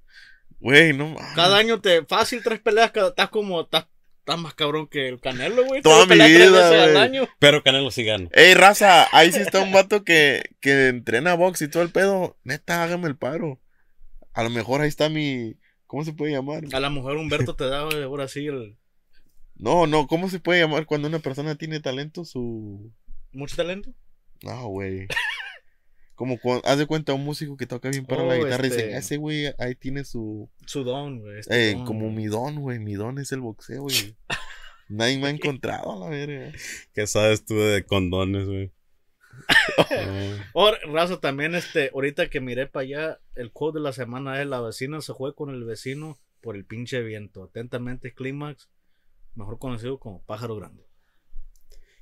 Güey, 0.60 0.92
no 0.92 1.08
mames. 1.08 1.34
Cada 1.34 1.56
año 1.56 1.80
te, 1.80 2.04
fácil 2.04 2.42
tres 2.42 2.60
peleas, 2.60 2.90
cada, 2.90 3.08
estás 3.10 3.28
como, 3.30 3.60
estás, 3.62 3.86
estás 4.18 4.38
más 4.38 4.54
cabrón 4.54 4.88
que 4.88 5.08
el 5.08 5.20
Canelo, 5.20 5.64
güey. 5.64 5.82
Toda 5.82 6.06
Tres 6.06 6.18
mi 6.18 6.28
vida, 6.28 6.50
veces 6.50 6.80
al 6.80 6.90
güey. 6.92 7.02
año. 7.02 7.28
Pero 7.38 7.62
Canelo 7.62 7.90
sí 7.90 8.04
gana. 8.04 8.28
Ey, 8.32 8.54
raza, 8.54 9.06
ahí 9.12 9.30
sí 9.32 9.38
está 9.40 9.60
un 9.62 9.72
vato 9.72 10.02
que, 10.04 10.42
que 10.60 10.88
entrena 10.88 11.34
box 11.34 11.62
y 11.62 11.68
todo 11.68 11.82
el 11.82 11.90
pedo. 11.90 12.36
Neta, 12.44 12.82
hágame 12.82 13.06
el 13.08 13.16
paro. 13.16 13.60
A 14.32 14.42
lo 14.42 14.50
mejor 14.50 14.80
ahí 14.80 14.88
está 14.88 15.08
mi. 15.08 15.56
¿Cómo 15.86 16.04
se 16.04 16.12
puede 16.12 16.32
llamar? 16.32 16.64
A 16.72 16.80
la 16.80 16.90
mujer 16.90 17.16
Humberto 17.16 17.54
te 17.56 17.66
da, 17.68 17.84
güey, 17.84 18.02
ahora 18.02 18.28
sí, 18.28 18.46
el, 18.46 18.76
No, 19.54 19.86
no, 19.86 20.06
¿cómo 20.06 20.28
se 20.28 20.38
puede 20.38 20.60
llamar 20.60 20.84
cuando 20.86 21.08
una 21.08 21.18
persona 21.20 21.54
tiene 21.54 21.80
talento? 21.80 22.24
Su. 22.24 22.92
mucho 23.32 23.56
talento. 23.56 23.90
No, 24.42 24.66
güey. 24.68 25.06
Como 26.18 26.40
cuando, 26.40 26.66
haz 26.66 26.76
de 26.78 26.86
cuenta 26.86 27.14
un 27.14 27.22
músico 27.24 27.56
que 27.56 27.66
toca 27.68 27.90
bien 27.90 28.04
para 28.04 28.24
la 28.24 28.34
Oh, 28.34 28.44
guitarra 28.44 28.64
y 28.66 28.70
este- 28.70 28.82
dicen, 28.86 28.96
ese 28.96 29.16
güey 29.18 29.54
ahí 29.56 29.76
tiene 29.76 30.04
su. 30.04 30.50
Su 30.66 30.82
don, 30.82 31.20
güey. 31.20 31.38
este 31.38 31.70
Eh, 31.70 31.74
don, 31.74 31.84
como 31.86 32.10
mi 32.10 32.26
don, 32.26 32.56
güey. 32.60 32.80
Mi 32.80 32.94
don 32.94 33.20
es 33.20 33.30
el 33.30 33.40
boxeo, 33.40 33.82
güey. 33.82 34.16
Nadie 34.88 35.18
me 35.18 35.28
ha 35.28 35.30
encontrado 35.30 35.92
a 35.92 35.96
la 36.00 36.08
verga. 36.10 36.50
¿Qué 36.92 37.06
sabes 37.06 37.44
tú 37.44 37.54
de 37.54 37.84
condones, 37.84 38.46
güey? 38.48 38.72
Ahora, 40.54 40.78
raza, 40.92 41.20
también, 41.20 41.54
este, 41.54 41.90
ahorita 41.94 42.28
que 42.28 42.40
miré 42.40 42.66
para 42.66 42.82
allá, 42.82 43.20
el 43.36 43.52
quote 43.52 43.78
de 43.78 43.84
la 43.84 43.92
semana 43.92 44.40
es: 44.42 44.48
La 44.48 44.60
vecina 44.60 45.00
se 45.00 45.14
fue 45.14 45.36
con 45.36 45.50
el 45.50 45.62
vecino 45.64 46.18
por 46.40 46.56
el 46.56 46.64
pinche 46.64 47.00
viento. 47.02 47.44
Atentamente, 47.44 48.12
Clímax, 48.12 48.68
mejor 49.36 49.60
conocido 49.60 50.00
como 50.00 50.22
Pájaro 50.24 50.56
Grande. 50.56 50.82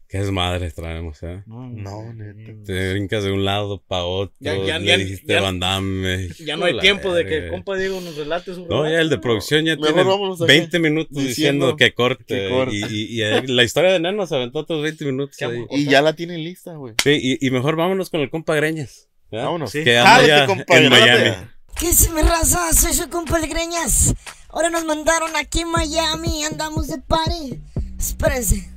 Qué 0.09 0.19
desmadre 0.19 0.71
traemos, 0.71 1.21
¿eh? 1.25 1.43
No, 1.47 1.69
No, 1.69 2.13
neta. 2.13 2.53
Te 2.65 2.93
brincas 2.93 3.25
de 3.25 3.33
un 3.33 3.45
lado 3.45 3.83
para 3.89 4.05
otro. 4.05 4.33
Ya- 4.39 4.57
ya- 4.57 4.79
le 4.79 4.87
ya- 4.87 4.97
dijiste 4.99 5.33
ya- 5.33 5.41
Van 5.41 5.59
Damme. 5.59 6.29
Ya 6.45 6.57
no 6.57 6.65
hay 6.67 6.79
tiempo 6.79 7.13
de 7.13 7.25
que 7.25 7.41
verga. 7.41 7.51
compa 7.51 7.77
Diego 7.77 8.01
nos 8.01 8.17
relate 8.17 8.55
su 8.55 8.67
No, 8.67 8.89
ya 8.89 9.01
el 9.01 9.11
de 9.11 9.19
producción 9.19 9.65
ya 9.65 9.75
Mejor 9.75 9.95
tiene 9.95 10.09
vámonos 10.09 10.41
acá 10.41 10.47
20 10.47 10.79
minutos 10.79 11.09
diciendo, 11.17 11.67
diciendo 11.73 11.77
que 11.77 11.93
corte. 11.93 12.25
que 12.25 12.49
corte. 12.49 12.77
Y, 12.77 12.85
y- 12.85 13.17
y, 13.19 13.23
eh, 13.23 13.43
la 13.49 13.65
historia 13.65 13.91
de 13.93 13.99
Neno 14.01 14.27
se 14.27 14.37
aventó 14.37 14.61
otros 14.61 14.81
20 14.83 15.05
minutos. 15.05 15.37
Y 15.73 15.85
ya 15.87 16.03
la 16.03 16.13
tienen 16.13 16.45
lista, 16.45 16.75
güey. 16.77 16.95
Sí, 17.03 17.19
y, 17.41 17.45
y 17.47 17.51
mejor 17.51 17.75
vámonos 17.77 18.09
con 18.09 18.21
el 18.21 18.31
compa 18.31 18.55
Greñas. 18.55 19.09
Vámonos. 19.33 19.73
Sí. 19.73 19.83
Que 19.83 19.99
anda 19.99 20.47
en. 20.69 20.89
Miami. 20.89 21.37
¿Qué 21.79 21.93
se 21.93 22.11
me 22.13 22.23
raza? 22.23 22.73
Soy 22.73 22.93
su 22.95 23.11
compa 23.11 23.39
el 23.41 23.49
Greñas. 23.49 24.15
Ahora 24.51 24.71
nos 24.71 24.85
mandaron 24.85 25.35
aquí 25.37 25.61
en 25.63 25.71
Miami. 25.73 26.45
Andamos 26.45 26.87
de 26.87 26.99
party. 27.01 27.61
Espérense. 27.99 28.71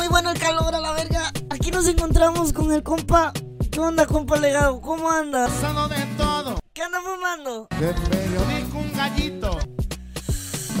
Muy 0.00 0.08
bueno 0.08 0.30
el 0.30 0.38
calor 0.38 0.74
a 0.74 0.80
la 0.80 0.92
verga. 0.92 1.30
Aquí 1.50 1.70
nos 1.70 1.86
encontramos 1.86 2.54
con 2.54 2.72
el 2.72 2.82
compa. 2.82 3.34
¿Qué 3.70 3.78
onda, 3.78 4.06
compa 4.06 4.38
legado? 4.38 4.80
¿Cómo 4.80 5.10
anda? 5.10 5.46
Pasando 5.46 5.88
de 5.88 6.02
todo, 6.16 6.58
¿Qué 6.72 6.82
anda 6.82 7.00
fumando? 7.02 7.68
de 7.78 7.92
periódico 8.08 8.78
un 8.78 8.92
gallito. 8.94 9.58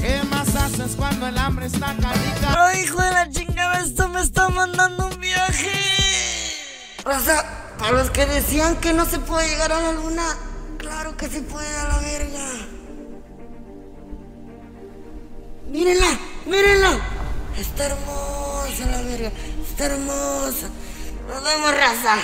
¿Qué 0.00 0.22
más 0.30 0.56
haces 0.56 0.96
cuando 0.96 1.26
el 1.26 1.36
hambre 1.36 1.66
está 1.66 1.94
calica? 1.98 2.64
Ay, 2.64 2.80
hijo 2.80 3.02
de 3.02 3.10
la 3.10 3.28
chingada, 3.28 3.80
esto 3.82 4.08
me 4.08 4.22
está 4.22 4.48
mandando 4.48 5.08
un 5.08 5.20
viaje. 5.20 5.70
Raza, 7.04 7.44
para 7.78 7.98
los 7.98 8.08
que 8.08 8.24
decían 8.24 8.76
que 8.76 8.94
no 8.94 9.04
se 9.04 9.18
puede 9.18 9.50
llegar 9.50 9.70
a 9.70 9.82
la 9.82 9.92
luna, 9.92 10.24
claro 10.78 11.14
que 11.18 11.28
se 11.28 11.42
puede 11.42 11.68
a 11.76 11.88
la 11.88 11.98
verga. 11.98 12.46
Mírenla, 15.68 16.18
mírenla. 16.46 17.19
Está 17.58 17.86
hermosa 17.86 18.86
la 18.90 19.02
verga, 19.02 19.32
está 19.68 19.86
hermosa. 19.86 20.70
Nos 21.28 21.44
vemos, 21.44 21.70
raza. 21.74 22.16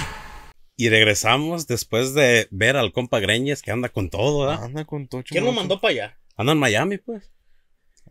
Y 0.77 0.89
regresamos 0.89 1.67
después 1.67 2.15
de 2.15 2.49
ver 2.51 2.77
al 2.77 2.93
compa 2.93 3.21
Greñas 3.21 3.63
que 3.63 3.71
anda 3.71 3.89
con 3.89 4.11
todo, 4.11 4.47
¿verdad? 4.47 4.65
Anda 4.65 4.85
con 4.85 5.09
Tocho. 5.09 5.33
¿Quién 5.33 5.45
lo 5.45 5.53
mandó 5.53 5.81
para 5.81 5.93
allá? 5.93 6.19
Anda 6.37 6.53
en 6.53 6.59
Miami, 6.59 6.99
pues. 6.99 7.31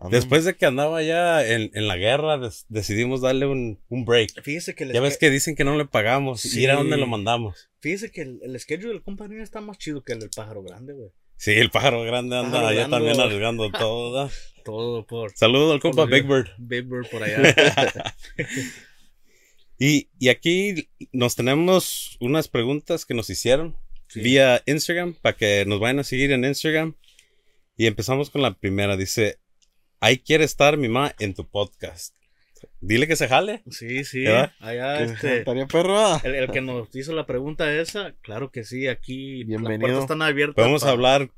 Después 0.10 0.44
de 0.44 0.58
que 0.58 0.66
andaba 0.66 1.02
ya 1.04 1.46
en, 1.48 1.72
en 1.74 1.88
la 1.88 1.96
guerra, 1.96 2.38
des- 2.38 2.66
decidimos 2.68 3.22
darle 3.22 3.46
un, 3.46 3.80
un 3.88 4.04
break. 4.04 4.42
Fíjese 4.44 4.76
que 4.76 4.92
Ya 4.92 5.00
ves 5.00 5.18
que 5.18 5.30
dicen 5.30 5.56
que 5.56 5.64
no 5.64 5.78
le 5.78 5.86
pagamos. 5.86 6.42
Sí. 6.42 6.62
¿Y 6.62 6.66
a 6.68 6.76
dónde 6.76 6.98
lo 6.98 7.08
mandamos? 7.08 7.70
fíjese 7.80 8.12
que 8.12 8.22
el, 8.24 8.40
el 8.44 8.60
schedule 8.60 8.90
del 8.90 9.04
compañero 9.04 9.44
está 9.44 9.62
más 9.62 9.78
chido 9.78 10.04
que 10.04 10.14
el 10.14 10.20
del 10.20 10.32
pájaro 10.36 10.64
grande, 10.64 10.94
güey. 10.94 11.10
Sí, 11.38 11.52
el 11.54 11.70
pájaro 11.70 12.02
grande 12.04 12.36
anda 12.36 12.50
Pájaro 12.52 12.68
allá 12.68 12.88
grande. 12.88 12.98
también 12.98 13.20
arriesgando 13.22 13.72
todo. 13.72 14.30
Todo 14.66 15.06
por 15.06 15.32
Saludo 15.38 15.72
al 15.74 15.80
compa 15.80 16.06
Big 16.06 16.24
Bird. 16.28 16.50
Big 16.58 16.84
Bird 16.86 17.08
por 17.10 17.24
allá. 17.24 17.54
Y, 19.78 20.08
y 20.20 20.30
aquí 20.30 20.88
nos 21.12 21.36
tenemos 21.36 22.16
unas 22.22 22.48
preguntas 22.48 23.06
que 23.06 23.14
nos 23.14 23.30
hicieron 23.30 23.76
Sí. 24.08 24.22
vía 24.22 24.62
Instagram 24.68 25.16
para 25.16 25.36
que 25.36 25.66
nos 25.66 25.80
vayan 25.82 26.00
a 26.00 26.04
seguir 26.06 26.32
en 26.32 26.46
Instagram. 26.46 26.96
Y 27.76 27.88
empezamos 27.88 28.30
con 28.30 28.42
la 28.42 28.54
primera. 28.54 28.96
Dice, 28.96 29.40
ahí 30.00 30.20
quiere 30.20 30.46
estar 30.46 30.78
mi 30.78 30.88
ma 30.88 31.14
en 31.20 31.34
tu 31.34 31.46
podcast. 31.50 32.16
Dile 32.80 33.06
que 33.08 33.18
se 33.18 33.28
jale. 33.28 33.64
Sí, 33.70 34.06
sí. 34.06 34.22
¿Verdad? 34.24 34.54
Allá, 34.60 35.02
este. 35.04 35.40
estaría 35.40 35.68
perro. 35.68 36.22
El, 36.24 36.36
el 36.36 36.52
que 36.52 36.62
nos 36.62 36.96
hizo 36.96 37.14
la 37.14 37.26
pregunta 37.26 37.74
esa, 37.74 38.14
claro 38.22 38.50
que 38.52 38.64
sí, 38.64 38.88
aquí 38.88 39.44
las 39.44 39.62
puertas 39.62 40.02
están 40.04 40.22
abiertas. 40.22 40.56
Podemos 40.56 40.84
pa- 40.84 40.92
hablar 40.92 41.30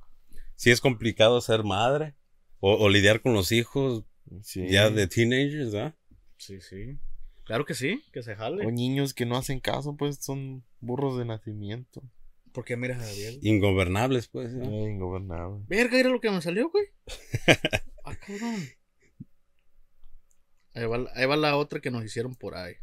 si 0.56 0.70
es 0.70 0.80
complicado 0.80 1.42
ser 1.42 1.64
madre 1.64 2.14
o, 2.60 2.74
o 2.76 2.90
lidiar 2.90 3.22
con 3.22 3.34
los 3.34 3.52
hijos 3.52 4.04
Sí. 4.44 4.68
ya 4.68 4.90
de 4.90 5.08
teenagers, 5.08 5.72
¿verdad? 5.72 5.96
Sí, 6.38 6.60
sí. 6.62 7.00
Claro 7.46 7.66
que 7.66 7.74
sí, 7.74 8.04
que 8.12 8.22
se 8.24 8.36
jale. 8.36 8.66
O 8.66 8.72
niños 8.72 9.14
que 9.14 9.26
no 9.26 9.38
hacen 9.38 9.60
caso, 9.62 9.96
pues 9.96 10.18
son 10.18 10.66
burros 10.82 11.18
de 11.18 11.24
nacimiento. 11.26 12.04
Porque 12.52 12.76
mira, 12.76 12.98
Javier. 12.98 13.36
Ingobernables, 13.42 14.28
pues. 14.28 14.54
¿no? 14.54 14.66
Eh, 14.66 14.92
ingobernable. 14.92 15.64
Verga, 15.68 15.98
era 16.00 16.10
lo 16.10 16.20
que 16.20 16.30
me 16.32 16.42
salió, 16.42 16.70
güey. 16.70 16.86
ah, 18.04 18.16
cabrón. 18.16 18.56
Ahí 20.74 20.86
va, 20.86 20.98
la- 20.98 21.12
ahí 21.16 21.26
va 21.26 21.38
la 21.38 21.56
otra 21.58 21.80
que 21.80 21.92
nos 21.92 22.04
hicieron 22.04 22.36
por 22.36 22.56
ahí. 22.56 22.74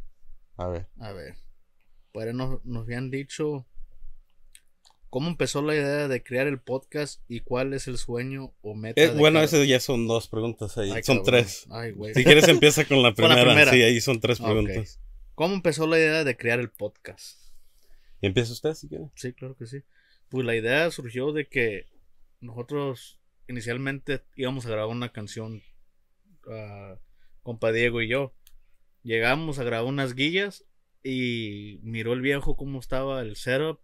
A 0.57 0.67
ver. 0.67 0.87
A 0.99 1.11
ver. 1.11 1.35
Pues 2.11 2.33
nos, 2.33 2.63
nos 2.65 2.83
habían 2.83 3.11
dicho 3.11 3.67
cómo 5.09 5.29
empezó 5.29 5.61
la 5.61 5.75
idea 5.75 6.07
de 6.07 6.23
crear 6.23 6.47
el 6.47 6.59
podcast 6.59 7.21
y 7.29 7.39
cuál 7.41 7.73
es 7.73 7.87
el 7.87 7.97
sueño 7.97 8.53
o 8.61 8.75
meta. 8.75 9.01
Eh, 9.01 9.09
de 9.11 9.17
bueno, 9.17 9.35
cada- 9.35 9.45
esas 9.45 9.67
ya 9.67 9.79
son 9.79 10.07
dos 10.07 10.27
preguntas 10.27 10.77
ahí. 10.77 10.91
Ay, 10.91 11.03
son 11.03 11.17
cabrón. 11.17 11.25
tres. 11.43 11.67
Ay, 11.69 11.91
güey. 11.91 12.13
Si 12.13 12.23
quieres 12.23 12.47
empieza 12.47 12.85
con 12.85 13.01
la 13.01 13.13
Con 13.15 13.29
la 13.29 13.35
primera. 13.35 13.45
primera. 13.45 13.71
Sí, 13.71 13.81
ahí 13.81 14.01
son 14.01 14.19
tres 14.19 14.39
preguntas. 14.39 14.99
¿Cómo 15.35 15.53
empezó 15.53 15.87
la 15.87 15.97
idea 15.97 16.23
de 16.23 16.37
crear 16.37 16.59
el 16.59 16.69
podcast? 16.69 17.39
Y 18.21 18.27
empieza 18.27 18.53
usted 18.53 18.73
si 18.73 18.87
quiere. 18.87 19.05
Sí, 19.15 19.33
claro 19.33 19.55
que 19.55 19.65
sí. 19.67 19.83
Pues 20.29 20.45
la 20.45 20.55
idea 20.55 20.89
surgió 20.91 21.31
de 21.33 21.47
que 21.47 21.85
nosotros 22.41 23.19
inicialmente 23.47 24.23
íbamos 24.35 24.65
a 24.65 24.69
grabar 24.69 24.89
una 24.95 25.11
canción, 25.11 25.61
ah, 26.49 26.95
compa 27.43 27.71
Diego 27.71 28.01
y 28.01 28.07
yo. 28.09 28.33
Llegamos 29.03 29.59
a 29.59 29.63
grabar 29.63 29.85
unas 29.85 30.15
guillas 30.15 30.65
y 31.03 31.79
miró 31.83 32.13
el 32.13 32.21
viejo 32.21 32.55
cómo 32.57 32.79
estaba 32.79 33.21
el 33.21 33.35
setup 33.35 33.79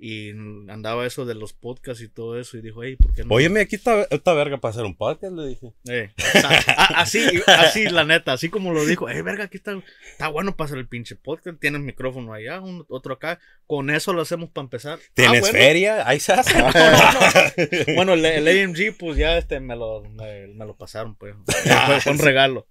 y 0.00 0.30
andaba 0.70 1.04
eso 1.06 1.26
de 1.26 1.34
los 1.34 1.52
podcasts 1.52 2.02
y 2.02 2.08
todo 2.08 2.38
eso 2.38 2.56
y 2.56 2.60
dijo, 2.62 2.84
hey, 2.84 2.94
¿por 2.96 3.12
qué 3.14 3.24
no? 3.24 3.34
Óyeme, 3.34 3.60
aquí 3.60 3.74
está, 3.74 4.06
está 4.10 4.32
verga 4.32 4.58
para 4.58 4.70
hacer 4.70 4.84
un 4.84 4.96
podcast, 4.96 5.32
le 5.34 5.46
dije. 5.48 5.72
Eh, 5.88 6.10
o 6.16 6.38
sea, 6.40 6.50
a- 6.76 7.00
así, 7.00 7.26
así, 7.46 7.84
la 7.88 8.04
neta, 8.04 8.32
así 8.32 8.48
como 8.48 8.72
lo 8.72 8.84
dijo, 8.86 9.08
eh, 9.10 9.22
verga, 9.22 9.44
aquí 9.44 9.56
está, 9.56 9.76
está 10.12 10.28
bueno 10.28 10.54
para 10.56 10.66
hacer 10.66 10.78
el 10.78 10.86
pinche 10.86 11.16
podcast, 11.16 11.58
tiene 11.60 11.78
el 11.78 11.82
micrófono 11.82 12.32
allá, 12.32 12.60
un- 12.60 12.86
otro 12.88 13.14
acá, 13.14 13.40
con 13.66 13.90
eso 13.90 14.12
lo 14.12 14.22
hacemos 14.22 14.50
para 14.50 14.64
empezar. 14.66 14.98
¿Tienes 15.14 15.38
Ah, 15.38 15.40
bueno. 15.40 15.58
feria? 15.58 16.08
Ahí 16.08 16.20
se 16.20 16.32
hace. 16.32 16.54
Bueno, 17.96 18.12
el, 18.14 18.24
el 18.24 18.46
AMG, 18.64 18.96
pues 18.96 19.16
ya 19.16 19.36
este 19.36 19.58
me 19.60 19.74
lo, 19.76 20.02
me, 20.02 20.46
me 20.48 20.64
lo 20.64 20.76
pasaron, 20.76 21.16
pues. 21.16 21.34
Fue, 21.86 22.00
fue 22.00 22.12
un 22.12 22.18
regalo. 22.18 22.68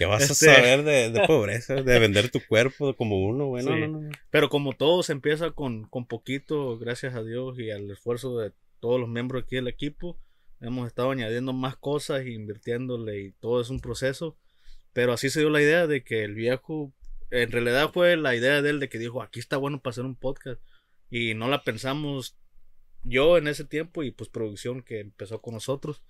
¿Qué 0.00 0.06
vas 0.06 0.22
Este- 0.30 0.50
a 0.50 0.54
saber 0.54 0.82
de, 0.82 1.10
de 1.10 1.20
pobreza? 1.26 1.74
De 1.74 1.98
vender 1.98 2.30
tu 2.30 2.40
cuerpo 2.48 2.96
como 2.96 3.22
uno, 3.22 3.48
güey. 3.48 3.62
No, 3.62 3.74
Sí. 3.74 3.80
no, 3.82 3.86
no, 3.88 4.00
no. 4.00 4.10
Pero 4.30 4.48
como 4.48 4.72
todo 4.72 5.02
se 5.02 5.12
empieza 5.12 5.50
con, 5.50 5.84
con 5.84 6.06
poquito, 6.06 6.78
gracias 6.78 7.14
a 7.14 7.22
Dios 7.22 7.58
y 7.58 7.70
al 7.70 7.90
esfuerzo 7.90 8.38
de 8.38 8.52
todos 8.80 8.98
los 8.98 9.10
miembros 9.10 9.42
aquí 9.44 9.56
del 9.56 9.68
equipo, 9.68 10.18
hemos 10.62 10.86
estado 10.86 11.10
añadiendo 11.10 11.52
más 11.52 11.76
cosas, 11.76 12.22
e 12.22 12.30
invirtiéndole 12.30 13.20
y 13.20 13.32
todo 13.32 13.60
es 13.60 13.68
un 13.68 13.80
proceso. 13.80 14.38
Pero 14.94 15.12
así 15.12 15.28
se 15.28 15.40
dio 15.40 15.50
la 15.50 15.60
idea 15.60 15.86
de 15.86 16.02
que 16.02 16.24
el 16.24 16.34
viejo, 16.34 16.94
en 17.30 17.52
realidad 17.52 17.90
fue 17.92 18.16
la 18.16 18.34
idea 18.34 18.62
de 18.62 18.70
él 18.70 18.80
de 18.80 18.88
que 18.88 18.98
dijo, 18.98 19.20
aquí 19.22 19.38
está 19.38 19.58
bueno 19.58 19.82
para 19.82 19.90
hacer 19.90 20.06
un 20.06 20.16
podcast. 20.16 20.62
Y 21.10 21.34
no 21.34 21.46
la 21.48 21.62
pensamos 21.62 22.38
yo 23.02 23.36
en 23.36 23.48
ese 23.48 23.66
tiempo 23.66 24.02
y 24.02 24.12
pues 24.12 24.30
producción 24.30 24.80
que 24.82 25.00
empezó 25.00 25.42
con 25.42 25.52
nosotros. 25.52 26.02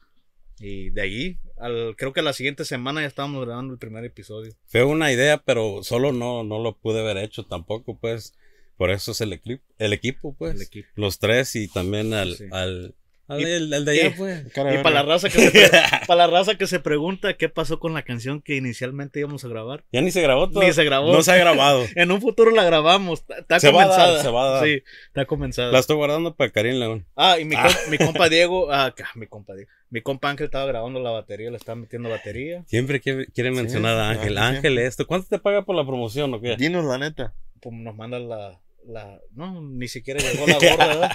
Y 0.61 0.91
de 0.91 1.01
ahí, 1.03 1.39
al, 1.57 1.95
creo 1.97 2.13
que 2.13 2.21
la 2.23 2.35
siguiente 2.35 2.65
semana 2.67 3.01
ya 3.01 3.07
estábamos 3.07 3.45
grabando 3.47 3.73
el 3.73 3.79
primer 3.79 4.05
episodio. 4.05 4.53
Fue 4.67 4.85
una 4.85 5.11
idea, 5.11 5.43
pero 5.43 5.83
solo 5.83 6.13
no, 6.13 6.45
no 6.45 6.59
lo 6.63 6.77
pude 6.77 7.01
haber 7.01 7.17
hecho 7.17 7.45
tampoco, 7.47 7.99
pues. 7.99 8.35
Por 8.77 8.91
eso 8.91 9.13
es 9.13 9.21
el 9.21 9.33
equipo, 9.33 9.63
el 9.79 9.93
equipo, 9.93 10.35
pues. 10.37 10.55
El 10.55 10.63
equipo. 10.63 10.89
Los 10.95 11.19
tres 11.19 11.57
y 11.57 11.69
también 11.69 12.13
al, 12.15 12.37
Sí. 12.37 12.45
al, 12.51 12.95
el, 13.39 13.73
el 13.73 13.85
de 13.85 13.91
allá, 13.93 14.07
y- 14.09 14.11
pues. 14.11 14.41
Y 14.41 14.61
de 14.61 14.79
para 14.83 14.91
la 14.97 15.03
raza 15.03 15.29
que 15.29 15.39
se 15.51 15.71
para 16.07 16.27
la 16.27 16.27
raza 16.27 16.55
que 16.57 16.67
se 16.67 16.81
pregunta 16.81 17.35
qué 17.37 17.49
pasó 17.49 17.79
con 17.79 17.95
la 17.95 18.03
canción 18.03 18.41
que 18.43 18.57
inicialmente 18.57 19.21
íbamos 19.21 19.45
a 19.45 19.49
grabar. 19.49 19.85
Ya 19.93 20.01
ni 20.03 20.11
se 20.11 20.21
grabó 20.23 20.51
todo. 20.51 20.63
Ni 20.63 20.73
se 20.73 20.85
grabó. 20.85 21.13
No 21.13 21.23
se 21.23 21.33
ha 21.33 21.37
grabado. 21.37 21.85
En 21.97 22.11
un 22.13 22.21
futuro 22.21 22.51
la 22.51 22.65
grabamos. 22.65 23.25
Está, 23.37 23.61
Se 23.61 23.71
va 23.71 23.85
a 23.85 23.87
dar, 23.87 23.97
comenzada. 23.99 24.23
se 24.23 24.29
va 24.31 24.45
a 24.47 24.51
dar. 24.53 24.65
Sí, 24.65 24.83
está 25.09 25.25
comenzada. 25.27 25.73
La 25.73 25.79
estoy 25.79 25.97
guardando 25.97 26.35
para 26.35 26.51
Karim 26.51 26.75
León. 26.79 27.07
Ah, 27.17 27.39
y 27.39 27.45
mi, 27.45 27.57
com- 27.57 27.73
mi 27.91 27.99
compa 27.99 28.29
Diego, 28.29 28.73
ah, 28.73 28.95
mi 29.15 29.27
compa 29.27 29.55
Diego. 29.55 29.71
Mi 29.91 30.03
compa 30.03 30.31
Ángel 30.31 30.45
estaba 30.45 30.67
grabando 30.67 31.01
la 31.01 31.11
batería, 31.11 31.51
le 31.51 31.57
estaba 31.57 31.75
metiendo 31.77 32.09
batería. 32.09 32.63
Siempre 32.69 33.01
quiere, 33.01 33.27
quiere 33.27 33.51
mencionar 33.51 33.97
a 33.99 34.11
Ángel. 34.11 34.39
Ángel, 34.39 34.79
esto. 34.79 35.05
¿Cuánto 35.07 35.29
te 35.29 35.39
paga 35.41 35.65
por 35.65 35.75
la 35.75 35.85
promoción 35.85 36.33
o 36.33 36.41
qué? 36.41 36.55
Dinos 36.57 36.85
la 36.85 36.97
neta. 36.99 37.35
Pues 37.61 37.75
nos 37.75 37.97
manda 37.97 38.19
la, 38.21 38.61
la 38.87 39.19
no, 39.35 39.61
ni 39.61 39.89
siquiera 39.89 40.21
llegó 40.21 40.47
la 40.47 40.55
gorda, 40.55 40.87
¿verdad? 40.87 41.11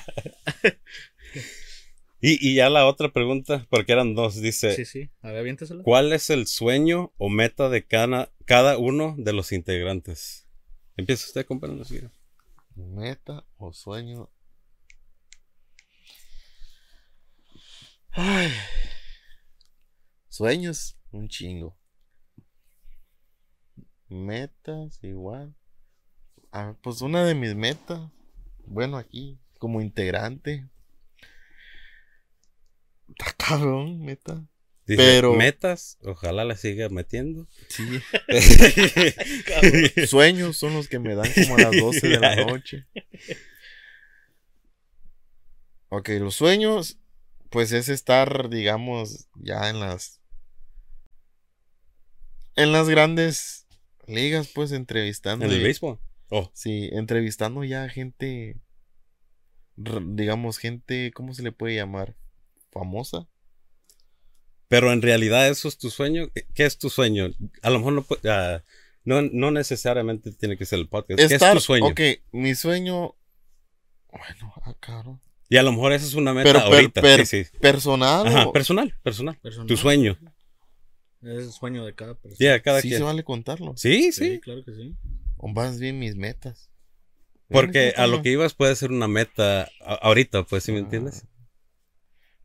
Y, 2.28 2.40
y 2.42 2.56
ya 2.56 2.72
la 2.72 2.88
otra 2.88 3.14
pregunta, 3.14 3.68
porque 3.70 3.92
eran 3.92 4.16
dos, 4.16 4.42
dice, 4.42 4.76
Sí, 4.76 4.86
sí. 4.86 5.12
A 5.22 5.28
ver, 5.28 5.42
aviéntesela. 5.42 5.84
¿cuál 5.84 6.12
es 6.12 6.32
el 6.32 6.48
sueño 6.48 7.14
o 7.20 7.30
meta 7.30 7.70
de 7.70 7.86
cada, 7.86 8.34
cada 8.46 8.80
uno 8.80 9.14
de 9.16 9.32
los 9.32 9.52
integrantes? 9.52 10.48
Empieza 10.98 11.28
usted, 11.28 11.46
compañero. 11.46 11.86
Meta 12.74 13.46
o 13.58 13.74
sueño. 13.74 14.32
Ay. 18.10 18.50
Sueños, 20.28 20.98
un 21.12 21.30
chingo. 21.30 21.78
Metas, 24.10 24.98
igual. 25.04 25.54
Ah, 26.52 26.76
pues 26.82 27.02
una 27.02 27.24
de 27.24 27.36
mis 27.36 27.54
metas, 27.54 28.10
bueno, 28.66 28.98
aquí, 28.98 29.38
como 29.60 29.80
integrante. 29.80 30.68
Está 33.10 33.34
cabrón, 33.38 34.02
meta. 34.02 34.44
Dice, 34.88 35.02
Pero- 35.02 35.34
metas, 35.34 35.98
ojalá 36.04 36.44
la 36.44 36.56
siga 36.56 36.90
metiendo. 36.90 37.48
Sí. 37.70 37.84
Sueños 40.08 40.58
son 40.58 40.74
los 40.76 40.88
que 40.88 41.00
me 41.00 41.16
dan 41.16 41.32
como 41.34 41.56
a 41.56 41.62
las 41.62 41.72
12 41.76 42.08
de 42.08 42.20
la 42.20 42.36
noche. 42.46 42.86
Ok, 45.90 46.10
los 46.20 46.36
sueños, 46.36 47.00
pues 47.50 47.72
es 47.72 47.90
estar, 47.90 48.50
digamos, 48.50 49.28
ya 49.36 49.70
en 49.70 49.80
las. 49.80 50.22
En 52.56 52.72
las 52.72 52.88
grandes 52.88 53.68
ligas, 54.08 54.50
pues 54.54 54.72
entrevistando. 54.72 55.46
en 55.46 55.52
el 55.52 55.64
béisbol. 55.64 56.00
Oh, 56.30 56.52
Sí, 56.54 56.90
entrevistando 56.94 57.64
ya 57.64 57.88
gente. 57.90 58.60
Digamos, 59.78 60.58
gente, 60.58 61.12
¿cómo 61.14 61.34
se 61.34 61.44
le 61.44 61.52
puede 61.52 61.76
llamar? 61.76 62.16
Famosa. 62.76 63.26
pero 64.68 64.92
en 64.92 65.02
realidad 65.02 65.48
eso 65.48 65.68
es 65.70 65.78
tu 65.78 65.90
sueño. 65.90 66.28
¿Qué- 66.34 66.46
¿Qué 66.54 66.66
es 66.66 66.78
tu 66.78 66.90
sueño? 66.90 67.30
A 67.62 67.70
lo 67.70 67.78
mejor 67.80 67.94
no, 67.94 68.06
ah, 68.30 68.62
no, 69.06 69.22
no 69.22 69.52
necesariamente 69.52 70.32
tiene 70.34 70.58
que 70.58 70.66
ser 70.66 70.80
el 70.80 70.90
podcast. 70.90 71.18
¿Qué 71.20 71.36
es 71.36 71.40
tu 71.54 71.60
sueño? 71.62 71.86
ok, 71.88 72.00
mi 72.34 72.54
sueño. 72.56 73.16
Bueno, 74.12 74.54
ah, 74.64 74.76
cabrón. 74.80 75.22
Y 75.50 75.58
a 75.58 75.64
lo 75.64 75.72
mejor 75.72 75.94
esa 75.94 76.06
es 76.06 76.16
una 76.16 76.34
meta 76.34 76.50
Pero 76.52 76.60
per- 76.66 76.74
ahorita. 76.74 77.02
per- 77.02 77.26
sí, 77.28 77.44
sí. 77.46 77.58
Personal. 77.60 78.26
Ajá, 78.28 78.48
o- 78.48 78.52
personal, 78.54 78.94
personal. 79.04 79.38
Personal. 79.42 79.68
Tu 79.68 79.78
sueño. 79.78 80.18
Es 81.22 81.30
el 81.46 81.52
sueño 81.52 81.86
de 81.86 81.94
cada 81.94 82.16
persona. 82.16 82.38
Ya, 82.40 82.62
cada 82.62 82.82
sí 82.82 82.88
quien. 82.90 83.00
se 83.00 83.04
vale 83.06 83.24
contarlo. 83.24 83.74
Sí, 83.78 84.12
Sí, 84.12 84.34
sí. 84.34 84.40
claro 84.42 84.66
que 84.66 84.74
sí. 84.74 84.96
O 85.38 85.48
más 85.48 85.80
bien 85.80 86.00
mis 86.00 86.16
metas. 86.16 86.70
Porque 87.50 87.94
a 87.96 88.08
lo 88.08 88.24
que 88.24 88.32
ibas 88.32 88.56
puede 88.56 88.76
ser 88.76 88.92
una 88.92 89.08
meta 89.08 89.70
ahorita, 90.02 90.44
pues, 90.44 90.64
¿sí 90.64 90.72
me 90.72 90.80
Ah. 90.80 90.82
entiendes? 90.82 91.24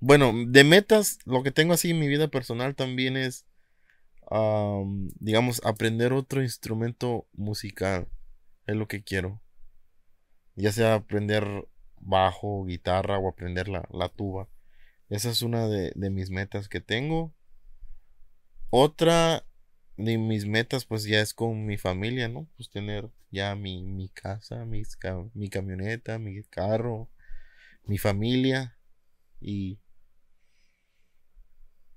Bueno, 0.00 0.32
de 0.46 0.64
metas, 0.64 1.18
lo 1.26 1.42
que 1.42 1.50
tengo 1.50 1.74
así 1.74 1.90
en 1.90 1.98
mi 2.00 2.08
vida 2.08 2.28
personal 2.28 2.74
también 2.74 3.16
es, 3.16 3.46
am, 4.30 5.10
digamos, 5.20 5.62
aprender 5.64 6.12
otro 6.12 6.42
instrumento 6.42 7.28
musical. 7.34 8.08
Es 8.66 8.76
lo 8.76 8.88
que 8.88 9.02
quiero. 9.04 9.42
Ya 10.54 10.72
sea 10.72 10.94
aprender 10.94 11.68
bajo, 12.00 12.64
guitarra 12.64 13.18
o 13.18 13.28
aprender 13.28 13.68
la, 13.68 13.86
la 13.92 14.08
tuba. 14.08 14.48
Esa 15.08 15.30
es 15.30 15.42
una 15.42 15.68
de, 15.68 15.92
de 15.96 16.10
mis 16.10 16.30
metas 16.30 16.68
que 16.68 16.80
tengo. 16.80 17.34
otra 18.70 19.44
de 19.96 20.18
mis 20.18 20.46
metas, 20.46 20.84
pues 20.86 21.04
ya 21.04 21.20
es 21.20 21.34
con 21.34 21.66
mi 21.66 21.76
familia, 21.76 22.28
¿no? 22.28 22.48
Pues 22.56 22.70
tener 22.70 23.10
ya 23.30 23.54
mi, 23.54 23.82
mi 23.84 24.08
casa, 24.08 24.64
mis 24.64 24.96
mi 25.34 25.48
camioneta, 25.50 26.18
mi 26.18 26.42
carro, 26.44 27.10
mi 27.84 27.98
familia 27.98 28.76
y... 29.40 29.78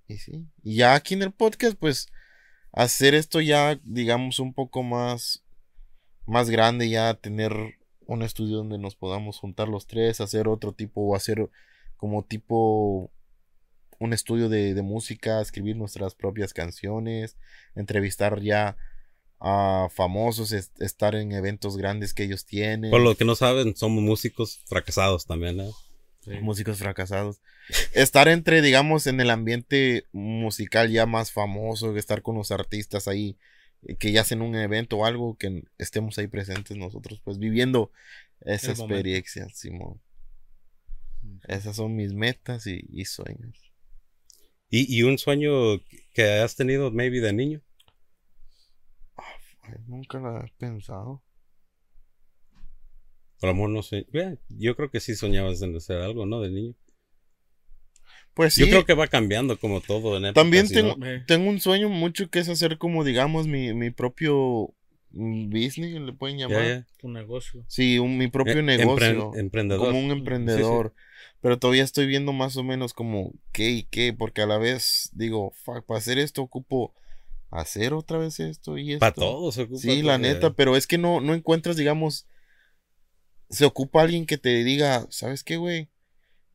Y 0.08 0.18
sí. 0.18 0.46
Y 0.64 0.78
ya 0.78 0.96
aquí 0.96 1.14
en 1.14 1.24
el 1.24 1.32
podcast, 1.32 1.78
pues 1.78 2.08
hacer 2.72 3.16
esto 3.16 3.40
ya, 3.42 3.80
digamos, 3.84 4.40
un 4.40 4.54
poco 4.54 4.84
más, 4.84 5.44
más 6.26 6.50
grande, 6.50 6.90
ya 6.90 7.14
tener 7.14 7.78
un 8.06 8.24
estudio 8.24 8.58
donde 8.58 8.78
nos 8.78 8.96
podamos 8.96 9.40
juntar 9.40 9.70
los 9.70 9.88
tres, 9.88 10.22
hacer 10.22 10.48
otro 10.48 10.74
tipo 10.74 11.02
o 11.02 11.16
hacer 11.16 11.50
como 11.98 12.24
tipo 12.24 13.12
un 14.00 14.12
estudio 14.14 14.50
de, 14.50 14.80
música, 14.82 15.42
escribir 15.42 15.78
nuestras 15.78 16.16
propias 16.16 16.54
canciones, 16.54 17.38
entrevistar 17.76 18.42
ya 18.42 18.76
a 19.40 19.88
famosos, 19.94 20.52
estar 20.52 21.16
en 21.16 21.32
eventos 21.32 21.78
grandes 21.78 22.14
que 22.14 22.24
ellos 22.24 22.46
tienen. 22.46 22.92
Por 22.92 23.02
lo 23.02 23.16
que 23.16 23.26
no 23.26 23.36
saben, 23.36 23.76
somos 23.76 24.04
músicos 24.04 24.60
fracasados 24.66 25.26
también, 25.26 25.58
¿no? 25.58 25.72
Músicos 26.42 26.78
fracasados. 26.80 27.42
estar 27.94 28.28
entre, 28.28 28.62
digamos, 28.62 29.08
en 29.08 29.20
el 29.20 29.30
ambiente 29.30 30.06
musical 30.12 30.92
ya 30.92 31.06
más 31.06 31.32
famoso, 31.32 31.96
estar 31.98 32.22
con 32.22 32.36
los 32.36 32.52
artistas 32.52 33.08
ahí 33.08 33.38
eh, 33.84 33.96
que 33.96 34.12
ya 34.12 34.22
hacen 34.22 34.42
un 34.42 34.56
evento 34.56 34.98
o 34.98 35.06
algo, 35.06 35.38
que 35.38 35.64
estemos 35.78 36.18
ahí 36.18 36.28
presentes 36.28 36.78
nosotros, 36.78 37.22
pues 37.24 37.40
viviendo 37.40 37.92
esa 38.42 38.72
experiencia, 38.72 39.48
Simón. 39.54 40.02
Esas 41.48 41.76
son 41.76 41.96
mis 41.96 42.14
metas 42.14 42.68
y, 42.68 43.06
sueños. 43.06 43.72
¿Y, 44.70 45.04
un 45.04 45.18
sueño 45.18 45.80
que 46.14 46.40
has 46.42 46.56
tenido, 46.56 46.92
maybe, 46.92 47.22
de 47.22 47.34
niño? 47.34 47.62
nunca 49.88 50.20
lo 50.20 50.44
he 50.44 50.52
pensado. 50.58 51.22
Por 53.44 53.50
amor, 53.50 53.70
no 53.70 53.84
sé. 53.84 54.08
Yo 54.48 54.74
creo 54.78 54.90
que 54.90 55.02
sí 55.02 55.16
soñabas 55.16 55.62
en 55.62 55.76
hacer 55.76 55.98
algo, 55.98 56.26
¿no? 56.26 56.40
De 56.40 56.50
niño. 56.50 56.76
Pues 58.34 58.54
sí. 58.54 58.62
Yo 58.62 58.68
creo 58.68 58.86
que 58.86 58.94
va 58.94 59.08
cambiando 59.08 59.60
como 59.60 59.82
todo. 59.82 60.16
En 60.16 60.34
También 60.34 60.70
tengo, 60.70 60.96
tengo 61.28 61.50
un 61.50 61.60
sueño 61.60 61.90
mucho 61.90 62.30
que 62.30 62.40
es 62.40 62.48
hacer 62.48 62.78
como, 62.78 63.04
digamos, 63.04 63.46
mi, 63.46 63.74
mi 63.74 63.92
propio 63.92 64.74
business, 65.12 66.00
le 66.00 66.14
pueden 66.14 66.38
llamar. 66.38 66.88
Un 67.02 67.12
negocio. 67.12 67.66
Sí, 67.68 68.00
un, 68.00 68.18
mi 68.18 68.30
propio 68.30 68.60
eh, 68.60 68.64
negocio. 68.64 69.34
emprendedor. 69.36 69.88
Como 69.88 70.00
un 70.00 70.12
emprendedor. 70.12 70.94
Pero 71.42 71.60
todavía 71.60 71.84
estoy 71.84 72.08
viendo 72.08 72.32
más 72.32 72.56
o 72.56 72.64
menos 72.64 72.94
como 72.94 73.34
qué 73.52 73.72
y 73.72 73.84
qué, 73.84 74.14
porque 74.14 74.42
a 74.42 74.46
la 74.46 74.58
vez 74.58 75.10
digo, 75.12 75.52
para 75.66 75.84
hacer 76.00 76.18
esto 76.18 76.44
ocupo 76.44 76.94
hacer 77.52 77.92
otra 77.92 78.20
vez 78.20 78.40
esto 78.40 78.78
y 78.78 78.94
esto. 78.94 79.02
Para 79.02 79.16
todos 79.16 79.58
ocupa. 79.58 79.80
Sí, 79.80 80.02
la 80.02 80.18
neta, 80.18 80.54
pero 80.54 80.78
es 80.78 80.88
que 80.88 80.98
no, 80.98 81.20
no 81.20 81.34
encuentras, 81.34 81.76
digamos, 81.76 82.26
se 83.54 83.66
ocupa 83.66 84.02
alguien 84.02 84.26
que 84.26 84.38
te 84.38 84.64
diga, 84.64 85.06
¿sabes 85.10 85.44
qué, 85.44 85.58
güey? 85.58 85.88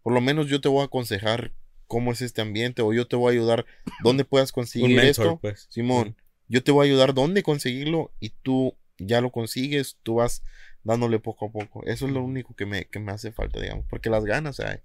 Por 0.03 0.12
lo 0.12 0.20
menos 0.20 0.49
yo 0.49 0.61
te 0.61 0.68
voy 0.68 0.82
a 0.82 0.86
aconsejar 0.86 1.53
cómo 1.86 2.12
es 2.12 2.22
este 2.22 2.40
ambiente 2.40 2.82
o 2.82 2.92
yo 2.92 3.07
te 3.07 3.16
voy 3.16 3.30
a 3.30 3.38
ayudar 3.38 3.66
dónde 4.03 4.24
puedas 4.24 4.51
conseguir 4.51 4.99
esto. 4.99 5.38
Pues. 5.38 5.68
Simón, 5.70 6.16
yo 6.49 6.62
te 6.62 6.72
voy 6.72 6.86
a 6.86 6.90
ayudar 6.90 7.14
dónde 7.14 7.42
conseguirlo 7.42 8.12
y 8.18 8.30
tú 8.30 8.76
ya 8.99 9.20
lo 9.20 9.30
consigues, 9.30 9.96
tú 10.03 10.16
vas 10.16 10.42
dándole 10.82 11.20
poco 11.20 11.46
a 11.46 11.53
poco. 11.53 11.84
Eso 11.86 12.07
es 12.07 12.12
lo 12.12 12.22
único 12.22 12.55
que 12.55 12.66
me, 12.66 12.86
que 12.86 12.99
me 12.99 13.12
hace 13.12 13.30
falta, 13.30 13.61
digamos, 13.61 13.86
porque 13.88 14.11
las 14.11 14.24
ganas 14.24 14.59
hay. 14.59 14.80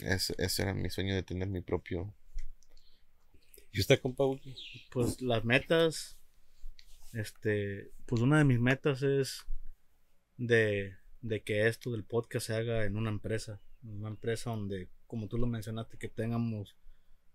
ese 0.00 0.62
era 0.62 0.72
mi 0.72 0.88
sueño 0.88 1.14
de 1.14 1.22
tener 1.22 1.48
mi 1.48 1.60
propio. 1.60 2.14
¿Y 3.72 3.80
usted, 3.80 4.00
compa? 4.00 4.24
Pues 4.90 5.20
las 5.20 5.44
metas, 5.44 6.16
este, 7.12 7.90
pues 8.06 8.22
una 8.22 8.38
de 8.38 8.44
mis 8.44 8.60
metas 8.60 9.02
es 9.02 9.44
de, 10.36 10.96
de 11.20 11.42
que 11.42 11.68
esto 11.68 11.92
del 11.92 12.04
podcast 12.04 12.46
se 12.46 12.54
haga 12.54 12.84
en 12.84 12.96
una 12.96 13.10
empresa, 13.10 13.60
una 13.82 14.08
empresa 14.08 14.50
donde, 14.50 14.88
como 15.06 15.28
tú 15.28 15.38
lo 15.38 15.46
mencionaste, 15.46 15.98
que 15.98 16.08
tengamos, 16.08 16.76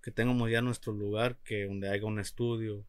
que 0.02 0.12
tengamos 0.12 0.52
ya 0.52 0.62
nuestro 0.62 0.94
lugar, 0.94 1.38
que 1.44 1.66
donde 1.66 1.90
haya 1.90 2.06
un 2.06 2.20
estudio, 2.20 2.86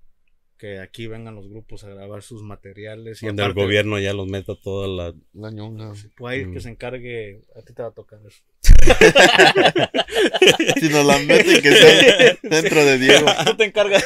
que 0.61 0.79
aquí 0.79 1.07
vengan 1.07 1.35
los 1.35 1.49
grupos 1.49 1.85
a 1.85 1.89
grabar 1.89 2.23
sus 2.23 2.43
materiales. 2.43 3.23
Y 3.23 3.27
Donde 3.27 3.45
el 3.45 3.55
gobierno 3.55 3.99
ya 3.99 4.13
los 4.13 4.29
meta 4.29 4.55
toda 4.55 4.89
la, 4.89 5.15
la 5.33 5.51
ñonga. 5.51 5.95
Pues 6.19 6.49
que 6.49 6.61
se 6.61 6.69
encargue, 6.69 7.41
a 7.57 7.63
ti 7.63 7.73
te 7.73 7.81
va 7.81 7.89
a 7.89 7.93
tocar 7.93 8.21
eso. 8.27 8.45
si 10.81 10.91
nos 10.91 11.07
la 11.07 11.19
meten, 11.19 11.63
que 11.63 11.73
sea 11.73 12.37
dentro 12.43 12.85
de 12.85 12.99
Diego. 12.99 13.27
Tú 13.47 13.57
te 13.57 13.65
encargas. 13.65 14.05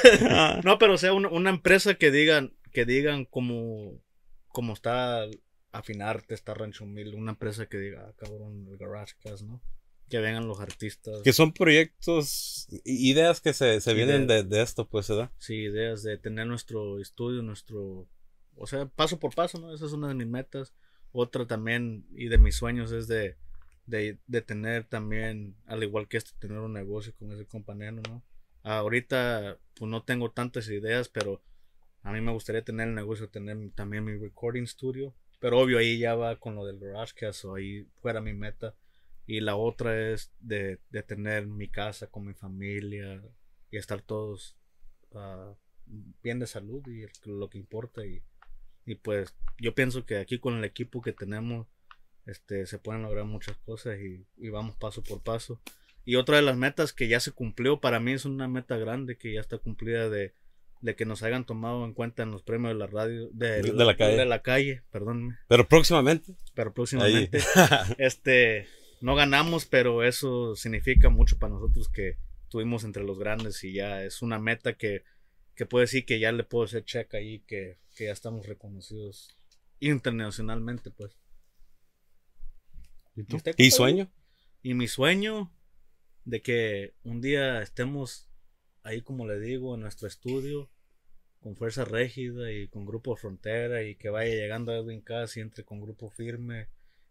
no, 0.63 0.79
pero 0.79 0.97
sea 0.97 1.13
una, 1.13 1.29
una, 1.29 1.51
empresa 1.51 1.95
que 1.95 2.13
digan, 2.13 2.55
que 2.73 2.85
digan 2.85 3.25
como, 3.25 4.01
como 4.47 4.75
está 4.75 5.27
Afinarte, 5.75 6.35
está 6.35 6.55
Rancho 6.55 6.87
Mil, 6.87 7.15
una 7.15 7.33
empresa 7.33 7.67
que 7.67 7.79
diga, 7.79 8.07
ah, 8.09 8.15
cabrón, 8.17 8.67
el 8.71 8.77
Garage 8.77 9.15
Cast, 9.23 9.43
¿no? 9.43 9.61
que 10.09 10.19
vengan 10.19 10.47
los 10.47 10.61
artistas. 10.61 11.23
Que 11.23 11.33
son 11.33 11.53
proyectos, 11.53 12.69
ideas 12.85 13.41
que 13.41 13.53
se, 13.53 13.81
vienen 13.95 14.27
de, 14.27 14.63
esto, 14.63 14.89
pues, 14.89 15.09
¿verdad? 15.09 15.31
Sí, 15.39 15.55
ideas 15.55 16.03
de 16.03 16.19
tener 16.19 16.47
nuestro 16.47 17.01
estudio, 17.01 17.43
nuestro, 17.43 18.07
o 18.57 18.67
sea, 18.67 18.87
paso 18.87 19.19
por 19.19 19.35
paso, 19.35 19.59
¿no? 19.59 19.75
Esa 19.75 19.87
es 19.87 19.93
una 19.93 20.09
de 20.09 20.15
mis 20.15 20.27
metas. 20.27 20.75
Otra 21.13 21.47
también, 21.47 22.07
y 22.11 22.29
de 22.29 22.39
mis 22.39 22.57
sueños, 22.57 22.93
es 22.93 23.07
de, 23.07 23.37
de, 23.87 24.19
de 24.27 24.43
tener 24.43 24.85
también, 24.85 25.57
al 25.67 25.83
igual 25.83 26.09
que 26.09 26.17
esto, 26.17 26.33
tener 26.39 26.59
un 26.59 26.73
negocio 26.73 27.15
con 27.19 27.33
ese 27.33 27.47
compañero, 27.47 28.03
¿no? 28.09 28.23
Ahorita, 28.63 29.59
pues 29.75 29.91
no 29.91 30.03
tengo 30.03 30.31
tantas 30.31 30.69
ideas, 30.69 31.09
pero 31.09 31.43
a 32.03 32.13
mí 32.13 32.21
me 32.21 32.33
gustaría 32.33 32.65
tener 32.65 32.89
el 32.89 32.95
negocio, 32.95 33.29
tener 33.29 33.57
también 33.75 34.05
mi 34.05 34.17
recording 34.17 34.67
studio. 34.67 35.15
Pero 35.45 35.61
obvio, 35.61 35.77
ahí 35.77 35.99
ya 35.99 36.15
va 36.15 36.37
con 36.37 36.55
lo 36.55 36.65
del 36.65 36.79
GarageCast 36.79 37.45
o 37.45 37.57
ahí 37.57 37.87
fuera 38.01 38.23
mi 38.23 38.33
meta 38.33 38.75
y 39.27 39.41
la 39.41 39.57
otra 39.57 40.11
es 40.11 40.33
de, 40.41 40.79
de 40.89 41.03
tener 41.03 41.47
mi 41.47 41.69
casa 41.69 42.07
con 42.07 42.25
mi 42.25 42.33
familia 42.33 43.23
y 43.71 43.77
estar 43.77 44.01
todos 44.01 44.57
uh, 45.11 45.55
bien 46.23 46.39
de 46.39 46.47
salud 46.47 46.83
y 46.87 47.05
lo 47.29 47.51
que 47.51 47.59
importa. 47.59 48.07
Y, 48.07 48.23
y, 48.87 48.95
pues 48.95 49.37
yo 49.59 49.75
pienso 49.75 50.07
que 50.07 50.17
aquí 50.17 50.39
con 50.39 50.55
el 50.57 50.65
equipo 50.65 51.03
que 51.03 51.13
tenemos 51.13 51.67
este, 52.25 52.65
se 52.65 52.79
pueden 52.79 53.03
lograr 53.03 53.27
muchas 53.27 53.59
cosas 53.67 53.99
y, 54.01 54.27
y, 54.39 54.49
vamos 54.49 54.77
paso 54.77 55.03
por 55.03 55.23
paso. 55.23 55.61
Y 56.07 56.17
otra 56.17 56.37
de 56.37 56.43
las 56.43 56.57
metas 56.57 56.95
que 56.95 57.07
ya 57.07 57.21
se 57.21 57.33
cumplió, 57.33 57.83
para 57.83 58.01
mí 58.01 58.13
es 58.13 58.25
una 58.25 58.49
meta 58.49 58.79
grande 58.79 59.19
que 59.19 59.35
ya 59.35 59.43
está 59.43 59.59
cumplida 59.59 60.09
de, 60.09 60.33
de 60.85 60.95
que 60.95 61.07
nos 61.07 61.23
hayan 61.23 61.47
tomado 61.47 61.87
en 61.87 61.95
cuenta 61.95 62.23
en 62.23 62.31
los 62.31 62.43
premios 62.43 62.75
de 62.75 62.79
la 62.79 62.87
radio 62.87 63.31
de, 63.33 63.63
de, 63.63 63.73
la, 63.73 63.97
calle. 63.97 64.17
de 64.19 64.27
la 64.27 64.43
calle, 64.43 64.83
perdón. 64.91 65.35
Pero 65.49 65.67
próximamente. 65.67 66.35
Pero 66.53 66.75
próximamente. 66.75 67.39
este 67.99 68.67
no 69.01 69.15
ganamos, 69.15 69.65
pero 69.65 70.05
eso 70.05 70.55
significa 70.57 71.09
mucho 71.09 71.39
para 71.39 71.55
nosotros 71.55 71.89
que 71.89 72.19
estuvimos 72.43 72.85
entre 72.85 73.03
los 73.03 73.19
grandes 73.19 73.65
y 73.65 73.73
ya 73.73 74.05
es 74.05 74.21
una 74.21 74.39
meta 74.39 74.75
que, 74.75 75.05
que 75.55 75.65
puede 75.65 75.85
decir 75.85 76.05
que 76.05 76.21
ya 76.21 76.33
le 76.33 76.45
puedo 76.45 76.67
hacer 76.67 76.85
check 76.85 77.15
ahí, 77.15 77.39
que, 77.47 77.79
que 77.97 78.05
ya 78.05 78.13
estamos 78.13 78.47
reconocidos 78.47 79.35
internacionalmente, 79.81 80.91
pues. 80.91 81.17
¿Y, 83.17 83.25
¿Y 83.57 83.71
sueño? 83.71 84.11
Y 84.63 84.75
mi 84.75 84.87
sueño 84.87 85.51
de 86.27 86.43
que 86.43 86.93
un 87.05 87.23
día 87.23 87.63
estemos 87.63 88.29
ahí, 88.83 89.01
como 89.01 89.27
le 89.27 89.41
digo, 89.41 89.77
en 89.77 89.81
nuestro 89.81 90.09
estudio, 90.09 90.69
con 91.45 91.57
Fuerza 91.57 91.85
Régida 91.85 92.51
y 92.51 92.69
con 92.69 92.87
Grupo 92.87 93.17
Frontera, 93.17 93.83
y 93.83 93.97
que 93.97 94.09
vaya 94.09 94.35
llegando 94.35 94.73
a 94.73 94.77
Edwin 94.77 95.03
Cass 95.03 95.37
y 95.37 95.41
entre 95.41 95.63
con 95.63 95.79
Grupo 95.79 96.09
Firme, 96.09 96.69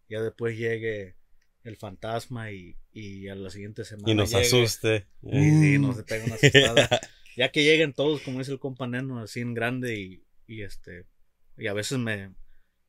ya 0.08 0.20
después 0.20 0.58
llegue 0.58 1.14
el 1.62 1.76
fantasma 1.76 2.50
y, 2.50 2.76
y 2.92 3.28
a 3.28 3.36
la 3.36 3.48
siguiente 3.48 3.84
semana. 3.84 4.10
Y 4.10 4.16
nos 4.16 4.34
asuste. 4.34 5.06
Y, 5.22 5.78
nos 5.78 6.02
pega 6.02 6.24
una 6.24 6.34
asustada. 6.34 7.00
ya 7.36 7.52
que 7.52 7.62
lleguen 7.62 7.92
todos, 7.92 8.22
como 8.22 8.40
dice 8.40 8.50
el 8.50 8.58
compañero, 8.58 9.20
así 9.20 9.38
en 9.38 9.54
grande 9.54 9.96
y, 10.00 10.24
y 10.48 10.62
este. 10.62 11.06
Y 11.56 11.68
a 11.68 11.72
veces 11.72 11.98
me. 11.98 12.34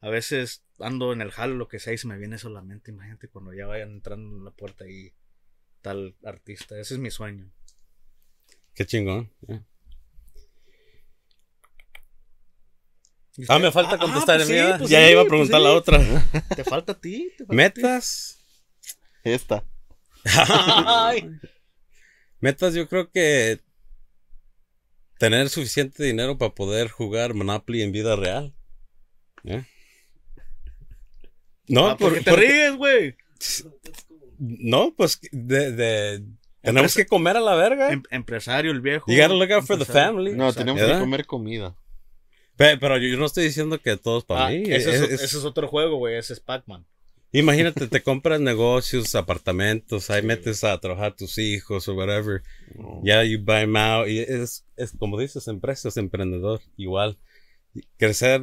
A 0.02 0.10
veces 0.10 0.66
ando 0.80 1.14
en 1.14 1.22
el 1.22 1.32
hall, 1.38 1.60
lo 1.60 1.68
que 1.68 1.78
sea, 1.78 1.94
y 1.94 2.00
se 2.00 2.08
me 2.08 2.18
viene 2.18 2.40
solamente. 2.40 2.90
Imagínate 2.90 3.28
cuando 3.28 3.54
ya 3.54 3.68
vayan 3.68 3.92
entrando 3.92 4.36
en 4.36 4.46
la 4.46 4.52
puerta 4.52 4.90
y 4.90 5.14
tal 5.84 6.16
artista. 6.24 6.80
Ese 6.80 6.96
es 6.96 7.00
mi 7.00 7.12
sueño. 7.12 7.52
Qué 8.74 8.88
chingón. 8.88 9.32
Ah, 13.50 13.60
me 13.60 13.72
falta 13.72 13.96
ah, 13.96 14.00
contestar 14.00 14.42
el 14.42 14.48
mío. 14.48 14.76
Pues 14.78 14.90
ya 14.90 15.10
iba 15.10 15.22
a 15.22 15.26
preguntar 15.26 15.60
la 15.60 15.74
otra. 15.74 16.00
¿Te 16.56 16.64
falta 16.64 16.94
a 16.94 17.00
ti? 17.00 17.32
¿Metas? 17.50 18.40
Esta. 19.24 19.66
Metas, 22.40 22.74
yo 22.74 22.88
creo 22.88 23.12
que 23.12 23.60
tener 25.18 25.50
suficiente 25.50 26.04
dinero 26.04 26.38
para 26.38 26.54
poder 26.54 26.90
jugar 26.90 27.34
Monopoly 27.34 27.82
en 27.82 27.92
vida 27.92 28.16
real. 28.16 28.54
¿Eh? 29.44 29.64
No, 31.68 31.88
ah, 31.88 31.98
porque 31.98 32.22
te 32.22 32.36
ríes, 32.36 32.76
güey. 32.76 33.16
No, 34.38 34.94
pues 34.96 35.20
de, 35.32 35.72
de 35.72 36.24
Tenemos 36.62 36.96
que 36.96 37.06
comer 37.06 37.38
a 37.38 37.42
la 37.42 37.56
verga. 37.56 37.92
Em- 37.92 38.04
empresario, 38.12 38.72
el 38.72 38.82
viejo. 38.82 39.12
You 39.12 39.20
gotta 39.20 39.34
look 39.34 39.52
out 39.52 39.66
for 39.66 39.78
the 39.78 39.86
family. 39.86 40.34
No, 40.36 40.54
tenemos 40.54 40.82
¿Verdad? 40.82 40.96
que 40.96 41.02
comer 41.02 41.26
comida. 41.26 41.76
Pe- 42.58 42.78
Pero 42.78 42.98
yo 42.98 43.18
no 43.18 43.26
estoy 43.26 43.46
diciendo 43.46 43.80
que 43.82 43.98
todos 43.98 44.24
para 44.26 44.48
Ah, 44.48 44.50
mí. 44.50 44.64
ese, 44.68 44.76
es, 44.76 44.86
Es- 44.88 45.02
es- 45.12 45.22
ese 45.24 45.38
es 45.38 45.44
otro 45.46 45.68
juego, 45.68 45.98
güey. 45.98 46.16
Ese 46.18 46.34
es 46.34 46.40
Pac-Man. 46.40 46.86
Imagínate, 47.32 47.88
te 47.88 48.02
compras 48.02 48.40
negocios, 48.40 49.14
apartamentos, 49.14 50.10
ahí 50.10 50.22
metes 50.22 50.64
a 50.64 50.80
trabajar 50.80 51.16
tus 51.18 51.38
hijos 51.38 51.86
o 51.90 51.94
whatever. 51.94 52.42
No. 52.76 53.02
Ya 53.04 53.24
you 53.26 53.40
buy 53.40 53.62
them 53.62 53.76
out. 53.76 54.08
Y 54.08 54.20
es, 54.20 54.66
es 54.78 54.94
como 54.98 55.20
dices, 55.20 55.48
empresa, 55.50 55.90
es 55.90 55.98
emprendedor. 55.98 56.62
Igual. 56.78 57.18
Crecer 57.98 58.42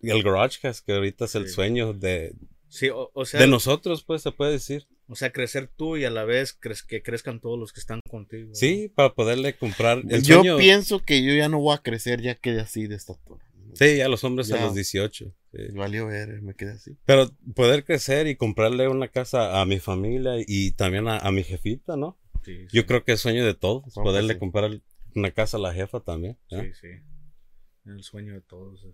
el 0.00 0.22
garage 0.22 0.58
que 0.86 0.92
ahorita 0.94 1.26
es 1.26 1.34
el 1.34 1.48
Sí. 1.48 1.54
sueño 1.54 1.92
de, 1.92 2.34
Sí, 2.68 2.88
o, 2.88 3.10
o 3.12 3.24
sea, 3.26 3.40
de 3.40 3.46
nosotros, 3.46 4.04
pues 4.04 4.22
se 4.22 4.32
puede 4.32 4.52
decir. 4.52 4.86
O 5.06 5.14
sea, 5.16 5.32
crecer 5.32 5.68
tú 5.76 5.96
y 5.96 6.04
a 6.04 6.10
la 6.10 6.24
vez 6.24 6.58
cre- 6.60 6.84
que 6.86 7.02
crezcan 7.02 7.40
todos 7.40 7.58
los 7.58 7.72
que 7.72 7.80
están 7.80 8.00
contigo. 8.08 8.48
¿no? 8.48 8.54
Sí, 8.54 8.90
para 8.94 9.14
poderle 9.14 9.54
comprar 9.56 10.02
el 10.08 10.22
yo 10.22 10.36
sueño. 10.40 10.56
pienso 10.58 11.00
que 11.00 11.22
yo 11.22 11.34
ya 11.34 11.48
no 11.48 11.58
voy 11.60 11.74
a 11.74 11.82
crecer, 11.82 12.20
ya 12.22 12.34
quedé 12.34 12.60
así 12.60 12.86
de 12.86 12.94
estatura. 12.96 13.44
Sí, 13.74 14.00
a 14.00 14.08
los 14.08 14.22
hombres 14.24 14.50
a 14.52 14.56
Ya. 14.56 14.64
los 14.66 14.74
18. 14.74 15.34
sí. 15.52 15.58
Valió 15.74 16.06
ver, 16.06 16.40
me 16.42 16.54
quedé 16.54 16.72
así. 16.72 16.96
Pero 17.04 17.30
poder 17.54 17.84
crecer 17.84 18.26
y 18.28 18.36
comprarle 18.36 18.88
una 18.88 19.08
casa 19.08 19.60
a 19.60 19.66
mi 19.66 19.80
familia 19.80 20.34
y 20.46 20.70
también 20.72 21.08
a, 21.08 21.18
a 21.18 21.32
mi 21.32 21.42
jefita, 21.42 21.96
¿no? 21.96 22.18
Sí, 22.44 22.66
sí, 22.68 22.76
Yo 22.76 22.86
creo 22.86 23.04
que 23.04 23.12
es 23.12 23.20
sueño 23.20 23.44
de 23.44 23.54
todos, 23.54 23.92
poderle 23.94 24.34
sí. 24.34 24.38
comprar 24.38 24.70
una 25.16 25.30
casa 25.32 25.56
a 25.56 25.60
la 25.60 25.74
jefa 25.74 26.00
también. 26.00 26.38
¿eh? 26.50 26.72
sí, 26.80 26.88
sí. 26.88 27.90
El 27.90 28.02
sueño 28.02 28.32
de 28.34 28.40
todos. 28.42 28.86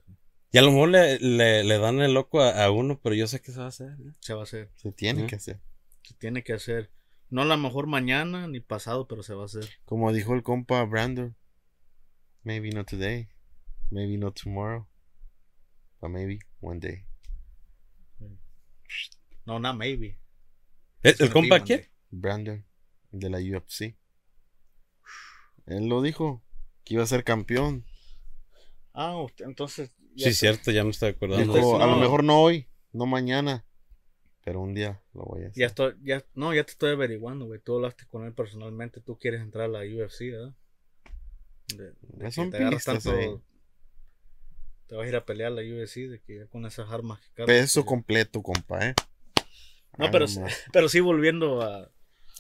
Y 0.53 0.59
a 0.59 0.63
lo 0.63 0.71
mejor 0.73 0.89
le, 0.89 1.19
le, 1.21 1.63
le 1.63 1.79
dan 1.79 2.01
el 2.01 2.13
loco 2.15 2.41
a, 2.41 2.65
a 2.65 2.71
uno, 2.71 2.99
pero 3.03 3.15
yo 3.15 3.27
sé 3.27 3.41
que 3.41 3.53
se 3.53 3.59
va 3.59 3.67
a 3.67 3.69
hacer. 3.69 3.91
¿eh? 3.93 4.13
Se 4.21 4.35
va 4.35 4.41
a 4.41 4.43
hacer. 4.45 4.71
Se 4.77 4.91
tiene 4.93 5.27
que 5.27 5.37
hacer. 5.37 5.61
Se 6.11 6.17
tiene 6.17 6.43
que 6.43 6.53
hacer. 6.53 6.91
No 7.29 7.43
a 7.43 7.45
lo 7.45 7.57
mejor 7.57 7.87
mañana 7.87 8.49
ni 8.49 8.59
pasado, 8.59 9.07
pero 9.07 9.23
se 9.23 9.33
va 9.33 9.43
a 9.43 9.45
hacer. 9.45 9.65
Como 9.85 10.13
dijo 10.13 10.35
el 10.35 10.43
compa 10.43 10.83
Brandon. 10.83 11.37
Maybe 12.43 12.71
not 12.71 12.89
today. 12.91 13.29
Maybe 13.93 14.19
not 14.19 14.37
tomorrow. 14.43 14.89
But 16.01 16.11
maybe 16.11 16.41
one 16.59 16.81
day. 16.81 17.07
No, 19.47 19.61
not 19.61 19.77
maybe. 19.77 20.19
¿El, 21.05 21.31
compa 21.31 21.61
quién? 21.61 21.89
Brandon, 22.11 22.67
de 23.13 23.31
la 23.31 23.39
UFC. 23.39 23.97
Él 25.67 25.87
lo 25.87 26.03
dijo, 26.03 26.43
que 26.83 26.95
iba 26.95 27.05
a 27.05 27.07
ser 27.07 27.23
campeón. 27.23 27.87
Ah, 28.95 29.17
usted- 29.17 29.45
entonces. 29.45 29.95
ya 30.17 30.27
Sí, 30.27 30.35
cierto, 30.35 30.73
ya 30.73 30.83
me 30.83 30.91
estoy 30.91 31.11
acordando. 31.11 31.55
Dijo, 31.55 31.81
a 31.81 31.87
lo 31.87 31.99
mejor 31.99 32.25
no 32.25 32.43
hoy, 32.43 32.69
no 32.93 33.07
mañana, 33.07 33.65
pero 34.51 34.63
un 34.63 34.75
día 34.75 35.01
lo 35.15 35.23
voy 35.27 35.45
a 35.45 35.47
hacer. 35.47 35.61
Ya 35.61 35.67
estoy, 35.67 35.95
ya, 36.03 36.25
no, 36.35 36.53
ya 36.53 36.65
te 36.65 36.73
estoy 36.73 36.91
averiguando, 36.91 37.45
güey. 37.47 37.61
Tú 37.61 37.77
hablaste 37.77 38.05
con 38.07 38.25
él 38.27 38.33
personalmente. 38.33 39.01
Tú 39.01 39.17
quieres 39.17 39.43
entrar 39.43 39.67
a 39.67 39.69
la 39.69 39.79
UFC, 39.83 40.33
¿verdad? 40.33 40.53
De- 41.69 41.93
de 42.03 42.33
son 42.33 42.47
que 42.47 42.51
te 42.51 42.65
agarras 42.65 42.85
pilistas 42.85 43.05
tanto- 43.05 43.17
ahí. 43.17 43.41
Te 44.89 44.97
vas 44.97 45.07
a 45.07 45.09
ir 45.09 45.15
a 45.15 45.25
pelear 45.25 45.53
a 45.53 45.55
la 45.55 45.61
UFC 45.63 46.09
de 46.09 46.19
que 46.19 46.39
ya 46.39 46.47
con 46.47 46.67
esas 46.67 46.91
armas 46.91 47.21
que 47.21 47.29
cargas, 47.33 47.47
Peso 47.47 47.83
pues, 47.83 47.89
completo, 47.91 48.43
compa, 48.43 48.89
¿eh? 48.89 48.95
No, 49.97 50.11
pero, 50.11 50.27
pero 50.73 50.89
sí 50.89 50.99
volviendo 50.99 51.63
a. 51.63 51.89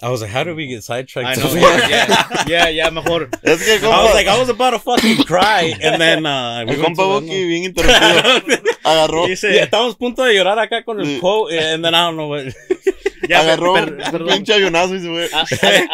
I 0.02 0.08
was 0.08 0.22
like, 0.22 0.30
how 0.30 0.44
do 0.44 0.54
we 0.54 0.66
get 0.66 0.82
sidetracked? 0.82 1.38
No, 1.38 1.54
ya, 1.54 1.88
ya, 1.88 2.44
ya, 2.48 2.70
ya, 2.70 2.90
mejor. 2.90 3.28
Es 3.42 3.62
que 3.62 3.74
el 3.76 3.84
I 3.84 3.88
was 3.88 4.14
like, 4.14 4.28
I 4.28 4.38
was 4.38 4.48
about 4.48 4.70
to 4.72 4.78
fucking 4.78 5.24
cry. 5.24 5.74
And 5.82 6.00
then, 6.00 6.24
uh, 6.24 6.64
we 6.66 6.74
el 6.74 6.82
compa 6.82 7.02
to- 7.02 7.20
Buki 7.20 7.46
bien 7.46 7.64
interrumpido. 7.64 8.62
agarró, 8.84 9.26
Dice- 9.26 9.52
Yeah, 9.52 9.64
estábamos 9.64 9.94
a 9.94 9.98
punto 9.98 10.24
de 10.24 10.34
llorar 10.34 10.58
acá 10.58 10.84
con 10.84 11.00
el 11.00 11.06
Sí. 11.06 11.18
quote. 11.20 11.58
And 11.58 11.84
then 11.84 11.94
I 11.94 11.98
don't 11.98 12.14
know 12.16 12.28
what. 12.30 12.44
Ya, 13.28 13.40
agarró 13.40 13.74
per- 13.74 13.92
un 13.92 13.98
perdón. 14.10 14.28
pinche 14.28 14.54
avionazo 14.54 14.94
y 14.94 15.00
se 15.00 15.06
fue. 15.08 15.28
A- 15.34 15.40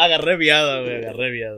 a- 0.01 0.05
agarré 0.05 0.37
viada, 0.37 0.81
güey, 0.81 0.95
agarré 1.03 1.31
viada. 1.31 1.57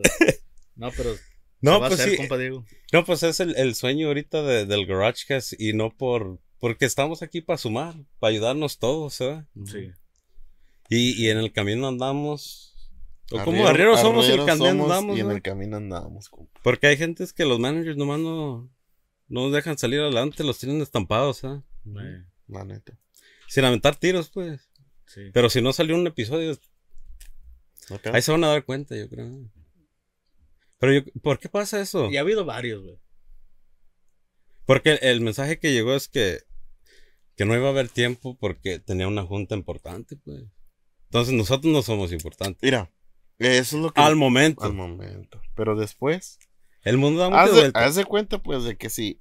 No, 0.76 0.92
pero. 0.98 1.16
No, 1.62 1.80
pues 1.80 1.94
hacer, 1.94 2.10
sí. 2.12 2.18
compa 2.18 2.38
Diego. 2.38 2.66
No, 2.92 3.06
pues 3.06 3.22
es 3.24 3.40
el, 3.42 3.56
el 3.58 3.76
sueño 3.76 4.08
ahorita 4.08 4.42
de- 4.42 4.66
del 4.66 4.86
GarageCast 4.88 5.54
y 5.60 5.74
no 5.74 5.92
por. 5.96 6.40
Porque 6.60 6.86
estamos 6.86 7.22
aquí 7.22 7.42
para 7.42 7.58
sumar, 7.58 7.94
para 8.20 8.32
ayudarnos 8.32 8.80
todos, 8.80 9.20
¿verdad? 9.20 9.46
Sí. 9.66 9.92
Y, 10.90 11.24
y 11.24 11.30
en 11.30 11.38
el 11.38 11.54
camino 11.54 11.88
andamos. 11.88 12.76
O 13.32 13.44
como 13.44 13.68
arrieros 13.68 14.02
somos 14.02 14.26
y 14.28 14.32
el 14.32 14.40
arrieros 14.40 14.60
camino 14.60 14.84
andamos. 14.84 15.18
Y 15.18 15.22
en 15.22 15.28
¿no? 15.28 15.34
el 15.34 15.42
camino 15.42 15.78
andamos, 15.78 16.30
compa. 16.30 16.60
Porque 16.64 16.88
hay 16.88 16.98
gentes 16.98 17.32
que 17.32 17.46
los 17.46 17.60
managers 17.60 17.96
nomás 17.96 18.20
no, 18.20 18.70
no 19.28 19.44
nos 19.44 19.54
dejan 19.54 19.78
salir 19.78 20.00
adelante, 20.00 20.44
los 20.44 20.58
tienen 20.58 20.82
estampados, 20.82 21.44
¿ah? 21.44 21.64
Eh, 21.86 22.24
La 22.48 22.66
neta. 22.66 22.98
Sin 23.48 23.66
aventar 23.66 23.96
tiros, 23.96 24.30
pues. 24.30 24.70
sí. 25.06 25.30
Pero 25.32 25.50
si 25.50 25.62
no 25.62 25.74
salió 25.74 25.96
un 25.96 26.08
episodio, 26.08 26.58
ahí 28.12 28.22
se 28.22 28.32
van 28.32 28.44
a 28.44 28.48
dar 28.48 28.66
cuenta, 28.66 28.96
yo 28.96 29.08
creo. 29.08 29.50
Pero 30.80 30.94
yo, 30.94 31.02
¿por 31.22 31.40
qué 31.40 31.50
pasa 31.50 31.80
eso? 31.80 32.10
Y 32.10 32.18
ha 32.18 32.22
habido 32.22 32.46
varios, 32.46 32.84
güey. 32.84 32.98
Porque 34.66 35.00
el 35.02 35.22
mensaje 35.22 35.60
que 35.60 35.74
llegó 35.74 35.96
es 35.96 36.08
que, 36.08 36.42
que 37.36 37.46
no 37.46 37.56
iba 37.56 37.68
a 37.68 37.72
haber 37.72 37.90
tiempo 37.90 38.38
porque 38.40 38.80
tenía 38.80 39.08
una 39.08 39.24
junta 39.24 39.56
importante, 39.56 40.16
pues. 40.16 40.44
Entonces 41.10 41.34
nosotros 41.34 41.74
no 41.74 41.82
somos 41.82 42.12
importantes. 42.12 42.62
Mira, 42.62 42.92
eso 43.40 43.78
es 43.78 43.82
lo 43.82 43.92
que... 43.92 44.00
Al 44.00 44.16
momento. 44.16 44.64
al 44.64 44.74
momento. 44.74 45.42
Pero 45.56 45.76
después... 45.76 46.40
El 46.84 46.98
mundo 46.98 47.22
da 47.22 47.30
muchas 47.30 47.50
Haz 47.50 47.56
de, 47.56 47.72
haz 47.74 47.96
de 47.96 48.06
cuenta, 48.06 48.42
pues, 48.42 48.64
de 48.64 48.78
que 48.78 48.90
si 48.90 49.20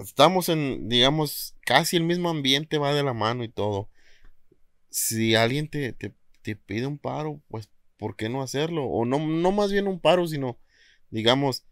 estamos 0.00 0.48
en, 0.48 0.88
digamos, 0.88 1.54
casi 1.60 1.96
el 1.96 2.02
mismo 2.02 2.30
ambiente, 2.30 2.78
va 2.78 2.94
de 2.94 3.02
la 3.02 3.14
mano 3.14 3.44
y 3.44 3.48
todo. 3.48 3.88
Si 4.88 5.34
alguien 5.34 5.68
te, 5.68 5.92
te, 5.92 6.14
te 6.42 6.56
pide 6.56 6.86
un 6.86 6.98
paro, 6.98 7.40
pues, 7.48 7.70
¿por 7.96 8.16
qué 8.16 8.28
no 8.28 8.42
hacerlo? 8.42 8.86
O 8.86 9.04
no, 9.04 9.18
no 9.18 9.52
más 9.52 9.70
bien 9.70 9.86
un 9.86 10.00
paro, 10.00 10.26
sino, 10.26 10.58
digamos, 11.10 11.64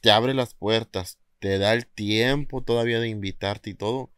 te 0.00 0.10
abre 0.10 0.34
las 0.34 0.54
puertas, 0.54 1.18
te 1.38 1.58
da 1.58 1.72
el 1.72 1.86
tiempo 1.86 2.62
todavía 2.62 3.00
de 3.00 3.08
invitarte 3.08 3.70
y 3.70 3.74
todo. 3.74 4.12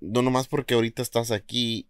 No 0.00 0.22
nomás 0.22 0.48
porque 0.48 0.74
ahorita 0.74 1.02
estás 1.02 1.30
aquí, 1.30 1.88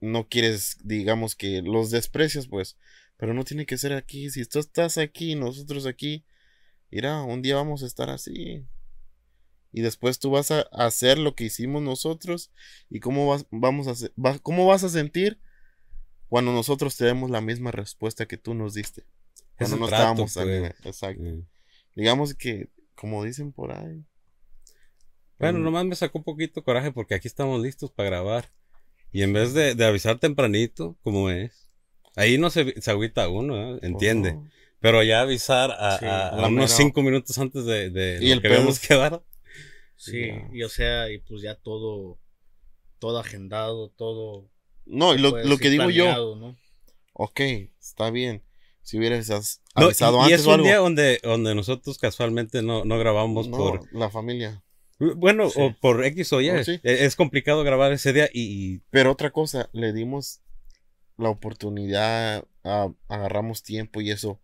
no 0.00 0.28
quieres, 0.28 0.78
digamos, 0.82 1.36
que 1.36 1.62
los 1.62 1.90
desprecias, 1.90 2.48
pues. 2.48 2.76
Pero 3.16 3.34
no 3.34 3.44
tiene 3.44 3.66
que 3.66 3.76
ser 3.78 3.92
aquí. 3.92 4.30
Si 4.30 4.44
tú 4.46 4.58
estás 4.58 4.96
aquí, 4.98 5.34
nosotros 5.34 5.86
aquí, 5.86 6.24
mira, 6.90 7.22
un 7.22 7.42
día 7.42 7.56
vamos 7.56 7.82
a 7.82 7.86
estar 7.86 8.08
así. 8.10 8.64
Y 9.72 9.82
después 9.82 10.18
tú 10.18 10.30
vas 10.30 10.50
a 10.50 10.62
hacer 10.72 11.18
lo 11.18 11.34
que 11.34 11.44
hicimos 11.44 11.82
nosotros. 11.82 12.50
¿Y 12.88 13.00
cómo 13.00 13.28
vas, 13.28 13.46
vamos 13.50 13.86
a 13.88 13.92
va- 14.20 14.38
cómo 14.38 14.66
vas 14.66 14.82
a 14.84 14.88
sentir 14.88 15.38
cuando 16.28 16.52
nosotros 16.52 16.96
te 16.96 17.04
demos 17.04 17.30
la 17.30 17.40
misma 17.40 17.70
respuesta 17.70 18.26
que 18.26 18.36
tú 18.38 18.54
nos 18.54 18.74
diste? 18.74 19.04
Cuando 19.56 19.76
no 19.76 19.86
estábamos 19.98 20.32
pues. 20.34 20.88
Exacto. 20.88 21.22
Mm. 21.22 21.46
Digamos 21.94 22.34
que, 22.34 22.70
como 22.94 23.22
dicen 23.24 23.52
por 23.52 23.72
ahí. 23.72 24.04
Bueno, 25.38 25.58
mm, 25.58 25.62
nomás 25.62 25.84
me 25.84 25.94
sacó 25.94 26.18
un 26.18 26.24
poquito 26.24 26.64
coraje 26.64 26.90
porque 26.92 27.14
aquí 27.14 27.28
estamos 27.28 27.60
listos 27.62 27.90
para 27.92 28.08
grabar. 28.10 28.50
Y 29.12 29.22
en 29.22 29.32
vez 29.32 29.54
de, 29.54 29.74
de 29.74 29.84
avisar 29.84 30.18
tempranito, 30.18 30.96
como 31.02 31.30
es, 31.30 31.68
ahí 32.16 32.38
no 32.38 32.50
se, 32.50 32.80
se 32.80 32.90
agüita 32.90 33.28
uno, 33.28 33.74
¿eh? 33.76 33.78
entiende. 33.82 34.34
oh, 34.36 34.44
Pero 34.80 35.02
ya 35.02 35.20
avisar 35.22 35.72
a, 35.72 35.98
Sí, 35.98 36.04
a- 36.06 36.28
a 36.28 36.48
unos 36.48 36.70
cinco 36.70 37.02
minutos 37.02 37.36
antes 37.38 37.64
de, 37.64 37.90
de 37.90 38.18
Y 38.22 38.28
lo 38.28 38.34
el 38.34 38.42
que 38.42 38.48
pedo 38.48 38.72
quedado. 38.88 39.24
Sí, 39.96 40.28
Ya. 40.28 40.48
y 40.52 40.62
o 40.62 40.68
sea, 40.68 41.10
y 41.10 41.18
pues 41.18 41.42
ya 41.42 41.54
todo, 41.56 42.18
todo 42.98 43.18
agendado, 43.18 43.90
todo. 43.90 44.48
No, 44.86 45.14
y 45.14 45.18
lo, 45.18 45.36
lo 45.44 45.58
que 45.58 45.70
digo 45.70 45.90
yo, 45.90 46.04
planeado, 46.04 46.36
¿no? 46.36 46.56
ok, 47.12 47.40
está 47.80 48.10
bien. 48.10 48.42
Si 48.82 48.98
hubieras 48.98 49.28
as- 49.30 49.60
No, 49.76 49.86
avisado 49.86 50.16
y, 50.16 50.20
y 50.20 50.24
antes 50.24 50.40
es 50.40 50.46
o 50.46 50.48
un 50.48 50.54
algo. 50.54 50.66
día 50.66 50.76
donde, 50.78 51.20
donde 51.22 51.54
nosotros 51.54 51.98
casualmente 51.98 52.62
no, 52.62 52.84
no 52.84 52.98
grabamos 52.98 53.48
no, 53.48 53.56
por... 53.56 53.92
la 53.92 54.08
familia. 54.10 54.62
Bueno, 55.16 55.48
Sí. 55.50 55.60
o 55.60 55.74
por 55.80 56.04
X 56.04 56.32
o 56.32 56.40
Y. 56.40 56.50
Oh, 56.50 56.64
sí. 56.64 56.80
E- 56.82 57.04
Es 57.04 57.16
complicado 57.16 57.64
grabar 57.64 57.90
ese 57.92 58.12
día 58.12 58.28
y, 58.32 58.74
y 58.74 58.82
Pero 58.90 59.10
otra 59.12 59.30
cosa, 59.30 59.68
le 59.72 59.92
dimos 59.92 60.42
la 61.16 61.30
oportunidad, 61.30 62.44
a- 62.64 62.92
agarramos 63.08 63.62
tiempo 63.62 64.00
y 64.00 64.10
eso, 64.10 64.40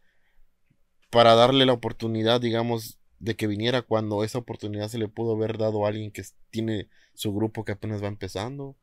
para 1.10 1.34
darle 1.34 1.66
la 1.66 1.72
oportunidad, 1.72 2.40
digamos, 2.40 2.98
de 3.18 3.34
que 3.36 3.46
viniera 3.46 3.82
cuando 3.82 4.24
esa 4.24 4.38
oportunidad 4.38 4.88
se 4.88 4.98
le 4.98 5.08
pudo 5.08 5.34
haber 5.36 5.56
dado 5.58 5.84
a 5.84 5.88
alguien 5.88 6.10
que 6.10 6.22
tiene 6.50 6.88
su 7.14 7.32
grupo 7.34 7.64
que 7.64 7.72
apenas 7.72 8.02
va 8.02 8.08
empezando. 8.08 8.76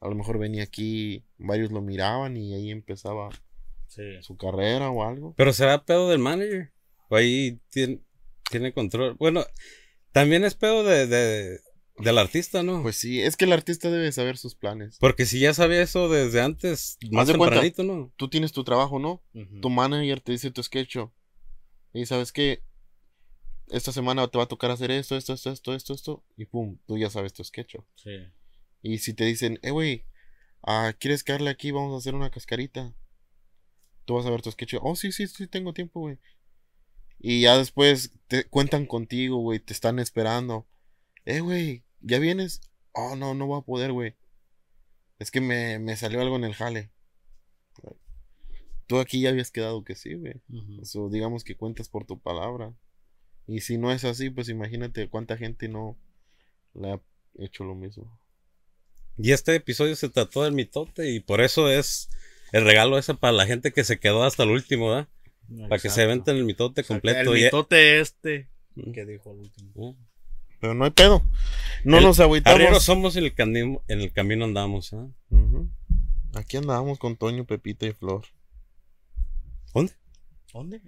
A 0.00 0.08
lo 0.08 0.14
mejor 0.14 0.38
venía 0.38 0.62
aquí, 0.62 1.24
varios 1.38 1.72
lo 1.72 1.80
miraban 1.80 2.36
y 2.36 2.54
ahí 2.54 2.70
empezaba 2.70 3.30
Sí. 3.86 4.02
su 4.22 4.36
carrera 4.36 4.90
o 4.90 5.02
algo. 5.02 5.34
Pero 5.36 5.52
será 5.52 5.84
pedo 5.84 6.10
del 6.10 6.18
manager. 6.18 6.72
O 7.08 7.16
ahí 7.16 7.58
tiene, 7.70 8.00
tiene 8.50 8.72
control. 8.74 9.14
Bueno, 9.14 9.44
también 10.20 10.44
es 10.44 10.54
pedo 10.54 10.84
de, 10.84 11.06
de- 11.06 11.60
del 11.98 12.18
artista, 12.18 12.62
¿no? 12.62 12.82
Pues 12.82 12.96
sí, 12.96 13.20
es 13.20 13.36
que 13.36 13.44
el 13.44 13.52
artista 13.52 13.90
debe 13.90 14.12
saber 14.12 14.36
sus 14.38 14.54
planes. 14.54 14.96
Porque 15.00 15.26
si 15.26 15.40
ya 15.40 15.52
sabía 15.54 15.82
eso 15.82 16.08
desde 16.08 16.40
antes, 16.40 16.96
más 17.10 17.26
de 17.26 17.36
cuenta. 17.36 17.56
tempranito, 17.56 17.82
¿no? 17.82 18.12
Tú 18.16 18.28
tienes 18.28 18.52
tu 18.52 18.62
trabajo, 18.64 18.98
¿no? 18.98 19.22
Tu 19.60 19.68
manager 19.70 20.20
te 20.20 20.32
dice 20.32 20.50
tu 20.50 20.62
sketch. 20.62 20.96
Y 21.92 22.06
sabes 22.06 22.30
que 22.32 22.62
esta 23.68 23.90
semana 23.92 24.28
te 24.28 24.38
va 24.38 24.44
a 24.44 24.48
tocar 24.48 24.70
hacer 24.70 24.90
esto, 24.92 25.16
esto, 25.16 25.32
esto, 25.34 25.50
esto, 25.50 25.74
esto, 25.74 25.92
esto. 25.94 26.24
Y 26.36 26.44
pum, 26.46 26.78
tú 26.86 26.96
ya 26.98 27.10
sabes 27.10 27.32
tu 27.32 27.42
sketch. 27.42 27.76
Sí. 27.96 28.10
Y 28.82 28.98
si 28.98 29.12
te 29.12 29.24
dicen, 29.24 29.58
eh, 29.62 29.70
güey, 29.70 30.04
ah, 30.62 30.94
¿quieres 30.98 31.24
caerle 31.24 31.50
aquí? 31.50 31.72
Vamos 31.72 31.94
a 31.94 31.98
hacer 31.98 32.14
una 32.14 32.30
cascarita. 32.30 32.94
tú 34.04 34.14
vas 34.14 34.24
a 34.24 34.30
ver 34.30 34.40
tu 34.40 34.50
sketch. 34.52 34.74
Oh, 34.80 34.94
sí, 34.96 35.10
sí, 35.12 35.26
sí, 35.26 35.46
tengo 35.48 35.72
tiempo, 35.74 36.00
güey. 36.00 36.18
Y 37.18 37.42
ya 37.42 37.58
después 37.58 38.12
te 38.28 38.44
cuentan 38.44 38.86
contigo, 38.86 39.38
güey, 39.38 39.58
te 39.58 39.72
están 39.72 39.98
esperando. 39.98 40.66
Eh, 41.24 41.40
güey, 41.40 41.82
¿ya 42.00 42.18
vienes? 42.18 42.60
Oh, 42.92 43.16
no, 43.16 43.34
no 43.34 43.46
voy 43.46 43.60
a 43.60 43.64
poder, 43.64 43.92
güey. 43.92 44.14
Es 45.18 45.30
que 45.30 45.40
me, 45.40 45.78
me 45.78 45.96
salió 45.96 46.20
algo 46.20 46.36
en 46.36 46.44
el 46.44 46.54
jale. 46.54 46.90
Tú 48.86 48.98
aquí 48.98 49.20
ya 49.20 49.30
habías 49.30 49.50
quedado 49.50 49.84
que 49.84 49.94
sí, 49.94 50.14
güey. 50.14 50.40
Eso 50.80 51.10
digamos 51.10 51.44
que 51.44 51.56
cuentas 51.56 51.88
por 51.88 52.06
tu 52.06 52.18
palabra. 52.18 52.72
Y 53.46 53.60
si 53.60 53.78
no 53.78 53.92
es 53.92 54.04
así, 54.04 54.30
pues 54.30 54.48
imagínate 54.48 55.08
cuánta 55.08 55.36
gente 55.36 55.68
no 55.68 55.98
le 56.74 56.92
ha 56.92 57.00
hecho 57.38 57.64
lo 57.64 57.74
mismo. 57.74 58.18
Y 59.18 59.32
este 59.32 59.54
episodio 59.56 59.96
se 59.96 60.08
trató 60.08 60.44
del 60.44 60.52
mitote 60.52 61.10
y 61.10 61.20
por 61.20 61.40
eso 61.40 61.68
es 61.68 62.08
el 62.52 62.64
regalo 62.64 62.98
ese 62.98 63.14
para 63.14 63.32
la 63.32 63.46
gente 63.46 63.72
que 63.72 63.84
se 63.84 63.98
quedó 63.98 64.22
hasta 64.22 64.44
el 64.44 64.50
último, 64.50 64.88
¿verdad? 64.88 65.08
Para 65.68 65.80
que 65.80 65.88
se 65.88 66.06
venten 66.06 66.36
el 66.36 66.44
mitote 66.44 66.84
completo. 66.84 67.32
el 67.32 67.44
mitote 67.44 68.00
este 68.00 68.48
que 68.92 69.04
dijo 69.04 69.32
el 69.32 69.38
último. 69.40 69.96
Pero 70.60 70.74
no 70.74 70.84
hay 70.84 70.90
pedo. 70.90 71.22
No 71.84 72.00
nos 72.00 72.20
agüitamos. 72.20 72.82
somos 72.82 73.16
en 73.16 73.24
el, 73.24 73.34
camino, 73.34 73.82
en 73.88 74.00
el 74.00 74.12
camino 74.12 74.44
andamos. 74.44 74.92
¿eh? 74.92 75.08
Aquí 76.34 76.56
andamos 76.56 76.98
con 76.98 77.16
Toño, 77.16 77.44
Pepita 77.44 77.86
y 77.86 77.92
Flor. 77.92 78.26
¿Dónde? 79.72 79.92
¿Dónde? 80.52 80.80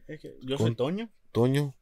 yo 0.42 0.58
soy 0.58 0.74
Toño. 0.74 1.10
Toño, 1.32 1.74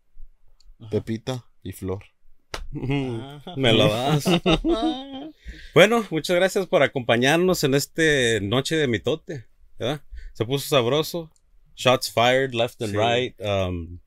Pepita 0.91 1.45
y 1.63 1.73
Flor. 1.73 2.05
Me 2.71 3.73
lo 3.73 3.89
das. 3.89 4.25
bueno, 5.75 6.05
muchas 6.11 6.37
gracias 6.37 6.67
por 6.67 6.83
acompañarnos 6.83 7.65
en 7.65 7.75
este 7.75 8.41
noche 8.43 8.77
de 8.77 8.89
mitote. 8.89 9.47
¿verdad? 9.79 10.03
Se 10.35 10.45
puso 10.45 10.69
sabroso. 10.69 11.31
Shots 11.79 12.11
fired 12.11 12.57
left 12.57 12.83
and 12.83 12.93
right. 12.93 13.41
Um, 13.41 14.01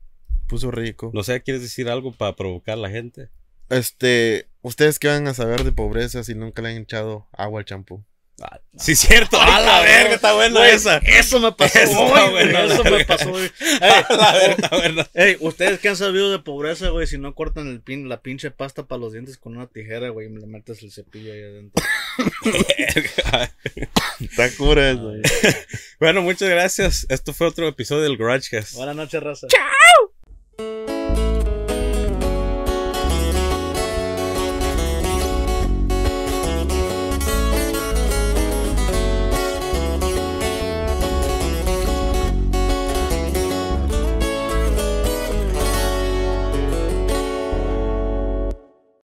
puso 0.46 0.70
rico. 0.70 1.10
No 1.14 1.22
sé, 1.22 1.42
¿quieres 1.42 1.62
decir 1.62 1.88
algo 1.88 2.12
para 2.12 2.36
provocar 2.36 2.74
a 2.74 2.76
la 2.76 2.90
gente? 2.90 3.30
Este, 3.70 4.46
ustedes 4.60 4.98
que 4.98 5.08
van 5.08 5.26
a 5.26 5.32
saber 5.32 5.64
de 5.64 5.72
pobreza 5.72 6.22
si 6.22 6.34
nunca 6.34 6.60
le 6.60 6.68
han 6.68 6.82
echado 6.82 7.28
agua 7.32 7.60
al 7.60 7.64
champú. 7.64 8.04
Sí, 8.76 8.96
cierto. 8.96 9.40
A 9.40 9.60
la 9.60 9.80
verga, 9.80 10.14
está 10.14 10.32
buena 10.32 10.66
esa. 10.68 10.96
Eso 10.98 11.40
me 11.40 11.52
pasó. 11.52 11.78
eso 11.78 12.84
me 12.84 13.04
pasó, 13.04 13.30
güey. 13.30 13.50
la 13.80 14.32
verga, 14.32 15.10
Ey, 15.14 15.36
ustedes 15.40 15.78
que 15.78 15.88
han 15.88 15.96
sabido 15.96 16.30
de 16.30 16.38
pobreza, 16.38 16.88
güey, 16.88 17.06
si 17.06 17.18
no 17.18 17.34
cortan 17.34 17.68
el 17.68 17.80
pin, 17.80 18.08
la 18.08 18.22
pinche 18.22 18.50
pasta 18.50 18.84
para 18.84 19.00
los 19.00 19.12
dientes 19.12 19.36
con 19.36 19.56
una 19.56 19.66
tijera, 19.66 20.08
güey, 20.08 20.28
y 20.28 20.30
le 20.30 20.46
metes 20.46 20.82
el 20.82 20.90
cepillo 20.90 21.32
ahí 21.32 21.42
adentro. 21.42 21.84
está 24.20 24.50
cura 24.56 24.90
eso, 24.90 25.12
Bueno, 26.00 26.22
muchas 26.22 26.48
gracias. 26.48 27.06
Esto 27.08 27.32
fue 27.34 27.46
otro 27.48 27.68
episodio 27.68 28.02
del 28.02 28.16
Garage 28.16 28.62
Buenas 28.74 28.96
noches, 28.96 29.22
raza. 29.22 29.46
¡Chao! 29.48 29.81